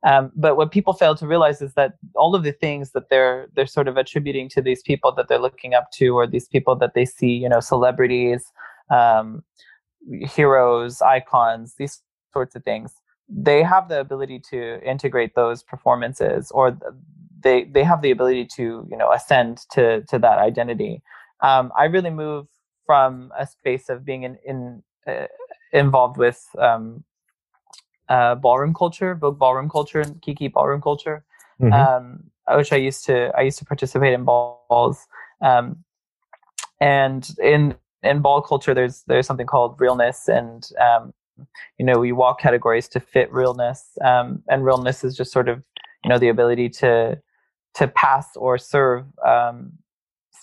Um, 0.07 0.31
but 0.37 0.57
what 0.57 0.71
people 0.71 0.93
fail 0.93 1.17
to 1.17 1.27
realize 1.27 1.61
is 1.61 1.73
that 1.75 1.95
all 2.15 2.37
of 2.37 2.45
the 2.45 2.53
things 2.53 2.93
that 2.93 3.09
they're 3.09 3.49
they're 3.55 3.67
sort 3.67 3.89
of 3.89 3.97
attributing 3.97 4.49
to 4.51 4.63
these 4.63 4.83
people 4.83 5.11
that 5.13 5.27
they're 5.27 5.41
looking 5.41 5.75
up 5.75 5.91
to, 5.93 6.11
or 6.11 6.27
these 6.29 6.47
people 6.47 6.77
that 6.77 6.95
they 6.95 7.05
see, 7.05 7.31
you 7.31 7.49
know, 7.49 7.59
celebrities, 7.61 8.53
um, 8.91 9.43
heroes, 10.21 11.03
icons, 11.03 11.75
these 11.77 12.03
sorts 12.33 12.55
of 12.55 12.63
things, 12.63 12.93
they 13.29 13.63
have 13.63 13.89
the 13.89 14.01
ability 14.01 14.41
to 14.51 14.81
integrate 14.83 15.35
those 15.35 15.63
performances, 15.63 16.51
or 16.53 16.79
they 17.43 17.65
they 17.65 17.85
have 17.85 18.03
the 18.03 18.11
ability 18.11 18.47
to 18.57 18.87
you 18.91 18.97
know 18.97 19.13
ascend 19.13 19.59
to 19.73 20.03
to 20.03 20.19
that 20.19 20.39
identity. 20.39 21.03
Um, 21.41 21.73
I 21.77 21.85
really 21.85 22.11
move 22.11 22.47
from 22.87 23.33
a 23.39 23.47
space 23.47 23.89
of 23.89 24.05
being 24.05 24.23
in, 24.23 24.39
in 24.45 24.83
uh, 25.07 25.27
involved 25.73 26.17
with 26.17 26.47
um, 26.59 27.05
uh, 28.09 28.37
ballroom 28.37 28.75
culture, 28.75 29.15
Vogue 29.15 29.39
ballroom 29.39 29.69
culture, 29.69 30.01
and 30.01 30.23
Kiki 30.23 30.49
ballroom 30.49 30.81
culture, 30.81 31.25
mm-hmm. 31.61 31.73
um, 31.73 32.31
which 32.57 32.73
I 32.73 32.77
used 32.77 33.05
to 33.07 33.33
I 33.37 33.43
used 33.43 33.59
to 33.59 33.65
participate 33.65 34.15
in 34.15 34.25
balls. 34.25 35.07
Um, 35.41 35.85
and 36.81 37.29
in 37.43 37.75
in 38.03 38.21
ball 38.21 38.41
culture, 38.41 38.75
there's 38.75 39.03
there's 39.07 39.27
something 39.27 39.47
called 39.47 39.81
realness, 39.81 40.29
and 40.29 40.69
um, 40.81 41.13
you 41.79 41.85
know 41.85 41.99
we 41.99 42.13
walk 42.13 42.41
categories 42.41 42.89
to 42.89 43.01
fit 43.01 43.33
realness, 43.33 43.99
um, 44.05 44.43
and 44.49 44.65
realness 44.65 45.05
is 45.05 45.17
just 45.17 45.33
sort 45.33 45.49
of 45.49 45.63
you 46.05 46.11
know 46.11 46.19
the 46.19 46.29
ability 46.29 46.69
to 46.69 47.21
to 47.75 47.89
pass 47.89 48.37
or 48.37 48.59
serve 48.59 49.05
um, 49.27 49.73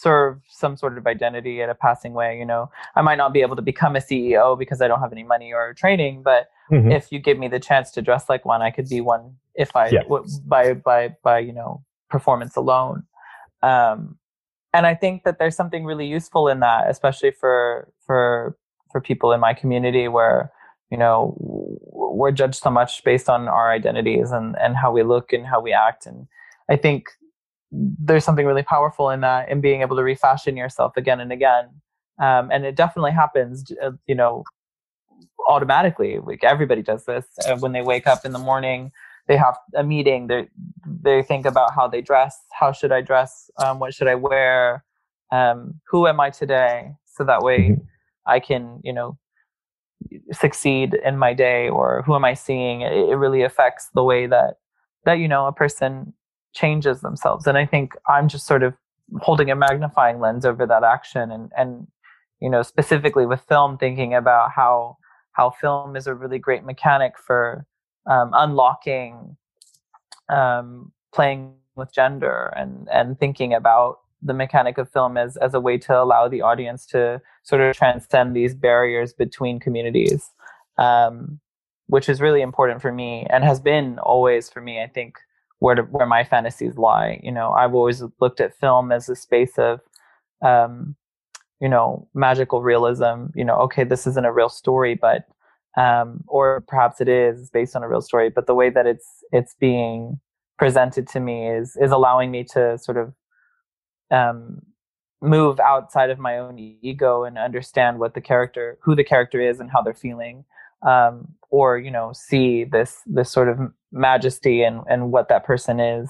serve 0.03 0.41
some 0.49 0.75
sort 0.75 0.97
of 0.97 1.07
identity 1.07 1.61
in 1.61 1.69
a 1.69 1.75
passing 1.75 2.13
way. 2.13 2.37
You 2.37 2.45
know, 2.45 2.69
I 2.95 3.01
might 3.01 3.17
not 3.17 3.33
be 3.33 3.41
able 3.41 3.55
to 3.55 3.61
become 3.61 3.95
a 3.95 3.99
CEO 3.99 4.57
because 4.57 4.81
I 4.81 4.87
don't 4.87 4.99
have 4.99 5.11
any 5.11 5.23
money 5.23 5.53
or 5.53 5.73
training, 5.73 6.21
but 6.23 6.49
mm-hmm. 6.71 6.91
if 6.91 7.11
you 7.11 7.19
give 7.19 7.39
me 7.39 7.47
the 7.47 7.59
chance 7.59 7.91
to 7.91 8.01
dress 8.01 8.29
like 8.29 8.45
one, 8.45 8.61
I 8.61 8.71
could 8.71 8.89
be 8.89 9.01
one 9.01 9.35
if 9.55 9.75
I 9.75 9.89
yeah. 9.89 10.03
w- 10.03 10.25
by 10.45 10.73
by 10.73 11.15
by 11.23 11.39
you 11.39 11.53
know 11.53 11.83
performance 12.09 12.55
alone. 12.55 13.03
Um, 13.61 14.17
and 14.73 14.85
I 14.85 14.95
think 14.95 15.23
that 15.23 15.39
there's 15.39 15.55
something 15.55 15.85
really 15.85 16.07
useful 16.07 16.47
in 16.47 16.59
that, 16.59 16.89
especially 16.89 17.31
for 17.31 17.89
for 18.05 18.57
for 18.91 19.01
people 19.01 19.31
in 19.31 19.39
my 19.39 19.53
community 19.53 20.07
where 20.07 20.51
you 20.93 20.99
know 20.99 21.35
we're 21.39 22.31
judged 22.31 22.61
so 22.61 22.69
much 22.69 23.03
based 23.03 23.27
on 23.27 23.47
our 23.47 23.71
identities 23.71 24.31
and 24.31 24.55
and 24.61 24.77
how 24.77 24.91
we 24.91 25.01
look 25.01 25.33
and 25.33 25.47
how 25.47 25.59
we 25.59 25.73
act. 25.73 26.05
And 26.05 26.27
I 26.69 26.75
think 26.75 27.07
there's 27.71 28.23
something 28.23 28.45
really 28.45 28.61
powerful 28.61 29.09
in 29.09 29.21
that 29.21 29.49
in 29.49 29.59
being 29.59 29.81
able 29.81 29.95
to 29.95 30.03
refashion 30.03 30.55
yourself 30.55 30.95
again 30.95 31.19
and 31.19 31.31
again. 31.31 31.65
Um, 32.21 32.51
and 32.51 32.63
it 32.63 32.75
definitely 32.75 33.11
happens 33.11 33.71
uh, 33.83 33.93
you 34.05 34.13
know 34.13 34.43
automatically. 35.49 36.19
Like 36.23 36.43
everybody 36.43 36.83
does 36.83 37.05
this 37.05 37.25
uh, 37.47 37.57
when 37.57 37.71
they 37.71 37.81
wake 37.81 38.05
up 38.05 38.23
in 38.23 38.31
the 38.31 38.45
morning 38.51 38.91
they 39.25 39.37
have 39.37 39.57
a 39.73 39.83
meeting 39.83 40.27
they 40.27 40.49
they 40.85 41.23
think 41.23 41.45
about 41.45 41.73
how 41.73 41.87
they 41.87 42.01
dress 42.01 42.37
how 42.51 42.73
should 42.73 42.91
i 42.91 42.99
dress 42.99 43.49
um, 43.63 43.79
what 43.79 43.93
should 43.93 44.09
i 44.09 44.15
wear 44.15 44.83
um, 45.31 45.79
who 45.87 46.07
am 46.07 46.19
i 46.19 46.29
today? 46.29 46.91
So 47.05 47.23
that 47.23 47.41
way 47.41 47.59
mm-hmm. 47.59 47.81
i 48.27 48.39
can 48.39 48.81
you 48.83 48.91
know 48.91 49.17
succeed 50.31 50.95
in 51.05 51.17
my 51.17 51.33
day 51.33 51.69
or 51.69 52.03
who 52.05 52.15
am 52.15 52.25
i 52.25 52.33
seeing 52.33 52.81
it, 52.81 52.91
it 52.91 53.15
really 53.15 53.43
affects 53.43 53.89
the 53.93 54.03
way 54.03 54.25
that 54.27 54.57
that 55.05 55.19
you 55.19 55.27
know 55.27 55.47
a 55.47 55.51
person 55.51 56.13
changes 56.53 57.01
themselves. 57.01 57.47
And 57.47 57.57
I 57.57 57.65
think 57.65 57.93
I'm 58.07 58.27
just 58.27 58.45
sort 58.45 58.63
of 58.63 58.73
holding 59.19 59.51
a 59.51 59.55
magnifying 59.55 60.19
lens 60.19 60.45
over 60.45 60.65
that 60.65 60.83
action 60.83 61.31
and, 61.31 61.51
and 61.57 61.87
you 62.39 62.49
know, 62.49 62.61
specifically 62.61 63.25
with 63.25 63.41
film, 63.41 63.77
thinking 63.77 64.13
about 64.13 64.51
how 64.51 64.97
how 65.31 65.49
film 65.49 65.95
is 65.95 66.07
a 66.07 66.13
really 66.13 66.39
great 66.39 66.63
mechanic 66.63 67.17
for 67.17 67.65
um, 68.05 68.31
unlocking 68.33 69.37
um, 70.29 70.91
playing 71.13 71.53
with 71.75 71.93
gender 71.93 72.53
and 72.55 72.87
and 72.91 73.19
thinking 73.19 73.53
about 73.53 73.99
the 74.23 74.33
mechanic 74.33 74.77
of 74.77 74.89
film 74.91 75.17
as 75.17 75.37
as 75.37 75.53
a 75.53 75.59
way 75.59 75.77
to 75.77 75.93
allow 75.93 76.27
the 76.27 76.41
audience 76.41 76.85
to 76.85 77.21
sort 77.43 77.61
of 77.61 77.75
transcend 77.75 78.35
these 78.35 78.53
barriers 78.53 79.13
between 79.13 79.59
communities 79.59 80.31
um, 80.77 81.39
which 81.87 82.07
is 82.09 82.21
really 82.21 82.41
important 82.41 82.81
for 82.81 82.91
me 82.91 83.25
and 83.29 83.43
has 83.43 83.59
been 83.59 83.99
always 83.99 84.49
for 84.49 84.61
me 84.61 84.81
i 84.81 84.87
think 84.87 85.17
where 85.63 85.75
to, 85.75 85.83
where 85.83 86.05
my 86.05 86.25
fantasies 86.25 86.77
lie. 86.77 87.21
You 87.23 87.31
know, 87.31 87.51
I've 87.51 87.73
always 87.73 88.03
looked 88.19 88.41
at 88.41 88.53
film 88.59 88.91
as 88.91 89.07
a 89.07 89.15
space 89.15 89.57
of, 89.57 89.79
um, 90.41 90.93
you 91.61 91.69
know, 91.69 92.05
magical 92.13 92.61
realism. 92.61 93.27
You 93.33 93.45
know, 93.45 93.55
okay, 93.61 93.85
this 93.85 94.05
isn't 94.05 94.25
a 94.25 94.33
real 94.33 94.49
story, 94.49 94.93
but 94.93 95.25
um, 95.77 96.25
or 96.27 96.65
perhaps 96.67 96.99
it 96.99 97.07
is 97.07 97.49
based 97.49 97.77
on 97.77 97.81
a 97.81 97.87
real 97.87 98.01
story, 98.01 98.29
but 98.29 98.45
the 98.45 98.53
way 98.53 98.69
that 98.69 98.85
it's 98.85 99.07
it's 99.31 99.55
being 99.57 100.19
presented 100.59 101.07
to 101.07 101.21
me 101.21 101.47
is 101.47 101.77
is 101.77 101.91
allowing 101.91 102.29
me 102.29 102.43
to 102.55 102.77
sort 102.77 102.97
of 102.97 103.13
um, 104.13 104.61
move 105.21 105.59
outside 105.59 106.09
of 106.09 106.19
my 106.19 106.37
own 106.37 106.59
ego 106.59 107.23
and 107.23 107.37
understand 107.37 107.99
what 107.99 108.13
the 108.13 108.21
character, 108.21 108.77
who 108.81 108.95
the 108.95 109.03
character 109.03 109.41
is, 109.41 109.59
and 109.59 109.71
how 109.71 109.81
they're 109.81 109.93
feeling, 109.93 110.45
um, 110.87 111.27
or 111.49 111.77
you 111.77 111.91
know, 111.91 112.11
see 112.13 112.63
this 112.63 113.01
this 113.05 113.31
sort 113.31 113.49
of 113.49 113.59
majesty 113.91 114.63
and 114.63 114.81
and 114.89 115.11
what 115.11 115.29
that 115.29 115.43
person 115.43 115.79
is. 115.79 116.09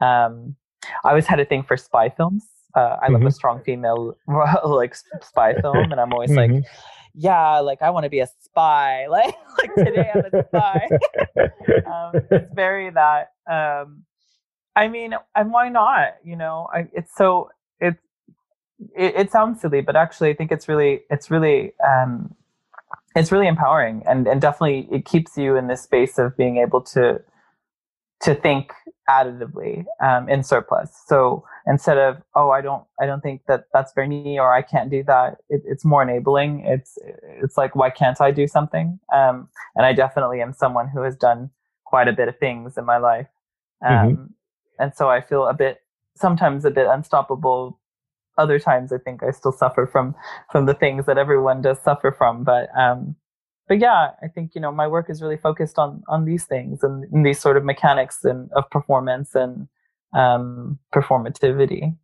Um, 0.00 0.56
I 1.04 1.10
always 1.10 1.26
had 1.26 1.40
a 1.40 1.44
thing 1.44 1.62
for 1.62 1.76
spy 1.76 2.08
films. 2.10 2.44
Uh, 2.76 2.80
I 2.80 3.06
mm-hmm. 3.06 3.14
love 3.14 3.22
a 3.22 3.24
mm-hmm. 3.24 3.32
strong 3.32 3.62
female 3.64 4.16
like 4.64 4.94
spy 5.22 5.54
film, 5.60 5.92
and 5.92 6.00
I'm 6.00 6.12
always 6.12 6.30
mm-hmm. 6.30 6.54
like, 6.56 6.64
yeah, 7.14 7.58
like 7.58 7.82
I 7.82 7.90
want 7.90 8.04
to 8.04 8.10
be 8.10 8.20
a 8.20 8.28
spy. 8.40 9.06
Like 9.10 9.34
like 9.58 9.74
today 9.74 10.10
I'm 10.14 10.24
a 10.32 10.44
spy. 10.48 10.88
um, 11.90 12.22
it's 12.30 12.52
very 12.54 12.90
that. 12.90 13.30
Um, 13.50 14.04
I 14.80 14.88
mean, 14.88 15.14
and 15.34 15.52
why 15.52 15.68
not? 15.68 16.16
You 16.24 16.36
know, 16.36 16.68
I, 16.72 16.88
it's 16.92 17.14
so 17.14 17.50
it's 17.80 18.00
it, 18.96 19.14
it, 19.16 19.32
sounds 19.32 19.60
silly, 19.60 19.80
but 19.80 19.96
actually, 19.96 20.30
I 20.30 20.34
think 20.34 20.50
it's 20.50 20.68
really 20.68 21.02
it's 21.10 21.30
really 21.30 21.72
um, 21.86 22.34
it's 23.16 23.32
really 23.32 23.46
empowering 23.46 24.02
and, 24.06 24.26
and 24.26 24.40
definitely 24.40 24.88
it 24.90 25.04
keeps 25.04 25.36
you 25.36 25.56
in 25.56 25.66
this 25.66 25.82
space 25.82 26.18
of 26.18 26.36
being 26.36 26.58
able 26.58 26.80
to 26.80 27.20
to 28.22 28.34
think 28.34 28.72
additively 29.08 29.84
um, 30.00 30.28
in 30.28 30.42
surplus 30.44 30.90
so 31.06 31.44
instead 31.66 31.98
of 31.98 32.18
oh 32.36 32.50
i 32.50 32.60
don't 32.60 32.84
i 33.00 33.06
don't 33.06 33.22
think 33.22 33.42
that 33.48 33.64
that's 33.72 33.92
very 33.94 34.06
me 34.06 34.38
or 34.38 34.54
i 34.54 34.62
can't 34.62 34.90
do 34.90 35.02
that 35.02 35.38
it, 35.48 35.62
it's 35.64 35.84
more 35.84 36.02
enabling 36.02 36.60
it's 36.66 36.96
it's 37.42 37.56
like 37.56 37.74
why 37.74 37.90
can't 37.90 38.20
i 38.20 38.30
do 38.30 38.46
something 38.46 39.00
um, 39.12 39.48
and 39.74 39.84
i 39.84 39.92
definitely 39.92 40.40
am 40.40 40.52
someone 40.52 40.88
who 40.88 41.02
has 41.02 41.16
done 41.16 41.50
quite 41.84 42.06
a 42.06 42.12
bit 42.12 42.28
of 42.28 42.38
things 42.38 42.78
in 42.78 42.84
my 42.84 42.98
life 42.98 43.26
mm-hmm. 43.82 44.08
um. 44.08 44.34
And 44.80 44.94
so 44.94 45.08
i 45.08 45.20
feel 45.20 45.46
a 45.46 45.54
bit 45.54 45.82
sometimes 46.16 46.64
a 46.64 46.70
bit 46.70 46.86
unstoppable 46.86 47.80
other 48.40 48.58
times 48.58 48.92
I 48.92 48.98
think 48.98 49.22
I 49.22 49.30
still 49.30 49.52
suffer 49.52 49.86
from 49.86 50.14
from 50.50 50.66
the 50.66 50.74
things 50.74 51.06
that 51.06 51.18
everyone 51.18 51.62
does 51.62 51.78
suffer 51.80 52.10
from. 52.16 52.42
But 52.42 52.68
um, 52.76 53.16
but 53.68 53.78
yeah, 53.78 54.10
I 54.22 54.28
think 54.28 54.52
you 54.54 54.60
know 54.60 54.72
my 54.72 54.88
work 54.88 55.10
is 55.10 55.22
really 55.22 55.36
focused 55.36 55.78
on 55.78 56.02
on 56.08 56.24
these 56.24 56.44
things 56.44 56.82
and, 56.82 57.04
and 57.12 57.24
these 57.24 57.38
sort 57.38 57.56
of 57.56 57.64
mechanics 57.64 58.24
and 58.24 58.50
of 58.52 58.68
performance 58.70 59.34
and 59.34 59.68
um, 60.14 60.78
performativity. 60.94 61.96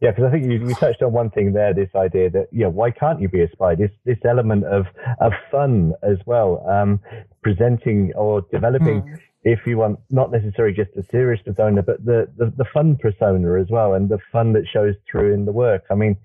Yeah, 0.00 0.10
because 0.10 0.24
I 0.24 0.30
think 0.30 0.44
you, 0.44 0.68
you 0.68 0.74
touched 0.74 1.02
on 1.02 1.12
one 1.12 1.30
thing 1.30 1.52
there. 1.52 1.72
This 1.72 1.94
idea 1.94 2.30
that 2.30 2.48
yeah, 2.50 2.66
why 2.66 2.90
can't 2.90 3.20
you 3.20 3.28
be 3.28 3.42
a 3.42 3.50
spy? 3.50 3.74
This 3.74 3.90
this 4.04 4.18
element 4.28 4.64
of 4.64 4.86
of 5.20 5.32
fun 5.50 5.92
as 6.02 6.18
well, 6.26 6.66
um, 6.68 7.00
presenting 7.42 8.12
or 8.16 8.42
developing 8.50 9.02
mm 9.02 9.18
if 9.46 9.60
you 9.64 9.78
want 9.78 10.00
not 10.10 10.32
necessarily 10.32 10.74
just 10.74 10.92
the 10.96 11.04
serious 11.04 11.40
persona, 11.40 11.80
but 11.80 12.04
the, 12.04 12.28
the, 12.36 12.52
the, 12.56 12.64
fun 12.74 12.96
persona 12.96 13.60
as 13.60 13.68
well, 13.70 13.94
and 13.94 14.08
the 14.08 14.18
fun 14.32 14.52
that 14.54 14.66
shows 14.66 14.96
through 15.08 15.32
in 15.32 15.44
the 15.44 15.52
work. 15.52 15.84
I 15.88 15.94
mean, 15.94 16.16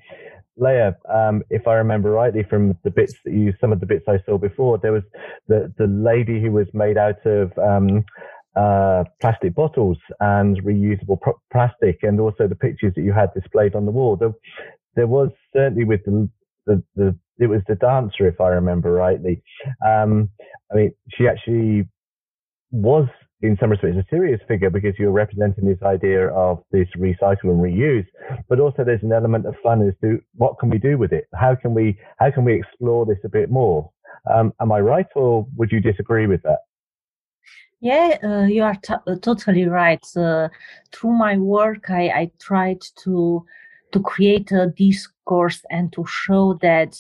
Leah, 0.57 0.97
um, 1.07 1.43
if 1.51 1.67
I 1.67 1.75
remember 1.75 2.09
rightly 2.09 2.41
from 2.41 2.75
the 2.83 2.89
bits 2.89 3.13
that 3.23 3.31
you, 3.31 3.53
some 3.61 3.71
of 3.71 3.79
the 3.79 3.85
bits 3.85 4.05
I 4.07 4.17
saw 4.25 4.39
before, 4.39 4.79
there 4.79 4.91
was 4.91 5.03
the, 5.47 5.71
the 5.77 5.85
lady 5.85 6.41
who 6.41 6.51
was 6.51 6.65
made 6.73 6.97
out 6.97 7.23
of, 7.27 7.55
um, 7.59 8.03
uh, 8.55 9.03
plastic 9.21 9.53
bottles 9.53 9.99
and 10.19 10.61
reusable 10.63 11.21
pro- 11.21 11.39
plastic, 11.53 11.99
and 12.01 12.19
also 12.19 12.47
the 12.47 12.55
pictures 12.55 12.91
that 12.95 13.03
you 13.03 13.13
had 13.13 13.31
displayed 13.35 13.75
on 13.75 13.85
the 13.85 13.91
wall. 13.91 14.15
There, 14.15 14.33
there 14.95 15.07
was 15.07 15.29
certainly 15.53 15.83
with 15.83 16.03
the, 16.05 16.27
the, 16.65 16.83
the 16.95 17.15
it 17.37 17.47
was 17.47 17.61
the 17.67 17.75
dancer, 17.75 18.27
if 18.27 18.41
I 18.41 18.49
remember 18.49 18.91
rightly. 18.91 19.43
Um, 19.85 20.29
I 20.71 20.75
mean, 20.75 20.91
she 21.09 21.27
actually 21.27 21.87
was 22.71 23.07
in 23.41 23.57
some 23.59 23.71
respects 23.71 23.97
a 23.97 24.05
serious 24.09 24.39
figure 24.47 24.69
because 24.69 24.93
you're 24.99 25.11
representing 25.11 25.65
this 25.65 25.81
idea 25.83 26.27
of 26.29 26.63
this 26.71 26.87
recycle 26.97 27.45
and 27.45 27.59
reuse, 27.59 28.05
but 28.47 28.59
also 28.59 28.83
there's 28.83 29.01
an 29.03 29.11
element 29.11 29.45
of 29.45 29.55
fun 29.63 29.87
as 29.87 29.93
to 30.01 30.21
what 30.35 30.59
can 30.59 30.69
we 30.69 30.77
do 30.77 30.97
with 30.97 31.11
it? 31.11 31.25
How 31.33 31.55
can 31.55 31.73
we 31.73 31.97
how 32.17 32.31
can 32.31 32.45
we 32.45 32.53
explore 32.53 33.05
this 33.05 33.17
a 33.23 33.29
bit 33.29 33.49
more? 33.49 33.89
Um, 34.31 34.53
am 34.61 34.71
I 34.71 34.79
right, 34.79 35.07
or 35.15 35.47
would 35.55 35.71
you 35.71 35.79
disagree 35.79 36.27
with 36.27 36.43
that? 36.43 36.59
Yeah, 37.79 38.17
uh, 38.23 38.45
you 38.45 38.61
are 38.63 38.75
t- 38.75 38.93
uh, 39.07 39.15
totally 39.21 39.65
right. 39.65 40.05
Uh, 40.15 40.49
through 40.91 41.13
my 41.13 41.37
work, 41.37 41.89
I, 41.89 42.09
I 42.09 42.31
tried 42.39 42.81
to 43.03 43.43
to 43.91 43.99
create 43.99 44.51
a 44.51 44.67
discourse 44.67 45.61
and 45.71 45.91
to 45.93 46.05
show 46.07 46.53
that 46.61 46.95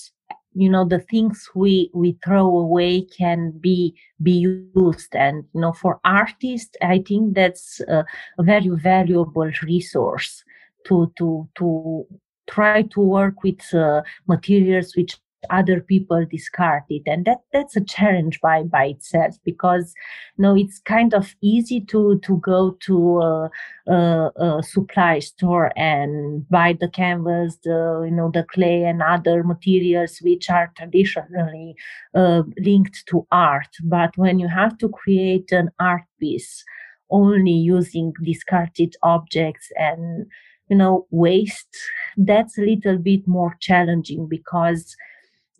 you 0.53 0.69
know 0.69 0.85
the 0.85 0.99
things 0.99 1.49
we 1.55 1.89
we 1.93 2.17
throw 2.23 2.57
away 2.57 3.01
can 3.01 3.51
be 3.51 3.93
be 4.21 4.31
used. 4.75 5.15
And 5.15 5.45
you 5.53 5.61
know 5.61 5.73
for 5.73 5.99
artists 6.03 6.75
i 6.81 6.99
think 6.99 7.35
that's 7.35 7.79
a, 7.81 8.05
very 8.39 8.69
valuable 8.69 9.51
resource 9.63 10.43
to 10.87 11.11
to 11.17 11.47
to 11.55 12.05
try 12.47 12.81
to 12.81 12.99
work 12.99 13.43
with 13.43 13.61
uh, 13.73 14.01
materials 14.27 14.95
which 14.95 15.20
other 15.49 15.81
people 15.81 16.25
discard 16.25 16.83
it. 16.89 17.03
And 17.05 17.25
that 17.25 17.39
that's 17.51 17.75
a 17.75 17.81
challenge 17.81 18.39
by 18.41 18.63
by 18.63 18.85
itself 18.85 19.35
because 19.43 19.93
you 20.37 20.43
know 20.43 20.55
it's 20.55 20.79
kind 20.79 21.13
of 21.13 21.35
easy 21.41 21.81
to 21.81 22.19
to 22.19 22.37
go 22.37 22.77
to 22.81 23.21
a, 23.21 23.49
a, 23.87 24.31
a 24.35 24.63
supply 24.63 25.19
store 25.19 25.71
and 25.75 26.47
buy 26.49 26.77
the 26.79 26.89
canvas 26.89 27.57
the 27.63 28.03
you 28.05 28.15
know 28.15 28.29
the 28.31 28.43
clay 28.43 28.83
and 28.83 29.01
other 29.01 29.43
materials 29.43 30.19
which 30.21 30.49
are 30.49 30.71
traditionally 30.77 31.75
uh, 32.15 32.43
linked 32.59 33.05
to 33.07 33.25
art. 33.31 33.75
But 33.83 34.17
when 34.17 34.39
you 34.39 34.47
have 34.47 34.77
to 34.79 34.89
create 34.89 35.51
an 35.51 35.69
art 35.79 36.03
piece 36.19 36.63
only 37.09 37.51
using 37.51 38.13
discarded 38.23 38.95
objects 39.03 39.69
and 39.75 40.27
you 40.71 40.77
know, 40.77 41.05
waste, 41.11 41.77
that's 42.15 42.57
a 42.57 42.61
little 42.61 42.97
bit 42.97 43.27
more 43.27 43.57
challenging 43.59 44.25
because 44.25 44.95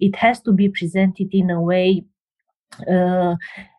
it 0.01 0.15
has 0.15 0.41
to 0.41 0.51
be 0.51 0.67
presented 0.69 1.29
in 1.31 1.49
a 1.49 1.61
way 1.61 2.03
uh, 2.91 3.35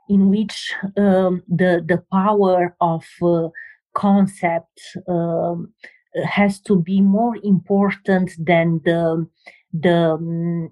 in 0.09 0.31
which 0.31 0.75
um, 0.97 1.43
the 1.49 1.85
the 1.87 2.03
power 2.11 2.77
of 2.81 3.05
uh, 3.23 3.49
concept 3.95 4.81
um, 5.09 5.73
has 6.25 6.61
to 6.61 6.81
be 6.81 7.01
more 7.01 7.37
important 7.43 8.31
than 8.39 8.81
the 8.85 9.27
the 9.73 10.13
um, 10.13 10.71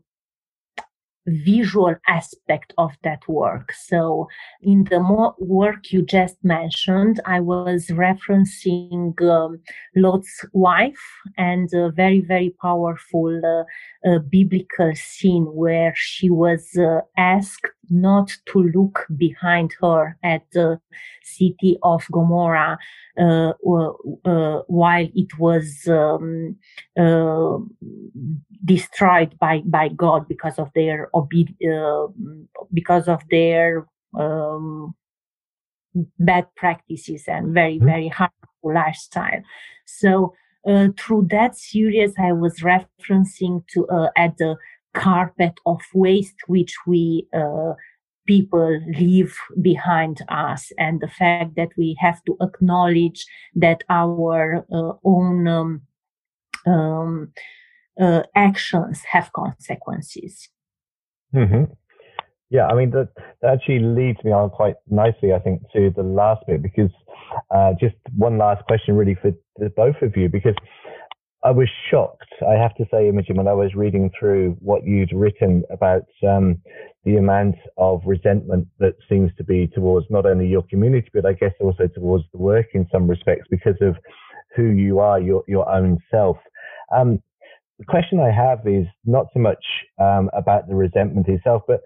visual 1.44 1.94
aspect 2.08 2.72
of 2.78 2.92
that 3.02 3.26
work. 3.28 3.72
So, 3.72 4.28
in 4.62 4.84
the 4.84 5.00
mo- 5.00 5.34
work 5.38 5.92
you 5.92 6.02
just 6.02 6.36
mentioned, 6.42 7.20
I 7.24 7.40
was 7.40 7.86
referencing 7.88 9.20
um, 9.22 9.60
Lot's 9.96 10.44
wife 10.52 11.04
and 11.36 11.72
a 11.72 11.90
very, 11.90 12.20
very 12.20 12.54
powerful 12.60 13.40
uh, 13.44 14.08
uh, 14.08 14.18
biblical 14.18 14.92
scene 14.94 15.44
where 15.44 15.92
she 15.96 16.30
was 16.30 16.76
uh, 16.76 17.00
asked 17.16 17.66
not 17.90 18.32
to 18.46 18.70
look 18.74 19.06
behind 19.16 19.74
her 19.80 20.16
at 20.22 20.42
the 20.52 20.80
city 21.22 21.76
of 21.82 22.06
Gomorrah 22.12 22.78
uh, 23.18 23.50
uh, 23.50 24.62
while 24.68 25.08
it 25.14 25.38
was 25.38 25.86
um, 25.88 26.56
uh, 26.98 27.58
destroyed 28.64 29.36
by, 29.38 29.62
by 29.64 29.88
God 29.88 30.28
because 30.28 30.58
of 30.58 30.70
their 30.74 31.08
obe- 31.20 32.14
because 32.72 33.08
of 33.08 33.22
their 33.30 33.86
um, 34.18 34.94
bad 36.18 36.46
practices 36.56 37.24
and 37.26 37.54
very 37.54 37.76
mm-hmm. 37.76 37.86
very 37.86 38.08
harmful 38.08 38.74
lifestyle. 38.74 39.42
So 39.86 40.34
uh, 40.66 40.88
through 40.98 41.28
that 41.30 41.56
series, 41.56 42.14
I 42.18 42.32
was 42.32 42.60
referencing 42.60 43.66
to 43.68 43.88
uh, 43.88 44.10
at 44.16 44.36
the 44.38 44.56
carpet 44.94 45.54
of 45.66 45.80
waste 45.94 46.36
which 46.48 46.74
we 46.86 47.26
uh, 47.32 47.72
people 48.26 48.80
leave 48.98 49.36
behind 49.60 50.22
us 50.28 50.72
and 50.78 51.00
the 51.00 51.08
fact 51.08 51.56
that 51.56 51.70
we 51.76 51.96
have 51.98 52.22
to 52.24 52.36
acknowledge 52.40 53.26
that 53.54 53.82
our 53.88 54.64
uh, 54.72 54.92
own 55.04 55.48
um, 55.48 55.82
um, 56.66 57.32
uh, 58.00 58.22
actions 58.34 59.02
have 59.10 59.32
consequences. 59.32 60.48
Mm-hmm. 61.34 61.72
Yeah, 62.50 62.66
I 62.66 62.74
mean, 62.74 62.90
that, 62.90 63.10
that 63.42 63.54
actually 63.54 63.78
leads 63.78 64.18
me 64.24 64.32
on 64.32 64.50
quite 64.50 64.74
nicely, 64.88 65.32
I 65.32 65.38
think, 65.38 65.62
to 65.72 65.92
the 65.94 66.02
last 66.02 66.44
bit, 66.48 66.62
because 66.62 66.90
uh, 67.54 67.74
just 67.80 67.94
one 68.16 68.38
last 68.38 68.64
question, 68.66 68.96
really, 68.96 69.16
for 69.22 69.32
the 69.56 69.70
both 69.70 69.94
of 70.02 70.16
you, 70.16 70.28
because 70.28 70.56
I 71.44 71.52
was 71.52 71.68
shocked, 71.90 72.26
I 72.46 72.54
have 72.54 72.74
to 72.74 72.84
say, 72.90 73.08
Imogen, 73.08 73.36
when 73.36 73.48
I 73.48 73.52
was 73.52 73.74
reading 73.74 74.10
through 74.18 74.56
what 74.60 74.84
you'd 74.84 75.12
written 75.12 75.62
about 75.70 76.02
um, 76.28 76.60
the 77.04 77.16
amount 77.16 77.54
of 77.78 78.02
resentment 78.04 78.66
that 78.78 78.94
seems 79.08 79.30
to 79.38 79.44
be 79.44 79.68
towards 79.68 80.06
not 80.10 80.26
only 80.26 80.46
your 80.48 80.64
community, 80.68 81.08
but 81.14 81.24
I 81.24 81.32
guess 81.34 81.52
also 81.60 81.86
towards 81.86 82.24
the 82.32 82.38
work 82.38 82.66
in 82.74 82.86
some 82.92 83.08
respects 83.08 83.46
because 83.48 83.76
of 83.80 83.96
who 84.54 84.64
you 84.64 84.98
are, 84.98 85.20
your, 85.20 85.44
your 85.46 85.70
own 85.70 85.98
self. 86.10 86.36
Um, 86.94 87.22
the 87.80 87.86
question 87.86 88.20
I 88.20 88.30
have 88.30 88.60
is 88.66 88.86
not 89.06 89.26
so 89.32 89.40
much 89.40 89.64
um, 89.98 90.28
about 90.34 90.68
the 90.68 90.74
resentment 90.74 91.26
itself, 91.28 91.62
but 91.66 91.80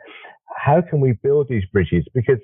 how 0.57 0.83
can 0.83 1.01
we 1.01 1.13
build 1.23 1.49
these 1.49 1.65
bridges? 1.73 2.05
Because 2.13 2.41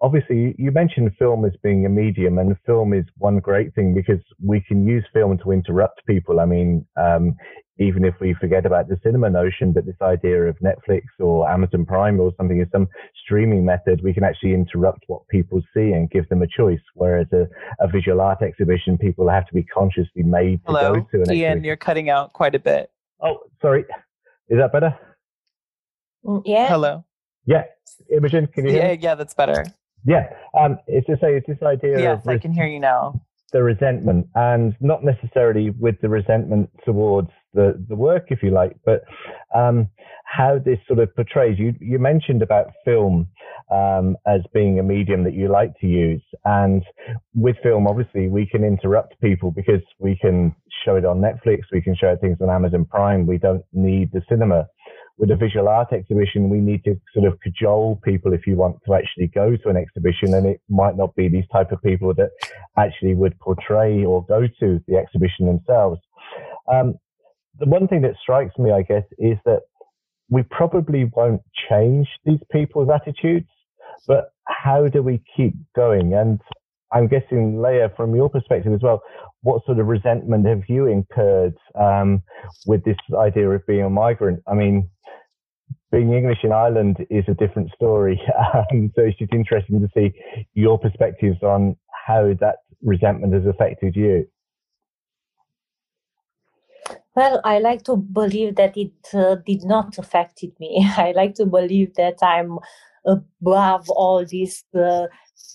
obviously 0.00 0.54
you 0.58 0.70
mentioned 0.70 1.10
film 1.18 1.44
as 1.44 1.52
being 1.62 1.86
a 1.86 1.88
medium 1.88 2.38
and 2.38 2.56
film 2.66 2.92
is 2.92 3.04
one 3.16 3.38
great 3.38 3.74
thing 3.74 3.94
because 3.94 4.22
we 4.42 4.60
can 4.60 4.86
use 4.86 5.04
film 5.12 5.38
to 5.38 5.52
interrupt 5.52 6.04
people. 6.06 6.40
I 6.40 6.44
mean, 6.44 6.86
um, 6.96 7.34
even 7.78 8.04
if 8.04 8.14
we 8.20 8.34
forget 8.34 8.64
about 8.64 8.88
the 8.88 8.98
cinema 9.02 9.28
notion, 9.28 9.72
but 9.72 9.84
this 9.84 10.00
idea 10.00 10.44
of 10.44 10.56
Netflix 10.60 11.02
or 11.20 11.48
Amazon 11.48 11.84
Prime 11.84 12.18
or 12.18 12.32
something 12.36 12.60
is 12.60 12.68
some 12.72 12.88
streaming 13.22 13.64
method, 13.64 14.00
we 14.02 14.14
can 14.14 14.24
actually 14.24 14.54
interrupt 14.54 15.04
what 15.08 15.26
people 15.28 15.60
see 15.74 15.92
and 15.92 16.10
give 16.10 16.26
them 16.30 16.42
a 16.42 16.46
choice. 16.46 16.80
Whereas 16.94 17.26
a, 17.32 17.46
a 17.78 17.88
visual 17.88 18.20
art 18.20 18.40
exhibition, 18.40 18.96
people 18.96 19.28
have 19.28 19.46
to 19.48 19.54
be 19.54 19.62
consciously 19.62 20.22
made 20.22 20.64
to 20.66 20.72
Hello, 20.72 20.94
go 20.94 21.06
to 21.12 21.22
an 21.22 21.32
Ian, 21.32 21.64
you're 21.64 21.76
cutting 21.76 22.08
out 22.08 22.32
quite 22.32 22.54
a 22.54 22.58
bit. 22.58 22.90
Oh, 23.20 23.38
sorry. 23.60 23.84
Is 24.48 24.58
that 24.58 24.72
better? 24.72 24.96
Mm, 26.24 26.42
yeah. 26.46 26.68
Hello. 26.68 27.04
Yeah. 27.44 27.64
Imogen, 28.10 28.46
can 28.46 28.64
you 28.64 28.72
yeah, 28.72 28.88
hear 28.88 28.96
me? 28.96 29.02
Yeah, 29.02 29.14
that's 29.16 29.34
better. 29.34 29.64
Yeah, 30.06 30.28
um, 30.58 30.78
it's 30.86 31.06
to 31.08 31.16
say 31.16 31.34
it's 31.34 31.46
this 31.46 31.62
idea. 31.62 31.98
Yes, 31.98 32.20
of 32.24 32.28
I 32.28 32.38
can 32.38 32.52
hear 32.52 32.66
you 32.66 32.80
now. 32.80 33.20
The 33.52 33.62
resentment, 33.62 34.26
and 34.34 34.74
not 34.80 35.04
necessarily 35.04 35.70
with 35.70 36.00
the 36.00 36.08
resentment 36.08 36.70
towards 36.84 37.30
the 37.54 37.84
the 37.88 37.96
work, 37.96 38.26
if 38.28 38.42
you 38.42 38.50
like, 38.50 38.76
but 38.84 39.02
um, 39.54 39.88
how 40.24 40.58
this 40.58 40.78
sort 40.86 41.00
of 41.00 41.14
portrays. 41.16 41.58
You 41.58 41.74
you 41.80 41.98
mentioned 41.98 42.42
about 42.42 42.66
film 42.84 43.28
um, 43.72 44.16
as 44.26 44.42
being 44.54 44.78
a 44.78 44.82
medium 44.82 45.24
that 45.24 45.34
you 45.34 45.48
like 45.48 45.78
to 45.80 45.86
use, 45.86 46.22
and 46.44 46.84
with 47.34 47.56
film, 47.62 47.88
obviously, 47.88 48.28
we 48.28 48.46
can 48.46 48.62
interrupt 48.62 49.20
people 49.20 49.50
because 49.50 49.82
we 49.98 50.16
can 50.20 50.54
show 50.84 50.94
it 50.94 51.04
on 51.04 51.20
Netflix, 51.20 51.62
we 51.72 51.80
can 51.80 51.96
show 51.96 52.16
things 52.20 52.38
on 52.40 52.48
Amazon 52.48 52.84
Prime. 52.84 53.26
We 53.26 53.38
don't 53.38 53.64
need 53.72 54.12
the 54.12 54.22
cinema 54.28 54.68
with 55.18 55.30
a 55.30 55.36
visual 55.36 55.68
art 55.68 55.92
exhibition, 55.92 56.50
we 56.50 56.58
need 56.58 56.84
to 56.84 57.00
sort 57.14 57.26
of 57.26 57.40
cajole 57.40 58.00
people 58.04 58.32
if 58.32 58.46
you 58.46 58.54
want 58.54 58.76
to 58.86 58.94
actually 58.94 59.28
go 59.28 59.56
to 59.56 59.68
an 59.68 59.76
exhibition. 59.76 60.34
And 60.34 60.46
it 60.46 60.60
might 60.68 60.96
not 60.96 61.14
be 61.14 61.28
these 61.28 61.48
type 61.52 61.72
of 61.72 61.82
people 61.82 62.12
that 62.14 62.30
actually 62.76 63.14
would 63.14 63.38
portray 63.40 64.04
or 64.04 64.24
go 64.26 64.46
to 64.60 64.80
the 64.86 64.96
exhibition 64.96 65.46
themselves. 65.46 66.00
Um, 66.70 66.94
the 67.58 67.66
one 67.66 67.88
thing 67.88 68.02
that 68.02 68.16
strikes 68.20 68.58
me, 68.58 68.70
I 68.70 68.82
guess, 68.82 69.04
is 69.18 69.38
that 69.46 69.60
we 70.28 70.42
probably 70.42 71.10
won't 71.14 71.42
change 71.68 72.08
these 72.24 72.40
people's 72.50 72.90
attitudes, 72.90 73.48
but 74.06 74.32
how 74.46 74.88
do 74.88 75.02
we 75.02 75.22
keep 75.36 75.54
going? 75.74 76.14
And 76.14 76.40
I'm 76.92 77.08
guessing, 77.08 77.62
Leah, 77.62 77.92
from 77.96 78.14
your 78.14 78.28
perspective 78.28 78.72
as 78.72 78.82
well, 78.82 79.02
what 79.42 79.64
sort 79.64 79.78
of 79.78 79.86
resentment 79.86 80.46
have 80.46 80.62
you 80.68 80.86
incurred 80.86 81.54
um, 81.74 82.22
with 82.66 82.84
this 82.84 82.96
idea 83.16 83.48
of 83.50 83.66
being 83.66 83.84
a 83.84 83.90
migrant? 83.90 84.42
I 84.46 84.54
mean, 84.54 84.88
being 85.92 86.12
English 86.12 86.38
in 86.42 86.52
Ireland 86.52 87.06
is 87.10 87.24
a 87.28 87.34
different 87.34 87.70
story. 87.74 88.20
Um, 88.54 88.92
so 88.94 89.02
it's 89.02 89.18
just 89.18 89.32
interesting 89.32 89.80
to 89.80 89.88
see 89.94 90.12
your 90.54 90.78
perspectives 90.78 91.42
on 91.42 91.76
how 92.06 92.34
that 92.40 92.56
resentment 92.82 93.34
has 93.34 93.46
affected 93.46 93.96
you. 93.96 94.26
Well, 97.14 97.40
I 97.44 97.58
like 97.58 97.82
to 97.84 97.96
believe 97.96 98.56
that 98.56 98.76
it 98.76 98.92
uh, 99.14 99.36
did 99.46 99.64
not 99.64 99.98
affect 99.98 100.44
me. 100.60 100.86
I 100.96 101.12
like 101.12 101.34
to 101.36 101.46
believe 101.46 101.94
that 101.94 102.22
I'm 102.22 102.58
above 103.06 103.88
all 103.90 104.24
these 104.24 104.64
uh, 104.74 105.06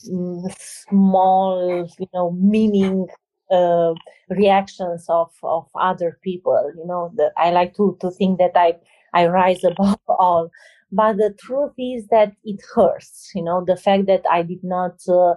mm, 0.09 0.55
small, 0.89 1.87
you 1.99 2.07
know, 2.13 2.31
meaning 2.31 3.07
uh, 3.51 3.93
reactions 4.29 5.05
of, 5.09 5.31
of 5.43 5.67
other 5.75 6.17
people. 6.23 6.71
You 6.75 6.87
know, 6.87 7.11
the, 7.15 7.31
I 7.37 7.51
like 7.51 7.75
to, 7.75 7.97
to 8.01 8.09
think 8.11 8.39
that 8.39 8.53
I 8.55 8.75
I 9.13 9.27
rise 9.27 9.63
above 9.71 9.99
all. 10.07 10.49
But 10.91 11.17
the 11.17 11.33
truth 11.39 11.73
is 11.77 12.07
that 12.07 12.33
it 12.43 12.61
hurts, 12.75 13.31
you 13.33 13.43
know, 13.43 13.63
the 13.65 13.77
fact 13.77 14.07
that 14.07 14.23
I 14.29 14.41
did 14.41 14.63
not 14.63 14.99
uh, 15.07 15.35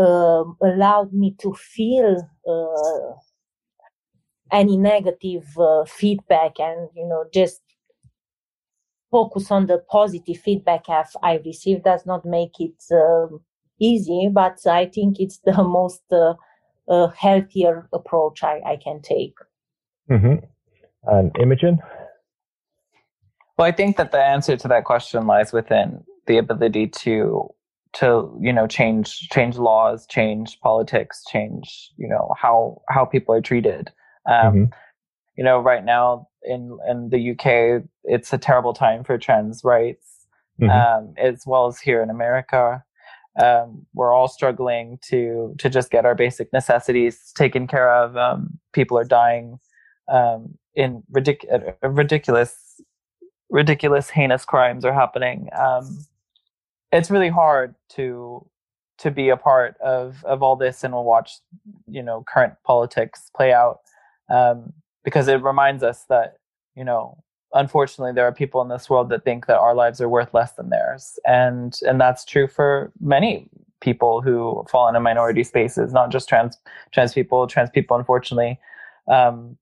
uh, 0.00 0.44
allow 0.62 1.08
me 1.12 1.36
to 1.40 1.52
feel 1.54 2.26
uh, 2.48 3.12
any 4.52 4.78
negative 4.78 5.46
uh, 5.58 5.84
feedback 5.84 6.58
and, 6.58 6.88
you 6.94 7.06
know, 7.06 7.24
just 7.32 7.60
focus 9.10 9.50
on 9.50 9.66
the 9.66 9.78
positive 9.90 10.38
feedback 10.38 10.84
I've, 10.88 11.44
received 11.44 11.84
does 11.84 12.06
not 12.06 12.24
make 12.24 12.58
it 12.58 12.82
um, 12.92 13.40
easy, 13.78 14.30
but 14.32 14.58
I 14.66 14.86
think 14.86 15.20
it's 15.20 15.38
the 15.38 15.62
most 15.78 16.02
uh, 16.10 16.34
uh, 16.88 17.08
healthier 17.08 17.88
approach 17.92 18.42
I, 18.42 18.60
I 18.66 18.76
can 18.76 19.00
take. 19.02 19.34
Mm-hmm. 20.10 20.44
And 21.04 21.36
Imogen? 21.38 21.78
Well, 23.56 23.66
I 23.66 23.72
think 23.72 23.96
that 23.96 24.12
the 24.12 24.22
answer 24.22 24.56
to 24.56 24.68
that 24.68 24.84
question 24.84 25.26
lies 25.26 25.52
within 25.52 26.04
the 26.26 26.38
ability 26.38 26.88
to 26.88 27.48
to 27.94 28.38
you 28.40 28.52
know 28.52 28.66
change 28.66 29.28
change 29.30 29.56
laws, 29.56 30.06
change 30.06 30.58
politics, 30.60 31.24
change 31.30 31.90
you 31.96 32.08
know 32.08 32.34
how 32.38 32.82
how 32.90 33.04
people 33.04 33.34
are 33.34 33.40
treated. 33.40 33.90
Um, 34.28 34.34
mm-hmm. 34.34 34.64
You 35.36 35.44
know, 35.44 35.60
right 35.60 35.84
now 35.84 36.28
in 36.42 36.78
in 36.88 37.08
the 37.10 37.30
UK, 37.30 37.84
it's 38.04 38.32
a 38.32 38.38
terrible 38.38 38.74
time 38.74 39.04
for 39.04 39.16
trans 39.16 39.62
rights, 39.64 40.26
mm-hmm. 40.60 40.70
um, 40.70 41.14
as 41.16 41.44
well 41.46 41.66
as 41.66 41.80
here 41.80 42.02
in 42.02 42.10
America. 42.10 42.82
Um, 43.42 43.86
we're 43.94 44.12
all 44.12 44.28
struggling 44.28 44.98
to 45.08 45.54
to 45.58 45.70
just 45.70 45.90
get 45.90 46.04
our 46.04 46.14
basic 46.14 46.52
necessities 46.52 47.32
taken 47.34 47.66
care 47.66 47.90
of. 47.90 48.16
Um, 48.16 48.58
people 48.74 48.98
are 48.98 49.04
dying 49.04 49.58
um, 50.08 50.58
in 50.74 51.02
ridic- 51.14 51.74
ridiculous 51.82 52.65
ridiculous, 53.50 54.10
heinous 54.10 54.44
crimes 54.44 54.84
are 54.84 54.92
happening. 54.92 55.48
Um, 55.56 56.04
it's 56.92 57.10
really 57.10 57.28
hard 57.30 57.74
to 57.90 58.46
to 58.98 59.10
be 59.10 59.28
a 59.28 59.36
part 59.36 59.76
of 59.80 60.24
of 60.24 60.42
all 60.42 60.56
this 60.56 60.82
and 60.82 60.94
we'll 60.94 61.04
watch 61.04 61.32
you 61.86 62.02
know 62.02 62.24
current 62.26 62.54
politics 62.64 63.30
play 63.36 63.52
out. 63.52 63.80
um, 64.30 64.72
because 65.04 65.28
it 65.28 65.42
reminds 65.42 65.82
us 65.82 66.04
that 66.08 66.38
you 66.74 66.84
know 66.84 67.22
unfortunately 67.54 68.12
there 68.12 68.26
are 68.26 68.32
people 68.32 68.60
in 68.62 68.68
this 68.68 68.90
world 68.90 69.08
that 69.08 69.24
think 69.24 69.46
that 69.46 69.58
our 69.58 69.74
lives 69.74 70.00
are 70.00 70.08
worth 70.08 70.32
less 70.34 70.52
than 70.52 70.70
theirs 70.70 71.18
and 71.24 71.78
and 71.86 72.00
that's 72.00 72.24
true 72.24 72.48
for 72.48 72.92
many 73.00 73.48
people 73.80 74.20
who 74.22 74.64
fall 74.68 74.88
into 74.88 75.00
minority 75.00 75.44
spaces 75.44 75.92
not 75.92 76.10
just 76.10 76.28
trans 76.28 76.58
trans 76.92 77.12
people 77.12 77.46
trans 77.46 77.70
people 77.70 77.96
unfortunately 77.96 78.58
um, 79.08 79.56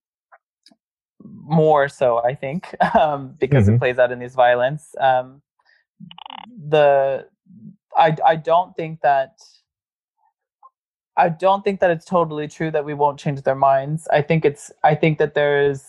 more 1.24 1.88
so 1.88 2.22
i 2.24 2.34
think 2.34 2.74
um, 2.94 3.34
because 3.38 3.64
mm-hmm. 3.64 3.74
it 3.74 3.78
plays 3.78 3.98
out 3.98 4.12
in 4.12 4.18
these 4.18 4.34
violence 4.34 4.94
um, 5.00 5.40
the 6.68 7.26
I, 7.96 8.16
I 8.24 8.36
don't 8.36 8.74
think 8.76 9.00
that 9.02 9.38
I 11.16 11.28
don't 11.28 11.62
think 11.62 11.80
that 11.80 11.90
it's 11.90 12.04
totally 12.04 12.48
true 12.48 12.70
that 12.72 12.84
we 12.84 12.94
won't 12.94 13.20
change 13.20 13.42
their 13.42 13.54
minds. 13.54 14.08
I 14.12 14.22
think 14.22 14.44
it's 14.44 14.72
I 14.82 14.94
think 14.94 15.18
that 15.18 15.34
there's 15.34 15.84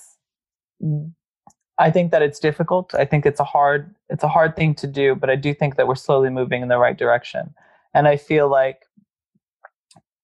I 1.78 1.92
think 1.92 2.12
that 2.12 2.22
it's 2.22 2.40
difficult. 2.40 2.94
I 2.94 3.06
think 3.06 3.26
it's 3.26 3.40
a 3.40 3.44
hard 3.44 3.94
it's 4.10 4.24
a 4.24 4.28
hard 4.28 4.56
thing 4.56 4.76
to 4.76 4.88
do, 4.88 5.16
but 5.16 5.30
I 5.30 5.36
do 5.36 5.54
think 5.54 5.78
that 5.78 5.88
we're 5.88 5.96
slowly 5.96 6.30
moving 6.30 6.62
in 6.62 6.68
the 6.68 6.78
right 6.78 6.98
direction. 6.98 7.54
And 7.94 8.08
I 8.08 8.18
feel 8.18 8.50
like 8.50 8.84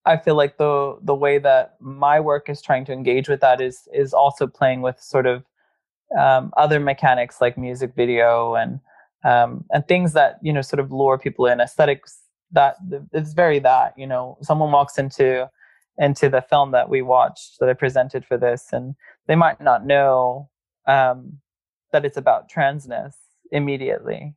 I 0.06 0.18
feel 0.18 0.36
like 0.36 0.58
the 0.58 0.97
the 1.02 1.16
way 1.16 1.38
that 1.38 1.76
my 1.80 2.20
work 2.20 2.49
is 2.49 2.62
trying 2.62 2.86
to 2.86 2.93
engage 2.93 3.30
with 3.30 3.41
that 3.41 3.62
is 3.62 3.88
is 3.93 4.14
also 4.14 4.47
playing 4.47 4.82
with 4.82 4.99
sort 4.99 5.26
of 5.26 5.43
um, 6.20 6.52
other 6.58 6.80
mechanics 6.80 7.39
like 7.39 7.58
music 7.58 7.93
video 7.95 8.56
and 8.56 8.80
um, 9.24 9.66
and 9.72 9.88
things 9.88 10.14
that 10.14 10.39
you 10.41 10.52
know 10.52 10.62
sort 10.62 10.80
of 10.80 10.91
lure 10.91 11.18
people 11.18 11.45
in 11.45 11.62
aesthetics 11.62 12.20
that 12.52 12.76
it's 13.14 13.34
very 13.34 13.60
that 13.60 13.93
you 13.97 14.08
know 14.08 14.38
someone 14.41 14.72
walks 14.72 14.97
into 14.97 15.49
into 15.97 16.30
the 16.30 16.41
film 16.41 16.72
that 16.72 16.89
we 16.89 17.02
watched 17.02 17.58
that 17.60 17.70
I 17.70 17.74
presented 17.74 18.26
for 18.26 18.38
this 18.38 18.70
and 18.72 18.95
they 19.28 19.36
might 19.36 19.62
not 19.62 19.86
know 19.86 20.49
um, 20.88 21.38
that 21.91 22.06
it's 22.06 22.18
about 22.18 22.49
transness 22.49 23.14
immediately. 23.52 24.34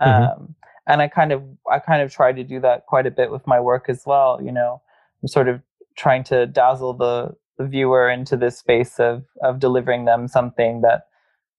Mm-hmm. 0.00 0.42
Um, 0.42 0.54
and 0.86 1.00
I 1.00 1.08
kind 1.08 1.32
of 1.32 1.42
I 1.70 1.78
kind 1.78 2.02
of 2.02 2.12
try 2.12 2.32
to 2.32 2.44
do 2.44 2.60
that 2.60 2.86
quite 2.86 3.06
a 3.06 3.10
bit 3.10 3.30
with 3.30 3.46
my 3.46 3.58
work 3.60 3.86
as 3.88 4.02
well. 4.06 4.40
You 4.42 4.52
know, 4.52 4.82
Sort 5.24 5.48
of 5.48 5.60
trying 5.96 6.24
to 6.24 6.46
dazzle 6.46 6.92
the, 6.92 7.34
the 7.58 7.66
viewer 7.66 8.08
into 8.08 8.36
this 8.36 8.58
space 8.58 9.00
of 9.00 9.24
of 9.42 9.58
delivering 9.58 10.04
them 10.04 10.28
something 10.28 10.82
that 10.82 11.06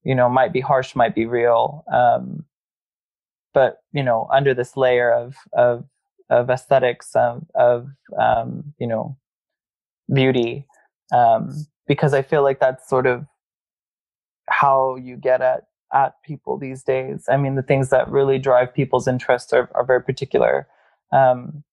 you 0.04 0.16
know 0.16 0.30
might 0.30 0.54
be 0.54 0.62
harsh, 0.62 0.96
might 0.96 1.16
be 1.16 1.26
real, 1.26 1.84
um, 1.92 2.46
but 3.54 3.78
you 3.92 4.04
know 4.04 4.28
under 4.32 4.54
this 4.54 4.78
layer 4.78 5.12
of 5.12 5.36
of 5.54 5.86
of 6.30 6.50
aesthetics 6.50 7.16
of, 7.16 7.46
of 7.56 7.88
um, 8.20 8.74
you 8.80 8.88
know 8.88 9.18
beauty 10.14 10.66
um, 11.14 11.66
because 11.88 12.14
I 12.14 12.22
feel 12.22 12.44
like 12.44 12.60
that's 12.60 12.88
sort 12.88 13.08
of 13.08 13.26
how 14.50 14.96
you 14.96 15.18
get 15.18 15.42
at 15.42 15.64
at 15.94 16.22
people 16.24 16.58
these 16.58 16.84
days. 16.84 17.26
I 17.30 17.38
mean, 17.38 17.56
the 17.56 17.62
things 17.62 17.90
that 17.90 18.10
really 18.10 18.40
drive 18.40 18.74
people's 18.74 19.08
interests 19.08 19.54
are, 19.54 19.70
are 19.74 19.86
very 19.86 20.04
particular. 20.04 20.68
Um, 21.14 21.64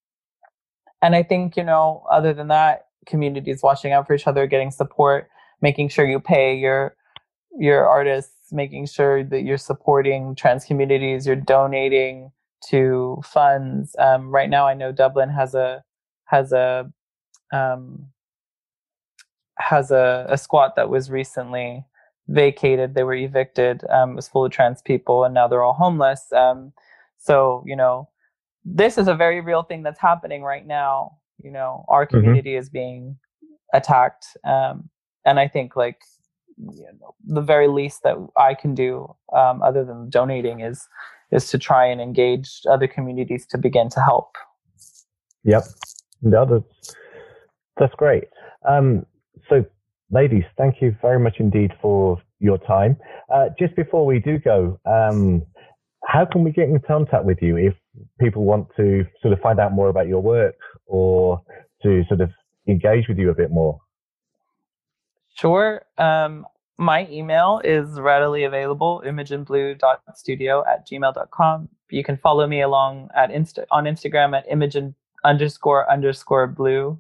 and 1.05 1.15
I 1.15 1.23
think, 1.23 1.57
you 1.57 1.65
know, 1.65 2.03
other 2.11 2.33
than 2.33 2.49
that, 2.49 2.87
communities 3.07 3.63
watching 3.63 3.93
out 3.93 4.07
for 4.07 4.15
each 4.15 4.27
other, 4.27 4.47
getting 4.47 4.71
support, 4.71 5.29
making 5.61 5.91
sure 5.91 6.07
you 6.07 6.19
pay 6.19 6.57
your 6.57 6.97
your 7.59 7.87
artists, 7.87 8.51
making 8.53 8.87
sure 8.87 9.23
that 9.23 9.43
you're 9.43 9.59
supporting 9.59 10.35
trans 10.35 10.65
communities, 10.65 11.27
you're 11.27 11.37
donating 11.37 12.33
to 12.71 13.21
funds. 13.23 13.95
Um, 13.99 14.31
right 14.31 14.49
now, 14.49 14.67
I 14.67 14.73
know 14.73 14.93
Dublin 14.93 15.29
has 15.29 15.55
a 15.55 15.85
has 16.25 16.53
a 16.53 16.91
um, 17.53 18.07
has 19.59 19.91
a, 19.91 20.27
a 20.31 20.39
squat 20.39 20.75
that 20.77 20.89
was 20.89 21.11
recently 21.11 21.85
vacated. 22.29 22.95
They 22.95 23.03
were 23.03 23.15
evicted. 23.15 23.83
Um, 23.91 24.13
it 24.13 24.17
was 24.17 24.29
full 24.29 24.47
of 24.47 24.53
trans 24.53 24.81
people, 24.81 25.25
and 25.25 25.35
now 25.35 25.49
they're 25.49 25.63
all 25.63 25.75
homeless. 25.75 26.33
Um, 26.33 26.73
so 27.19 27.63
you 27.67 27.77
know, 27.77 28.09
this 28.65 28.99
is 28.99 29.09
a 29.09 29.15
very 29.15 29.41
real 29.41 29.63
thing 29.63 29.83
that's 29.83 30.01
happening 30.01 30.43
right 30.43 30.67
now. 30.67 31.19
You 31.43 31.51
know, 31.51 31.85
our 31.89 32.07
mm-hmm. 32.07 32.17
community 32.17 32.51
mm-hmm. 32.51 32.61
is 32.61 32.71
being 32.71 33.17
attacked, 33.73 34.27
um, 34.45 34.89
and 35.25 35.39
I 35.39 35.49
think 35.49 35.77
like 35.77 35.99
you 36.57 36.87
know, 37.01 37.15
the 37.27 37.41
very 37.41 37.69
least 37.69 38.03
that 38.05 38.17
I 38.37 38.55
can 38.55 38.75
do, 38.75 39.15
um, 39.33 39.63
other 39.63 39.85
than 39.85 40.09
donating, 40.09 40.61
is 40.61 40.89
is 41.31 41.49
to 41.51 41.59
try 41.59 41.87
and 41.87 42.01
engage 42.01 42.63
other 42.71 42.87
communities 42.87 43.47
to 43.47 43.59
begin 43.59 43.89
to 43.91 44.01
help. 44.01 44.37
Yep, 45.45 45.65
no, 46.23 46.45
that's 46.47 46.95
that's 47.77 47.95
great. 47.97 48.25
Um, 48.69 49.05
so 49.49 49.65
ladies, 50.11 50.45
thank 50.57 50.81
you 50.81 50.97
very 51.03 51.19
much 51.19 51.37
indeed 51.39 51.73
for 51.83 52.23
your 52.39 52.59
time. 52.59 52.97
Uh, 53.33 53.49
just 53.59 53.75
before 53.75 54.07
we 54.07 54.21
do 54.21 54.39
go, 54.39 54.79
um, 54.87 55.43
how 56.07 56.25
can 56.25 56.45
we 56.45 56.51
get 56.51 56.69
in 56.69 56.79
contact 56.81 57.25
with 57.25 57.39
you 57.41 57.57
if 57.57 57.75
people 58.21 58.45
want 58.45 58.69
to 58.77 59.05
sort 59.21 59.33
of 59.33 59.41
find 59.41 59.59
out 59.59 59.73
more 59.73 59.89
about 59.89 60.07
your 60.07 60.21
work 60.21 60.55
or 60.87 61.43
to 61.83 62.03
sort 62.09 62.21
of 62.21 62.31
engage 62.69 63.09
with 63.09 63.19
you 63.19 63.31
a 63.31 63.35
bit 63.35 63.51
more? 63.51 63.81
Sure. 65.35 65.83
Um, 65.99 66.47
my 66.79 67.09
email 67.09 67.61
is 67.65 68.01
readily 68.01 68.45
available, 68.45 69.03
imogenblue.studio 69.05 70.65
at 70.67 70.89
gmail.com. 70.89 71.69
You 71.91 72.05
can 72.05 72.17
follow 72.17 72.47
me 72.47 72.63
along 72.63 73.11
at 73.15 73.31
Insta- 73.31 73.67
on 73.71 73.85
Instagram 73.85 74.37
at 74.37 74.45
imogen 74.51 74.95
underscore 75.25 75.91
underscore 75.91 76.47
blue. 76.47 76.99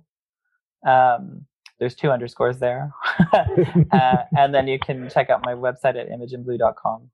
Um, 0.87 1.47
there's 1.79 1.95
two 1.95 2.11
underscores 2.11 2.59
there. 2.59 2.93
uh, 3.33 4.17
and 4.37 4.55
then 4.55 4.69
you 4.69 4.79
can 4.79 5.09
check 5.11 5.31
out 5.31 5.45
my 5.45 5.55
website 5.55 5.97
at 5.97 6.09
imogenblue.com. 6.09 7.11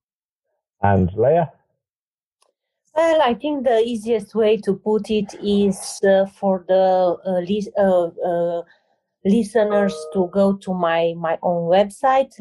And 0.82 1.10
Leah? 1.16 1.50
Well, 2.94 3.22
I 3.22 3.34
think 3.34 3.64
the 3.64 3.80
easiest 3.80 4.34
way 4.34 4.56
to 4.58 4.74
put 4.74 5.10
it 5.10 5.34
is 5.42 6.00
uh, 6.04 6.26
for 6.26 6.64
the 6.68 7.16
uh, 7.24 7.80
uh, 7.80 8.10
uh 8.28 8.62
listeners 9.24 9.94
to 10.14 10.28
go 10.32 10.54
to 10.54 10.74
my, 10.74 11.14
my 11.16 11.38
own 11.42 11.68
website, 11.68 12.32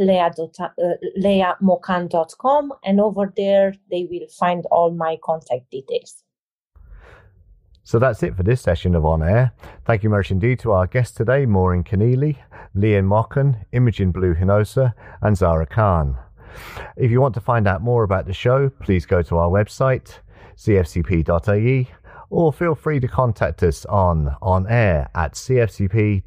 leahmokan.com, 1.18 2.72
uh, 2.72 2.76
and 2.84 3.02
over 3.02 3.34
there 3.36 3.74
they 3.92 4.08
will 4.10 4.28
find 4.30 4.66
all 4.72 4.92
my 4.92 5.18
contact 5.24 5.70
details. 5.70 6.24
So 7.84 7.98
that's 7.98 8.22
it 8.24 8.38
for 8.38 8.44
this 8.44 8.62
session 8.62 8.94
of 8.96 9.06
On 9.06 9.24
Air. 9.24 9.52
Thank 9.86 10.04
you 10.04 10.10
much 10.10 10.32
indeed 10.32 10.60
to 10.60 10.72
our 10.74 10.86
guests 10.88 11.16
today, 11.16 11.46
Maureen 11.46 11.84
Kennelly, 11.84 12.38
Leah 12.76 13.02
Mokan, 13.02 13.66
Imogen 13.72 14.12
Blue 14.12 14.36
Hinojosa, 14.36 14.94
and 15.22 15.36
Zara 15.36 15.66
Khan. 15.66 16.16
If 16.98 17.10
you 17.10 17.20
want 17.20 17.34
to 17.34 17.42
find 17.42 17.68
out 17.68 17.82
more 17.82 18.04
about 18.04 18.26
the 18.26 18.34
show, 18.34 18.70
please 18.70 19.06
go 19.06 19.22
to 19.24 19.38
our 19.38 19.50
website, 19.50 20.20
cfcp.ie, 20.60 21.88
or 22.30 22.52
feel 22.52 22.76
free 22.76 23.00
to 23.00 23.08
contact 23.08 23.64
us 23.64 23.86
on 23.86 24.36
on 24.42 24.68
air 24.68 25.10
at 25.16 25.34
cfcp.ie. 25.34 26.20